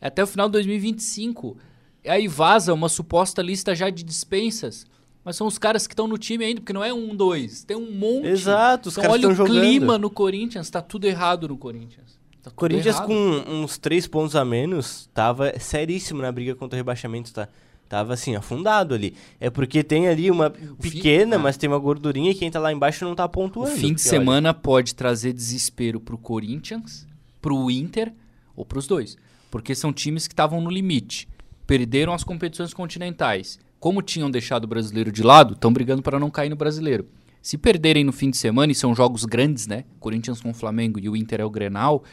É 0.00 0.08
até 0.08 0.22
o 0.22 0.26
final 0.26 0.48
de 0.48 0.52
2025. 0.52 1.56
E 2.04 2.08
aí 2.08 2.26
vaza 2.28 2.72
uma 2.72 2.88
suposta 2.88 3.42
lista 3.42 3.74
já 3.74 3.90
de 3.90 4.02
dispensas. 4.02 4.86
Mas 5.24 5.36
são 5.36 5.46
os 5.46 5.58
caras 5.58 5.86
que 5.86 5.92
estão 5.92 6.08
no 6.08 6.16
time 6.16 6.44
ainda, 6.44 6.60
porque 6.62 6.72
não 6.72 6.82
é 6.82 6.92
um, 6.94 7.14
dois. 7.14 7.62
Tem 7.64 7.76
um 7.76 7.90
monte. 7.92 8.26
Exato, 8.28 8.88
os 8.88 8.94
então 8.94 9.02
caras 9.02 9.14
olha 9.24 9.30
estão 9.32 9.44
o 9.44 9.48
jogando. 9.48 9.60
clima 9.62 9.98
no 9.98 10.08
Corinthians. 10.10 10.70
Tá 10.70 10.80
tudo 10.80 11.04
errado 11.06 11.46
no 11.48 11.58
Corinthians. 11.58 12.18
Tá 12.42 12.50
Corinthians 12.50 12.96
errado. 12.96 13.06
com 13.08 13.44
uns 13.62 13.76
três 13.78 14.06
pontos 14.06 14.34
a 14.34 14.44
menos 14.44 15.08
tava 15.12 15.58
seríssimo 15.58 16.22
na 16.22 16.32
briga 16.32 16.54
contra 16.54 16.76
o 16.76 16.78
rebaixamento, 16.78 17.32
tá? 17.32 17.48
Tava 17.88 18.14
assim, 18.14 18.36
afundado 18.36 18.94
ali. 18.94 19.14
É 19.40 19.50
porque 19.50 19.82
tem 19.82 20.06
ali 20.08 20.30
uma 20.30 20.50
fim- 20.50 20.74
pequena, 20.90 21.36
ah. 21.36 21.38
mas 21.38 21.56
tem 21.56 21.68
uma 21.68 21.78
gordurinha 21.78 22.30
e 22.30 22.34
quem 22.34 22.50
tá 22.50 22.60
lá 22.60 22.72
embaixo 22.72 23.04
não 23.04 23.14
tá 23.16 23.24
O 23.24 23.28
pontuando. 23.28 23.72
fim 23.76 23.88
de 23.94 24.00
porque, 24.02 24.08
olha, 24.08 24.18
semana 24.20 24.54
pode 24.54 24.94
trazer 24.94 25.32
desespero 25.32 25.98
pro 26.00 26.16
Corinthians, 26.16 27.06
pro 27.42 27.70
Inter 27.70 28.12
ou 28.56 28.64
pros 28.64 28.86
dois. 28.86 29.16
Porque 29.50 29.74
são 29.74 29.92
times 29.92 30.28
que 30.28 30.32
estavam 30.32 30.60
no 30.60 30.70
limite. 30.70 31.28
Perderam 31.66 32.12
as 32.14 32.22
competições 32.22 32.72
continentais. 32.72 33.58
Como 33.80 34.02
tinham 34.02 34.30
deixado 34.30 34.64
o 34.64 34.68
brasileiro 34.68 35.10
de 35.10 35.22
lado, 35.24 35.54
estão 35.54 35.72
brigando 35.72 36.00
para 36.02 36.18
não 36.18 36.30
cair 36.30 36.48
no 36.48 36.56
brasileiro. 36.56 37.06
Se 37.42 37.58
perderem 37.58 38.04
no 38.04 38.12
fim 38.12 38.30
de 38.30 38.36
semana, 38.36 38.70
e 38.70 38.74
são 38.74 38.94
jogos 38.94 39.24
grandes, 39.24 39.66
né? 39.66 39.84
Corinthians 39.98 40.40
com 40.40 40.50
o 40.50 40.54
Flamengo 40.54 41.00
e 41.00 41.08
o 41.08 41.16
Inter 41.16 41.40
é 41.40 41.44
o 41.44 41.50
Grenal. 41.50 42.04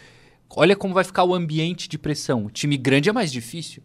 Olha 0.55 0.75
como 0.75 0.93
vai 0.93 1.03
ficar 1.03 1.23
o 1.23 1.33
ambiente 1.35 1.87
de 1.89 1.97
pressão. 1.97 2.45
O 2.45 2.49
time 2.49 2.77
grande 2.77 3.09
é 3.09 3.13
mais 3.13 3.31
difícil. 3.31 3.83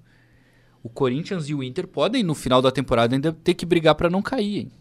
O 0.83 0.88
Corinthians 0.88 1.48
e 1.48 1.55
o 1.55 1.62
Inter 1.62 1.87
podem, 1.87 2.22
no 2.22 2.35
final 2.35 2.61
da 2.62 2.70
temporada, 2.70 3.14
ainda 3.14 3.33
ter 3.33 3.55
que 3.55 3.64
brigar 3.66 3.94
para 3.94 4.11
não 4.11 4.22
cair, 4.22 4.59
hein? 4.61 4.72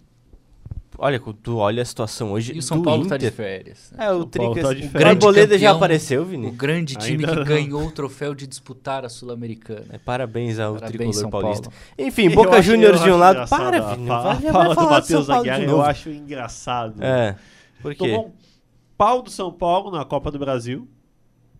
Olha, 0.97 1.19
quando 1.19 1.37
tu 1.37 1.57
olha 1.57 1.81
a 1.81 1.85
situação 1.85 2.31
hoje 2.31 2.53
E 2.53 2.59
o 2.59 2.61
São 2.61 2.77
do 2.77 2.83
Paulo 2.83 3.05
Inter. 3.05 3.17
tá 3.17 3.17
de 3.17 3.31
férias. 3.31 3.91
né? 3.97 4.05
É, 4.05 4.11
o 4.11 4.23
Tricas. 4.25 4.61
tá 4.63 4.73
de 4.73 4.85
o 4.85 4.89
férias. 4.89 5.09
Arboleda 5.09 5.57
já 5.57 5.71
apareceu, 5.71 6.21
O 6.21 6.25
Vini? 6.25 6.51
grande 6.51 6.95
time 6.95 7.23
Ainda 7.25 7.27
que 7.31 7.35
não. 7.39 7.43
ganhou 7.45 7.87
o 7.87 7.91
troféu 7.91 8.35
de 8.35 8.45
disputar 8.45 9.03
a 9.03 9.09
Sul-Americana. 9.09 9.85
É, 9.89 9.97
parabéns 9.97 10.59
ao 10.59 10.73
Parabéns, 10.75 10.91
tricolor 10.91 11.13
São 11.15 11.29
paulista. 11.31 11.69
Paulo. 11.69 11.77
Enfim, 11.97 12.25
Eu 12.25 12.35
Boca 12.35 12.61
Juniors 12.61 13.01
de 13.01 13.09
um 13.09 13.17
lado. 13.17 13.49
Para, 13.49 13.79
Vini. 13.95 14.05
Vai, 14.07 14.17
a 14.17 14.33
vai 14.33 14.51
fala 14.51 14.69
do 14.69 14.75
falar 14.75 14.75
São 14.75 14.89
Matheus 14.91 15.29
Aguiar, 15.29 15.61
eu 15.63 15.81
acho 15.81 16.09
engraçado. 16.09 17.01
É. 17.03 17.35
Por 17.81 17.95
quê? 17.95 18.09
Tomou 18.09 18.27
um 18.27 18.31
pau 18.97 19.21
do 19.23 19.31
São 19.31 19.51
Paulo 19.51 19.89
na 19.91 20.05
Copa 20.05 20.29
do 20.29 20.37
Brasil. 20.37 20.87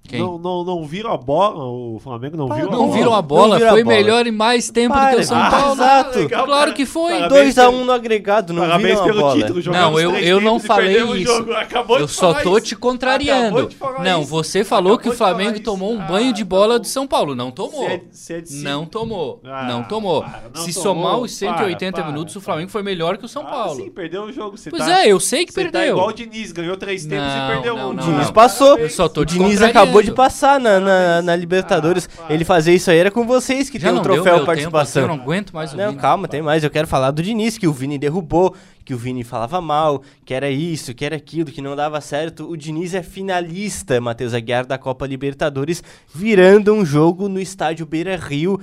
Quem? 0.04 0.20
Não, 0.20 0.38
não, 0.38 0.64
não 0.66 0.84
viram 0.86 1.14
a 1.14 1.16
bola, 1.18 1.64
o 1.64 1.98
Flamengo 2.04 2.36
não 2.36 2.48
viu 2.48 2.68
a 2.68 2.72
Não 2.72 2.80
bola. 2.80 2.92
viram 2.92 3.14
a 3.14 3.16
Não 3.18 3.22
bola, 3.22 3.56
viram 3.58 3.70
a 3.70 3.72
foi 3.74 3.84
bola. 3.84 3.96
melhor 3.96 4.28
em 4.28 4.32
mais 4.32 4.70
tempo 4.70 4.94
do 4.94 5.00
Para, 5.00 5.16
que 5.16 5.22
o 5.22 5.24
São 5.24 5.38
ah, 5.42 5.50
Paulo. 5.50 5.74
exato. 5.74 6.20
legal, 6.20 6.46
claro 6.46 6.64
para- 6.66 6.74
que 6.74 6.86
foi. 6.86 7.14
Parabéns 7.14 7.56
2x1 7.56 7.72
pelo- 7.72 7.86
no 7.86 7.92
agregado, 7.94 8.52
não 8.54 8.62
Parabéns 8.64 8.90
viram 8.90 9.02
a 9.02 9.06
pelo 9.06 9.22
bola. 9.22 9.36
título, 9.36 9.72
Não, 9.74 10.00
eu, 10.00 10.16
eu 10.18 10.42
não 10.42 10.60
falei 10.60 11.02
o 11.04 11.16
isso. 11.16 11.52
Acabou 11.54 11.98
Eu 12.00 12.08
só 12.10 12.34
tô 12.34 12.58
isso. 12.58 12.68
te 12.68 12.76
contrariando. 12.76 13.60
Acabou 13.80 14.04
Não, 14.04 14.24
você 14.26 14.64
falou 14.66 14.98
que 14.98 15.08
o 15.08 15.12
Acabou 15.12 15.14
de 15.14 15.18
falar 15.18 15.30
Flamengo 15.36 15.56
isso. 15.56 15.64
tomou 15.64 15.94
um 15.94 16.02
Ah, 16.02 16.06
banho 16.06 16.34
de 16.34 16.44
tá 16.44 16.50
bola 16.50 16.78
do 16.80 16.88
São 16.88 17.08
Paulo. 17.08 17.34
Não 17.34 17.50
tomou. 17.52 17.88
Se 18.12 18.34
é- 18.34 18.44
se 18.44 18.60
é. 18.68 18.70
Não 18.70 18.86
tomou. 18.86 19.40
Ah, 19.46 19.64
não 19.66 19.84
tomou. 19.84 20.24
para, 20.24 20.42
não 20.54 20.62
Se 20.64 20.74
tomou. 20.74 20.84
somar 20.96 21.18
os 21.20 21.32
180 21.32 21.92
Para, 21.94 22.04
para, 22.04 22.12
minutos, 22.12 22.36
o. 22.36 22.42
Flamengo 22.42 22.70
foi 22.70 22.84
melhor 22.84 23.18
que 23.18 23.24
o 23.26 23.30
São 23.30 23.44
Ah, 23.44 23.52
Paulo. 23.52 23.76
sim, 23.76 23.90
perdeu 23.90 24.24
o 24.24 24.32
jogo. 24.34 24.58
Pois 24.72 24.84
tá, 24.86 25.04
é, 25.04 25.08
eu 25.12 25.20
sei 25.22 25.46
que 25.46 25.54
tá 25.54 25.62
perdeu. 25.62 25.92
igual 25.96 26.08
o 26.08 26.12
Diniz, 26.12 26.52
ganhou 26.52 26.76
três 26.76 27.06
tempos 27.06 27.26
Não, 27.28 27.46
e 27.48 27.52
perdeu 27.54 27.78
não, 27.78 27.90
um. 27.92 27.94
não, 27.94 28.04
O 28.04 28.06
Diniz 28.08 28.26
não. 28.26 28.34
passou. 28.34 28.78
Eu 28.78 28.90
só 28.90 29.08
tô 29.08 29.22
o 29.22 29.26
te 29.26 29.34
Diniz 29.36 29.60
contrariando. 29.60 29.91
Acabou 29.92 30.04
de 30.04 30.12
passar 30.12 30.60
na, 30.60 30.80
na, 30.80 31.22
na 31.22 31.36
Libertadores. 31.36 32.10
Ah. 32.18 32.34
Ele 32.34 32.44
fazer 32.44 32.74
isso 32.74 32.90
aí 32.90 32.98
era 32.98 33.12
com 33.12 33.26
vocês 33.26 33.70
que 33.70 33.78
Já 33.80 33.90
tem 33.90 34.00
um 34.00 34.02
deu 34.02 34.14
troféu 34.14 34.38
meu 34.38 34.46
participação. 34.46 35.04
Tempo, 35.04 35.14
eu 35.14 35.18
não 35.18 35.24
aguento 35.24 35.52
mais 35.54 35.74
o 35.74 35.78
Não, 35.78 35.90
Vini. 35.90 36.02
calma, 36.02 36.28
tem 36.28 36.42
mais. 36.42 36.64
Eu 36.64 36.70
quero 36.70 36.88
falar 36.88 37.12
do 37.12 37.22
Diniz, 37.22 37.58
que 37.58 37.68
o 37.68 37.74
Vini 37.74 37.98
derrubou, 37.98 38.56
que 38.84 38.94
o 38.94 38.98
Vini 38.98 39.24
falava 39.24 39.62
mal, 39.62 40.02
que 40.26 40.34
era 40.34 40.50
isso, 40.50 40.94
que 40.94 41.06
era 41.06 41.16
aquilo, 41.16 41.52
que 41.52 41.62
não 41.62 41.76
dava 41.76 42.00
certo. 42.02 42.50
O 42.50 42.58
Diniz 42.58 42.94
é 42.94 43.04
finalista, 43.04 44.00
Matheus 44.02 44.34
Aguiar, 44.34 44.66
da 44.66 44.78
Copa 44.78 45.06
Libertadores, 45.06 45.84
virando 46.14 46.74
um 46.74 46.86
jogo 46.86 47.28
no 47.28 47.40
estádio 47.40 47.86
Beira 47.86 48.16
Rio. 48.16 48.60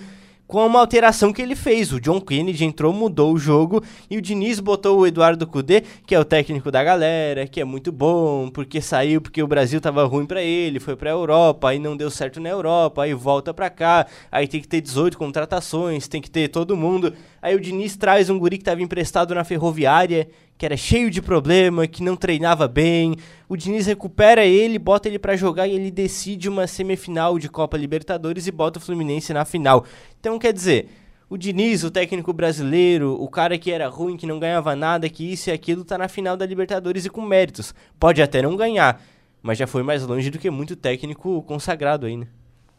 Com 0.48 0.66
uma 0.66 0.80
alteração 0.80 1.30
que 1.30 1.42
ele 1.42 1.54
fez. 1.54 1.92
O 1.92 2.00
John 2.00 2.22
Kennedy 2.22 2.64
entrou, 2.64 2.90
mudou 2.90 3.34
o 3.34 3.38
jogo 3.38 3.84
e 4.08 4.16
o 4.16 4.22
Diniz 4.22 4.60
botou 4.60 4.98
o 4.98 5.06
Eduardo 5.06 5.46
Cudê, 5.46 5.82
que 6.06 6.14
é 6.14 6.18
o 6.18 6.24
técnico 6.24 6.70
da 6.70 6.82
galera, 6.82 7.46
que 7.46 7.60
é 7.60 7.64
muito 7.66 7.92
bom, 7.92 8.48
porque 8.48 8.80
saiu 8.80 9.20
porque 9.20 9.42
o 9.42 9.46
Brasil 9.46 9.78
tava 9.78 10.06
ruim 10.06 10.24
pra 10.24 10.40
ele, 10.40 10.80
foi 10.80 10.96
pra 10.96 11.10
Europa, 11.10 11.68
aí 11.68 11.78
não 11.78 11.94
deu 11.94 12.10
certo 12.10 12.40
na 12.40 12.48
Europa, 12.48 13.02
aí 13.02 13.12
volta 13.12 13.52
pra 13.52 13.68
cá, 13.68 14.06
aí 14.32 14.48
tem 14.48 14.62
que 14.62 14.66
ter 14.66 14.80
18 14.80 15.18
contratações, 15.18 16.08
tem 16.08 16.22
que 16.22 16.30
ter 16.30 16.48
todo 16.48 16.74
mundo. 16.74 17.12
Aí 17.40 17.54
o 17.54 17.60
Diniz 17.60 17.96
traz 17.96 18.28
um 18.28 18.38
guri 18.38 18.58
que 18.58 18.64
tava 18.64 18.82
emprestado 18.82 19.34
na 19.34 19.44
Ferroviária, 19.44 20.28
que 20.56 20.66
era 20.66 20.76
cheio 20.76 21.10
de 21.10 21.22
problema, 21.22 21.86
que 21.86 22.02
não 22.02 22.16
treinava 22.16 22.66
bem. 22.66 23.14
O 23.48 23.56
Diniz 23.56 23.86
recupera 23.86 24.44
ele, 24.44 24.78
bota 24.78 25.08
ele 25.08 25.18
pra 25.18 25.36
jogar 25.36 25.68
e 25.68 25.72
ele 25.72 25.90
decide 25.90 26.48
uma 26.48 26.66
semifinal 26.66 27.38
de 27.38 27.48
Copa 27.48 27.76
Libertadores 27.76 28.46
e 28.46 28.52
bota 28.52 28.78
o 28.78 28.82
Fluminense 28.82 29.32
na 29.32 29.44
final. 29.44 29.84
Então, 30.18 30.36
quer 30.38 30.52
dizer, 30.52 30.88
o 31.30 31.36
Diniz, 31.36 31.84
o 31.84 31.90
técnico 31.90 32.32
brasileiro, 32.32 33.14
o 33.22 33.28
cara 33.28 33.56
que 33.56 33.70
era 33.70 33.88
ruim, 33.88 34.16
que 34.16 34.26
não 34.26 34.40
ganhava 34.40 34.74
nada, 34.74 35.08
que 35.08 35.30
isso 35.30 35.50
e 35.50 35.52
aquilo, 35.52 35.84
tá 35.84 35.96
na 35.96 36.08
final 36.08 36.36
da 36.36 36.44
Libertadores 36.46 37.04
e 37.04 37.10
com 37.10 37.22
méritos. 37.22 37.74
Pode 38.00 38.20
até 38.20 38.42
não 38.42 38.56
ganhar, 38.56 39.00
mas 39.40 39.58
já 39.58 39.66
foi 39.66 39.82
mais 39.82 40.04
longe 40.04 40.30
do 40.30 40.38
que 40.38 40.50
muito 40.50 40.74
técnico 40.74 41.42
consagrado 41.42 42.06
aí, 42.06 42.16
né? 42.16 42.26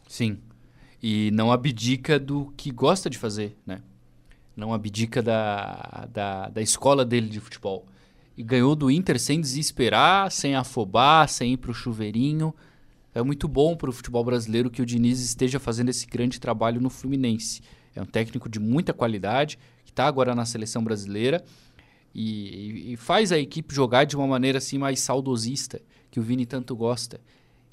Sim. 0.07 0.39
E 1.01 1.31
não 1.31 1.51
abdica 1.51 2.19
do 2.19 2.51
que 2.57 2.71
gosta 2.71 3.09
de 3.09 3.17
fazer, 3.17 3.55
né? 3.65 3.81
Não 4.59 4.73
abdica 4.73 5.21
da, 5.21 6.07
da, 6.11 6.49
da 6.49 6.61
escola 6.61 7.05
dele 7.05 7.27
de 7.29 7.39
futebol. 7.39 7.85
E 8.37 8.43
ganhou 8.43 8.75
do 8.75 8.91
Inter 8.91 9.19
sem 9.19 9.39
desesperar, 9.41 10.29
sem 10.31 10.55
afobar, 10.55 11.27
sem 11.29 11.53
ir 11.53 11.57
pro 11.57 11.73
chuveirinho. 11.73 12.53
É 13.13 13.21
muito 13.23 13.47
bom 13.47 13.75
pro 13.75 13.91
futebol 13.91 14.23
brasileiro 14.23 14.69
que 14.69 14.81
o 14.81 14.85
Diniz 14.85 15.19
esteja 15.19 15.59
fazendo 15.59 15.89
esse 15.89 16.05
grande 16.05 16.39
trabalho 16.39 16.79
no 16.79 16.89
Fluminense. 16.89 17.61
É 17.95 18.01
um 18.01 18.05
técnico 18.05 18.47
de 18.47 18.59
muita 18.59 18.93
qualidade, 18.93 19.57
que 19.83 19.91
está 19.91 20.05
agora 20.05 20.35
na 20.35 20.45
seleção 20.45 20.83
brasileira 20.83 21.43
e, 22.13 22.89
e- 22.91 22.93
e 22.93 22.97
faz 22.97 23.31
a 23.31 23.39
equipe 23.39 23.73
jogar 23.73 24.03
de 24.05 24.15
uma 24.15 24.27
maneira 24.27 24.57
assim 24.59 24.77
mais 24.77 24.99
saudosista, 24.99 25.81
que 26.11 26.19
o 26.19 26.23
Vini 26.23 26.45
tanto 26.45 26.75
gosta. 26.75 27.19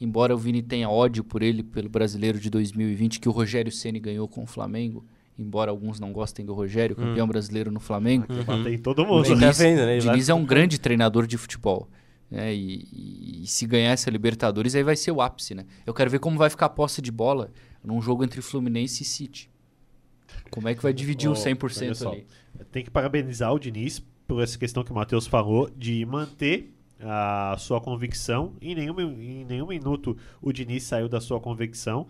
Embora 0.01 0.35
o 0.35 0.39
Vini 0.39 0.63
tenha 0.63 0.91
ódio 0.91 1.23
por 1.25 1.43
ele, 1.43 1.63
pelo 1.63 1.89
brasileiro 1.89 2.39
de 2.41 2.51
2020, 2.51 3.21
que 3.21 3.29
o 3.29 3.33
Rogério 3.33 3.73
Ceni 3.73 3.99
ganhou 4.01 4.27
com 4.29 4.43
o 4.43 4.47
Flamengo, 4.47 5.05
embora 5.39 5.71
alguns 5.71 5.99
não 6.01 6.13
gostem 6.13 6.45
do 6.45 6.55
Rogério, 6.55 6.97
campeão 6.97 7.27
brasileiro 7.27 7.71
no 7.71 7.81
Flamengo. 7.81 8.27
Bater 8.45 8.73
em 8.73 8.79
todo 8.79 9.03
O 9.03 9.07
mundo. 9.07 9.25
Diniz- 9.25 9.41
tá 9.41 9.51
vendo, 9.65 9.79
né? 9.85 9.99
Diniz 9.99 10.29
é 10.29 10.35
um 10.35 10.45
grande 10.45 10.79
treinador 10.81 11.27
de 11.27 11.37
futebol. 11.37 11.89
né? 12.31 12.53
E, 12.53 12.89
e- 12.93 13.43
e 13.45 13.47
se 13.47 13.67
ganhar 13.67 13.93
essa 13.93 14.11
Libertadores, 14.11 14.75
aí 14.75 14.83
vai 14.83 14.97
ser 14.97 15.13
o 15.13 15.21
ápice, 15.21 15.55
né? 15.55 15.65
Eu 15.87 15.95
quero 15.95 16.11
ver 16.11 16.19
como 16.19 16.37
vai 16.37 16.51
ficar 16.51 16.67
a 16.67 16.69
posse 16.69 17.01
de 17.01 17.13
bola 17.13 17.53
num 17.85 18.03
jogo 18.03 18.25
entre 18.25 18.43
Fluminense 18.43 19.03
e 19.05 19.07
City. 19.07 19.49
Como 20.51 20.69
é 20.69 20.75
que 20.75 20.83
vai 20.83 20.93
dividir 20.93 21.29
Ó, 21.29 21.33
os 21.33 21.39
100% 21.39 21.83
olha 21.87 21.95
só. 21.95 22.13
ali? 22.13 22.27
Tem 22.73 22.83
que 22.83 22.91
parabenizar 22.91 23.53
o 23.53 23.59
Diniz 23.61 24.03
por 24.27 24.43
essa 24.43 24.59
questão 24.59 24.83
que 24.83 24.91
o 24.91 24.95
Matheus 24.95 25.27
falou 25.27 25.71
de 25.77 26.05
manter 26.05 26.73
a 27.01 27.55
sua 27.59 27.81
convicção. 27.81 28.55
Em 28.61 28.75
nenhum, 28.75 28.99
em 29.01 29.45
nenhum 29.45 29.67
minuto 29.69 30.17
o 30.43 30.53
Diniz 30.53 30.83
saiu 30.83 31.09
da 31.09 31.21
sua 31.21 31.39
convicção, 31.39 32.07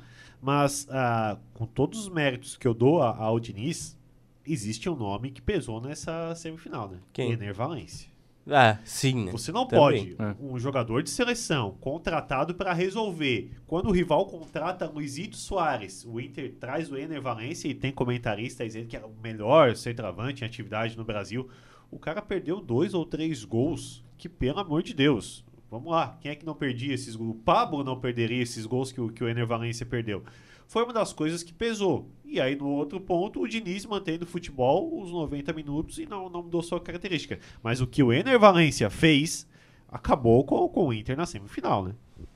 mas 0.46 0.86
ah, 0.90 1.36
com 1.54 1.66
todos 1.66 1.98
os 1.98 2.08
méritos 2.08 2.56
que 2.56 2.68
eu 2.68 2.72
dou 2.72 3.02
a- 3.02 3.16
ao 3.16 3.40
Diniz, 3.40 3.98
existe 4.46 4.88
um 4.88 4.94
nome 4.94 5.32
que 5.32 5.42
pesou 5.42 5.80
nessa 5.80 6.32
semifinal, 6.36 6.88
né? 6.88 6.98
Quem? 7.12 7.32
Ener 7.32 7.52
Valencia. 7.52 8.08
Ah, 8.48 8.78
sim, 8.84 9.24
né? 9.24 9.32
Você 9.32 9.50
não 9.50 9.66
Também. 9.66 10.14
pode, 10.14 10.22
É. 10.22 10.36
um 10.40 10.56
jogador 10.56 11.02
de 11.02 11.10
seleção 11.10 11.72
contratado 11.80 12.54
para 12.54 12.72
resolver. 12.72 13.50
Quando 13.66 13.88
o 13.88 13.90
rival 13.92 14.24
contrata 14.26 14.86
Luizito 14.88 15.36
Soares, 15.36 16.04
o 16.04 16.20
Inter 16.20 16.54
traz 16.60 16.88
o 16.88 16.96
Ener 16.96 17.20
Valencia 17.20 17.68
e 17.68 17.74
tem 17.74 17.90
comentarista 17.90 18.64
dizendo 18.64 18.86
que 18.86 18.94
era 18.96 19.04
o 19.04 19.12
melhor 19.20 19.74
centroavante 19.74 20.44
em 20.44 20.46
atividade 20.46 20.96
no 20.96 21.04
Brasil. 21.04 21.48
O 21.90 21.98
cara 21.98 22.22
perdeu 22.22 22.60
dois 22.60 22.94
ou 22.94 23.04
três 23.04 23.44
gols 23.44 24.04
que, 24.16 24.28
pelo 24.28 24.60
amor 24.60 24.80
de 24.84 24.94
Deus, 24.94 25.44
Vamos 25.70 25.90
lá, 25.90 26.16
quem 26.20 26.30
é 26.30 26.34
que 26.34 26.46
não 26.46 26.54
perdia 26.54 26.94
esses 26.94 27.16
gols? 27.16 27.30
O 27.30 27.34
Pablo 27.34 27.82
não 27.82 27.98
perderia 27.98 28.42
esses 28.42 28.66
gols 28.66 28.92
que 28.92 29.00
o, 29.00 29.08
que 29.08 29.24
o 29.24 29.28
Ener 29.28 29.46
Valência 29.46 29.84
perdeu. 29.84 30.22
Foi 30.68 30.84
uma 30.84 30.92
das 30.92 31.12
coisas 31.12 31.42
que 31.42 31.52
pesou. 31.52 32.10
E 32.24 32.40
aí, 32.40 32.56
no 32.56 32.68
outro 32.68 33.00
ponto, 33.00 33.40
o 33.40 33.48
Diniz 33.48 33.86
mantendo 33.86 34.24
o 34.24 34.28
futebol 34.28 35.00
os 35.00 35.10
90 35.10 35.52
minutos 35.52 35.98
e 35.98 36.06
não, 36.06 36.28
não 36.28 36.42
mudou 36.42 36.62
sua 36.62 36.80
característica. 36.80 37.38
Mas 37.62 37.80
o 37.80 37.86
que 37.86 38.02
o 38.02 38.12
Ener 38.12 38.38
Valência 38.38 38.90
fez 38.90 39.46
acabou 39.88 40.44
com, 40.44 40.68
com 40.68 40.88
o 40.88 40.92
Inter 40.92 41.16
na 41.16 41.26
semifinal, 41.26 41.84
né? 41.84 41.94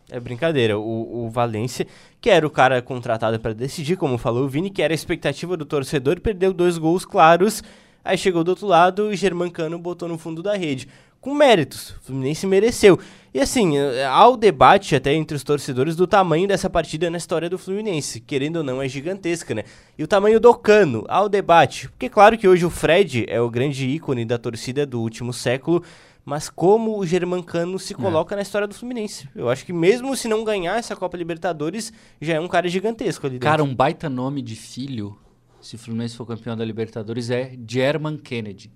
É 0.09 0.19
brincadeira. 0.19 0.79
O, 0.79 1.27
o 1.27 1.31
Valência, 1.31 1.87
que 2.21 2.31
era 2.31 2.47
o 2.47 2.51
cara 2.51 2.83
contratado 2.83 3.39
para 3.39 3.53
decidir, 3.53 3.97
como 3.97 4.19
falou 4.19 4.45
o 4.45 4.49
Vini, 4.49 4.71
que 4.71 4.83
era 4.83 4.93
a 4.93 4.95
expectativa 4.95 5.57
do 5.57 5.65
torcedor, 5.65 6.21
perdeu 6.21 6.53
dois 6.53 6.79
gols 6.79 7.05
claros. 7.05 7.63
Aí 8.05 8.17
chegou 8.17 8.43
do 8.43 8.49
outro 8.49 8.67
lado 8.67 9.13
e 9.13 9.17
Germancano 9.17 9.79
botou 9.79 10.09
no 10.09 10.19
fundo 10.19 10.43
da 10.43 10.57
rede. 10.57 10.89
Com 11.21 11.35
méritos. 11.35 11.91
O 11.91 12.07
Fluminense 12.07 12.47
mereceu. 12.47 12.99
E 13.33 13.39
assim, 13.39 13.75
há 14.09 14.27
o 14.29 14.37
debate 14.37 14.97
até 14.97 15.15
entre 15.15 15.37
os 15.37 15.45
torcedores 15.45 15.95
do 15.95 16.07
tamanho 16.07 16.49
dessa 16.49 16.69
partida 16.69 17.09
na 17.11 17.19
história 17.19 17.49
do 17.49 17.59
Fluminense. 17.59 18.21
Querendo 18.21 18.57
ou 18.57 18.65
não, 18.65 18.83
é 18.83 18.89
gigantesca, 18.89 19.55
né? 19.55 19.65
E 19.97 20.03
o 20.03 20.09
tamanho 20.09 20.41
do 20.41 20.53
Cano, 20.55 21.05
há 21.09 21.23
o 21.23 21.29
debate. 21.29 21.89
Porque 21.91 22.09
claro 22.09 22.37
que 22.37 22.49
hoje 22.49 22.65
o 22.65 22.71
Fred 22.71 23.27
é 23.29 23.41
o 23.41 23.51
grande 23.51 23.87
ícone 23.87 24.25
da 24.25 24.39
torcida 24.39 24.85
do 24.85 25.01
último 25.01 25.33
século 25.33 25.85
mas 26.25 26.49
como 26.49 26.99
o 26.99 27.07
Germancano 27.07 27.79
se 27.79 27.95
coloca 27.95 28.35
é. 28.35 28.37
na 28.37 28.43
história 28.43 28.69
do 28.69 28.75
Fluminense. 28.75 29.29
Eu 29.35 29.49
acho 29.49 29.65
que 29.65 29.73
mesmo 29.73 30.15
se 30.15 30.29
não 30.29 30.45
ganhar 30.45 30.79
essa 30.79 30.95
Copa 30.95 31.17
Libertadores, 31.17 31.93
já 32.21 32.35
é 32.35 32.41
um 32.41 32.47
cara 32.47 32.69
gigantesco 32.69 33.27
ali 33.27 33.35
dentro. 33.35 33.49
Cara, 33.49 33.65
um 33.65 33.75
baita 33.75 34.09
nome 34.09 34.43
de 34.43 34.55
filho, 34.55 35.19
se 35.61 35.77
o 35.77 35.79
Fluminense 35.79 36.17
for 36.17 36.27
campeão 36.27 36.57
da 36.57 36.65
Libertadores, 36.65 37.31
é 37.31 37.57
German 37.67 38.17
Kennedy. 38.17 38.71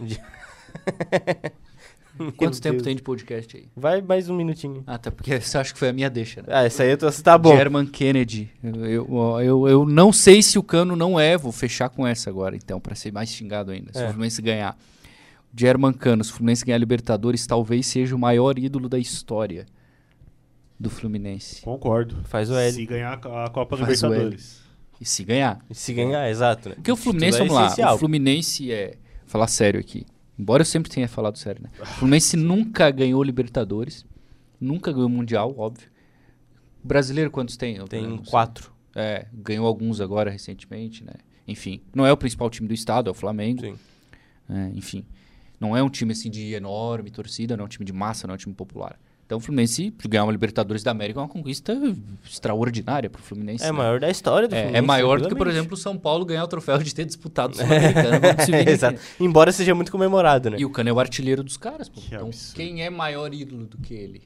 Quanto 2.36 2.60
tempo 2.60 2.74
Deus. 2.74 2.84
tem 2.84 2.94
de 2.94 3.02
podcast 3.02 3.56
aí? 3.56 3.68
Vai 3.74 4.02
mais 4.02 4.28
um 4.28 4.36
minutinho. 4.36 4.84
Ah, 4.86 4.98
tá, 4.98 5.10
porque 5.10 5.40
você 5.40 5.56
acha 5.56 5.72
que 5.72 5.78
foi 5.78 5.88
a 5.88 5.92
minha 5.92 6.10
deixa, 6.10 6.42
né? 6.42 6.48
Ah, 6.50 6.64
essa 6.64 6.82
aí 6.82 6.90
eu 6.90 6.98
tô, 6.98 7.10
tá 7.10 7.38
bom. 7.38 7.56
German 7.56 7.86
Kennedy. 7.86 8.50
Eu, 8.62 8.84
eu, 8.84 9.40
eu, 9.40 9.68
eu, 9.68 9.86
não 9.86 10.12
sei 10.12 10.42
se 10.42 10.58
o 10.58 10.62
Cano 10.62 10.94
não 10.94 11.18
é, 11.18 11.36
vou 11.36 11.50
fechar 11.50 11.88
com 11.88 12.06
essa 12.06 12.28
agora, 12.28 12.54
então, 12.54 12.78
para 12.78 12.94
ser 12.94 13.12
mais 13.12 13.30
xingado 13.30 13.70
ainda, 13.70 13.92
se 13.92 13.98
é. 13.98 14.04
o 14.04 14.08
Fluminense 14.08 14.42
ganhar. 14.42 14.76
German 15.54 15.92
Cano, 15.92 16.22
se 16.22 16.30
o 16.30 16.34
Fluminense 16.34 16.64
ganhar 16.64 16.76
a 16.76 16.78
Libertadores, 16.78 17.46
talvez 17.46 17.86
seja 17.86 18.14
o 18.14 18.18
maior 18.18 18.58
ídolo 18.58 18.88
da 18.88 18.98
história 18.98 19.66
do 20.78 20.90
Fluminense. 20.90 21.62
Concordo. 21.62 22.16
Faz 22.24 22.50
o 22.50 22.54
L. 22.54 22.72
Se 22.72 22.86
ganhar 22.86 23.12
a 23.14 23.48
Copa 23.50 23.76
Faz 23.76 24.02
Libertadores. 24.02 24.62
E 25.00 25.04
se 25.04 25.24
ganhar. 25.24 25.58
E 25.68 25.74
se 25.74 25.92
ganhar, 25.92 26.28
exato. 26.30 26.70
Né? 26.70 26.74
Porque 26.76 26.92
o 26.92 26.96
Fluminense, 26.96 27.36
é 27.36 27.38
vamos 27.40 27.54
lá, 27.54 27.66
essencial. 27.66 27.94
o 27.94 27.98
Fluminense 27.98 28.72
é. 28.72 28.94
Falar 29.26 29.46
sério 29.46 29.80
aqui. 29.80 30.06
Embora 30.42 30.62
eu 30.62 30.66
sempre 30.66 30.90
tenha 30.90 31.06
falado 31.06 31.38
sério, 31.38 31.62
né? 31.62 31.70
O 31.80 31.86
Fluminense 31.86 32.36
nunca 32.36 32.90
ganhou 32.90 33.22
Libertadores. 33.22 34.04
Nunca 34.60 34.92
ganhou 34.92 35.08
Mundial, 35.08 35.54
óbvio. 35.56 35.88
O 36.82 36.88
brasileiro 36.88 37.30
quantos 37.30 37.56
tem? 37.56 37.78
Tem 37.86 38.16
quatro. 38.18 38.72
É, 38.92 39.28
ganhou 39.32 39.64
alguns 39.68 40.00
agora 40.00 40.32
recentemente, 40.32 41.04
né? 41.04 41.12
Enfim, 41.46 41.80
não 41.94 42.04
é 42.04 42.12
o 42.12 42.16
principal 42.16 42.50
time 42.50 42.66
do 42.66 42.74
estado, 42.74 43.06
é 43.08 43.12
o 43.12 43.14
Flamengo. 43.14 43.60
Sim. 43.60 43.78
É, 44.50 44.70
enfim. 44.74 45.06
Não 45.60 45.76
é 45.76 45.82
um 45.82 45.88
time 45.88 46.10
assim 46.10 46.28
de 46.28 46.54
enorme 46.54 47.12
torcida, 47.12 47.56
não 47.56 47.62
é 47.62 47.66
um 47.66 47.68
time 47.68 47.84
de 47.84 47.92
massa, 47.92 48.26
não 48.26 48.34
é 48.34 48.34
um 48.34 48.38
time 48.38 48.52
popular. 48.52 48.98
Então 49.32 49.38
o 49.38 49.40
Fluminense 49.40 49.94
ganhar 50.10 50.24
uma 50.24 50.32
Libertadores 50.32 50.82
da 50.82 50.90
América 50.90 51.18
é 51.18 51.22
uma 51.22 51.28
conquista 51.28 51.72
extraordinária 52.22 53.08
para 53.08 53.18
o 53.18 53.22
Fluminense. 53.22 53.64
É 53.64 53.68
né? 53.68 53.72
maior 53.72 53.98
da 53.98 54.10
história 54.10 54.46
do 54.46 54.54
é, 54.54 54.58
Fluminense. 54.58 54.84
É 54.84 54.86
maior 54.86 55.22
do 55.22 55.28
que, 55.30 55.34
por 55.34 55.48
exemplo, 55.48 55.72
o 55.72 55.76
São 55.76 55.96
Paulo 55.96 56.26
ganhar 56.26 56.44
o 56.44 56.46
troféu 56.46 56.76
de 56.76 56.94
ter 56.94 57.06
disputado 57.06 57.54
o 57.54 57.56
Sul-Americano. 57.56 58.56
Exato. 58.68 59.00
Embora 59.18 59.50
seja 59.50 59.74
muito 59.74 59.90
comemorado, 59.90 60.50
né? 60.50 60.58
E 60.60 60.66
o 60.66 60.70
Cano 60.70 60.90
é 60.90 60.92
o 60.92 61.00
artilheiro 61.00 61.42
dos 61.42 61.56
caras. 61.56 61.88
Pô. 61.88 61.98
Que 61.98 62.08
então, 62.14 62.26
absurdo. 62.26 62.56
quem 62.56 62.82
é 62.82 62.90
maior 62.90 63.32
ídolo 63.32 63.64
do 63.64 63.78
que 63.78 63.94
ele? 63.94 64.20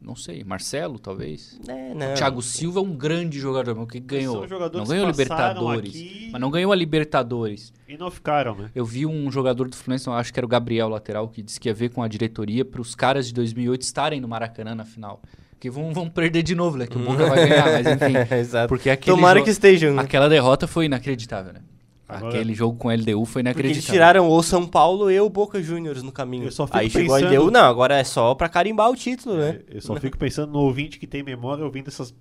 Não 0.00 0.14
sei, 0.14 0.44
Marcelo, 0.44 0.98
talvez. 0.98 1.58
É, 1.66 1.92
não. 1.92 2.14
Thiago 2.14 2.40
Silva 2.40 2.78
é 2.78 2.82
um 2.82 2.94
grande 2.94 3.38
jogador, 3.38 3.74
mas 3.74 3.84
o 3.84 3.86
que 3.88 3.98
ganhou? 3.98 4.46
Não 4.72 4.84
ganhou 4.84 5.06
Libertadores, 5.06 5.90
aqui... 5.90 6.28
mas 6.30 6.40
não 6.40 6.50
ganhou 6.50 6.72
a 6.72 6.76
Libertadores. 6.76 7.72
E 7.88 7.98
não 7.98 8.10
ficaram, 8.10 8.54
né? 8.54 8.70
Eu 8.74 8.84
vi 8.84 9.04
um 9.04 9.30
jogador 9.30 9.68
do 9.68 9.74
Fluminense, 9.74 10.08
acho 10.08 10.32
que 10.32 10.38
era 10.38 10.46
o 10.46 10.48
Gabriel 10.48 10.88
lateral, 10.88 11.28
que 11.28 11.42
disse 11.42 11.58
que 11.58 11.68
ia 11.68 11.74
ver 11.74 11.90
com 11.90 12.02
a 12.02 12.08
diretoria 12.08 12.64
para 12.64 12.80
os 12.80 12.94
caras 12.94 13.26
de 13.26 13.34
2008 13.34 13.82
estarem 13.82 14.20
no 14.20 14.28
Maracanã 14.28 14.74
na 14.74 14.84
final. 14.84 15.20
Que 15.58 15.68
vão, 15.68 15.92
vão 15.92 16.08
perder 16.08 16.44
de 16.44 16.54
novo, 16.54 16.78
né? 16.78 16.86
Que 16.86 16.96
o 16.96 17.00
Boca 17.00 17.26
vai 17.26 17.48
ganhar, 17.48 17.64
mas 17.64 17.86
enfim. 17.86 18.14
Exato. 18.38 18.68
Porque 18.68 18.96
Tomara 18.96 19.42
que 19.42 19.50
estejam. 19.50 19.94
Né? 19.94 20.02
Aquela 20.02 20.28
derrota 20.28 20.68
foi 20.68 20.86
inacreditável, 20.86 21.52
né? 21.52 21.60
Agora, 22.08 22.34
Aquele 22.34 22.54
jogo 22.54 22.78
com 22.78 22.88
a 22.88 22.94
LDU 22.94 23.26
foi 23.26 23.42
inacreditável. 23.42 23.52
Porque 23.54 23.66
eles 23.66 23.84
tiraram 23.84 24.30
o 24.30 24.42
São 24.42 24.66
Paulo 24.66 25.10
e 25.10 25.20
o 25.20 25.28
Boca 25.28 25.62
Juniors 25.62 26.02
no 26.02 26.10
caminho. 26.10 26.48
Aí 26.70 26.88
chegou 26.88 27.16
pensando... 27.16 27.36
a 27.36 27.38
LDU, 27.38 27.50
não, 27.50 27.64
agora 27.66 27.96
é 27.96 28.04
só 28.04 28.34
pra 28.34 28.48
carimbar 28.48 28.90
o 28.90 28.96
título, 28.96 29.36
né? 29.36 29.60
É, 29.68 29.76
eu 29.76 29.82
só 29.82 29.94
fico 29.96 30.16
pensando 30.16 30.52
no 30.52 30.60
ouvinte 30.60 30.98
que 30.98 31.06
tem 31.06 31.22
memória 31.22 31.62
ouvindo 31.62 31.88
essas 31.88 32.14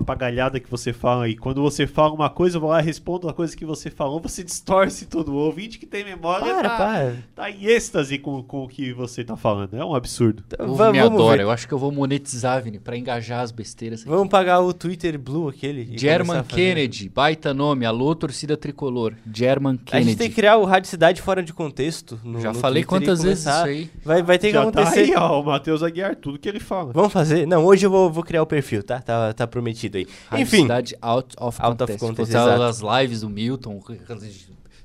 papagaiada 0.00 0.60
que 0.60 0.70
você 0.70 0.92
fala 0.92 1.24
aí. 1.24 1.36
Quando 1.36 1.62
você 1.62 1.86
fala 1.86 2.12
uma 2.12 2.30
coisa, 2.30 2.56
eu 2.56 2.60
vou 2.60 2.70
lá 2.70 2.80
e 2.80 2.84
respondo 2.84 3.28
a 3.28 3.32
coisa 3.32 3.56
que 3.56 3.64
você 3.64 3.90
falou, 3.90 4.20
você 4.20 4.42
distorce 4.42 5.06
tudo. 5.06 5.32
O 5.32 5.36
ouvinte 5.36 5.78
que 5.78 5.86
tem 5.86 6.04
memória 6.04 6.54
para, 6.54 6.68
tá, 6.68 6.76
para. 6.76 7.16
tá 7.34 7.50
em 7.50 7.64
êxtase 7.66 8.18
com, 8.18 8.42
com 8.42 8.64
o 8.64 8.68
que 8.68 8.92
você 8.92 9.24
tá 9.24 9.36
falando. 9.36 9.74
É 9.74 9.84
um 9.84 9.94
absurdo. 9.94 10.42
Então, 10.46 10.74
vamos, 10.74 10.92
me 10.92 11.00
adora. 11.00 11.38
Ver. 11.38 11.42
Eu 11.44 11.50
acho 11.50 11.66
que 11.66 11.74
eu 11.74 11.78
vou 11.78 11.90
monetizar, 11.92 12.62
Vini, 12.62 12.78
pra 12.78 12.96
engajar 12.96 13.40
as 13.40 13.50
besteiras. 13.50 14.00
Aqui. 14.00 14.10
Vamos 14.10 14.28
pagar 14.28 14.60
o 14.60 14.72
Twitter 14.72 15.18
Blue 15.18 15.48
aquele. 15.48 15.96
German 15.96 16.42
Kennedy, 16.44 17.08
baita 17.08 17.54
nome. 17.54 17.86
Alô, 17.86 18.14
torcida 18.14 18.56
tricolor. 18.56 19.14
German 19.32 19.76
Kennedy. 19.76 19.96
A 19.96 20.00
gente 20.00 20.18
tem 20.18 20.28
que 20.28 20.34
criar 20.34 20.56
o 20.56 20.64
Rádio 20.64 20.90
Cidade 20.90 21.22
fora 21.22 21.42
de 21.42 21.52
contexto. 21.52 22.20
No, 22.22 22.40
Já 22.40 22.52
no 22.52 22.58
falei 22.58 22.84
Twitter 22.84 23.08
quantas 23.08 23.22
vezes 23.22 23.46
isso 23.46 23.50
aí. 23.50 23.90
Vai, 24.04 24.22
vai 24.22 24.38
ter 24.38 24.52
Já 24.52 24.62
que 24.62 24.68
acontecer. 24.68 25.12
Tá 25.12 25.20
aí, 25.20 25.30
ó, 25.30 25.40
o 25.40 25.44
Matheus 25.44 25.82
Aguiar, 25.82 26.16
tudo 26.16 26.38
que 26.38 26.48
ele 26.48 26.60
fala. 26.60 26.92
Vamos 26.92 27.12
fazer? 27.12 27.46
Não, 27.46 27.64
hoje 27.64 27.86
eu 27.86 27.90
vou, 27.90 28.10
vou 28.10 28.22
criar 28.22 28.42
o 28.42 28.46
perfil, 28.46 28.82
tá? 28.82 29.00
Tá, 29.00 29.32
tá 29.32 29.46
prometido 29.46 29.85
aí. 29.94 30.06
Rádio 30.30 30.42
Enfim 30.42 30.68
out 31.02 31.34
of 31.38 31.58
out 31.60 31.78
contest. 31.78 32.02
Of 32.02 32.16
contest 32.16 32.34
as 32.34 32.80
lives 32.80 33.20
do 33.20 33.28
Milton, 33.28 33.80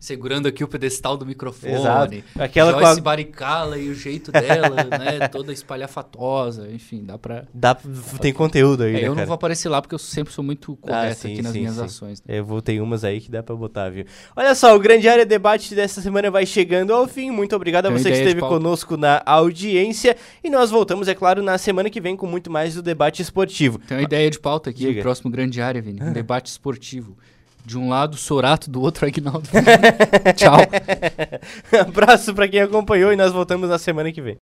segurando 0.02 0.48
aqui 0.48 0.64
o 0.64 0.68
pedestal 0.68 1.16
do 1.16 1.28
microfone. 1.28 1.74
Exato. 1.74 2.24
Aquela 2.40 2.72
Joyce 2.72 3.00
a... 3.00 3.04
Baricala 3.04 3.78
e 3.78 3.88
o 3.88 3.94
jeito 3.94 4.32
dela, 4.32 4.76
né? 4.98 5.28
Toda 5.28 5.54
espalhafatosa, 5.54 6.68
enfim, 6.72 7.04
dá 7.06 7.20
pra... 7.20 7.46
Dá, 7.54 7.78
tem 8.20 8.34
conteúdo 8.34 8.82
aí, 8.82 8.90
é, 8.90 8.94
né, 8.94 9.00
Eu 9.02 9.12
cara? 9.12 9.16
não 9.22 9.26
vou 9.28 9.36
aparecer 9.36 9.70
lá 9.70 9.80
porque 9.80 9.94
eu 9.94 10.00
sempre 10.00 10.34
sou 10.34 10.44
muito 10.44 10.76
ah, 10.82 10.88
correto 10.88 11.12
ah, 11.12 11.16
sim, 11.16 11.34
aqui 11.34 11.42
nas 11.44 11.52
sim, 11.52 11.60
minhas 11.60 11.76
sim. 11.76 11.84
ações. 11.84 12.24
Né? 12.26 12.40
Eu 12.40 12.44
vou 12.44 12.64
ter 12.64 12.82
umas 12.82 13.04
aí 13.04 13.22
que 13.22 13.30
dá 13.30 13.44
pra 13.44 13.56
botar, 13.56 13.92
viu? 13.92 14.06
Olha 14.36 14.56
só, 14.56 14.76
o 14.76 14.80
Grande 14.80 15.08
Área 15.08 15.24
Debate 15.26 15.76
dessa 15.76 16.02
semana 16.02 16.32
vai 16.32 16.48
chegando 16.48 16.94
ao 16.94 17.08
fim. 17.08 17.30
Muito 17.30 17.56
obrigado 17.56 17.86
tem 17.86 17.94
a 17.94 17.98
você 18.00 18.10
que 18.10 18.18
esteve 18.18 18.42
conosco 18.42 18.98
na 18.98 19.22
audiência. 19.24 20.18
E 20.44 20.50
nós 20.50 20.72
voltamos, 20.72 21.08
é 21.08 21.14
claro, 21.14 21.44
na 21.44 21.60
semana 21.60 21.92
que 21.92 22.02
vem 22.02 22.18
com 22.18 22.26
muito 22.26 22.50
mais 22.50 22.74
do 22.74 22.82
debate 22.82 23.22
esportivo. 23.22 23.78
Tem 23.78 23.98
uma 23.98 24.04
ideia 24.04 24.32
de 24.32 24.40
pauta 24.40 24.72
aqui, 24.72 24.88
Diga. 24.88 25.04
próximo 25.04 25.30
Grande 25.30 25.62
Área, 25.62 25.80
Vini. 25.80 26.02
Um 26.02 26.12
debate 26.12 26.48
esportivo. 26.48 27.16
De 27.66 27.78
um 27.78 27.90
lado, 27.90 28.18
Sorato, 28.18 28.70
do 28.70 28.82
outro, 28.82 29.06
Agnaldo. 29.06 29.48
Tchau. 30.36 30.58
Abraço 31.80 32.34
para 32.34 32.48
quem 32.48 32.62
acompanhou 32.62 33.14
e 33.14 33.16
nós 33.16 33.32
voltamos 33.32 33.70
na 33.70 33.78
semana 33.78 34.12
que 34.12 34.22
vem. 34.22 34.38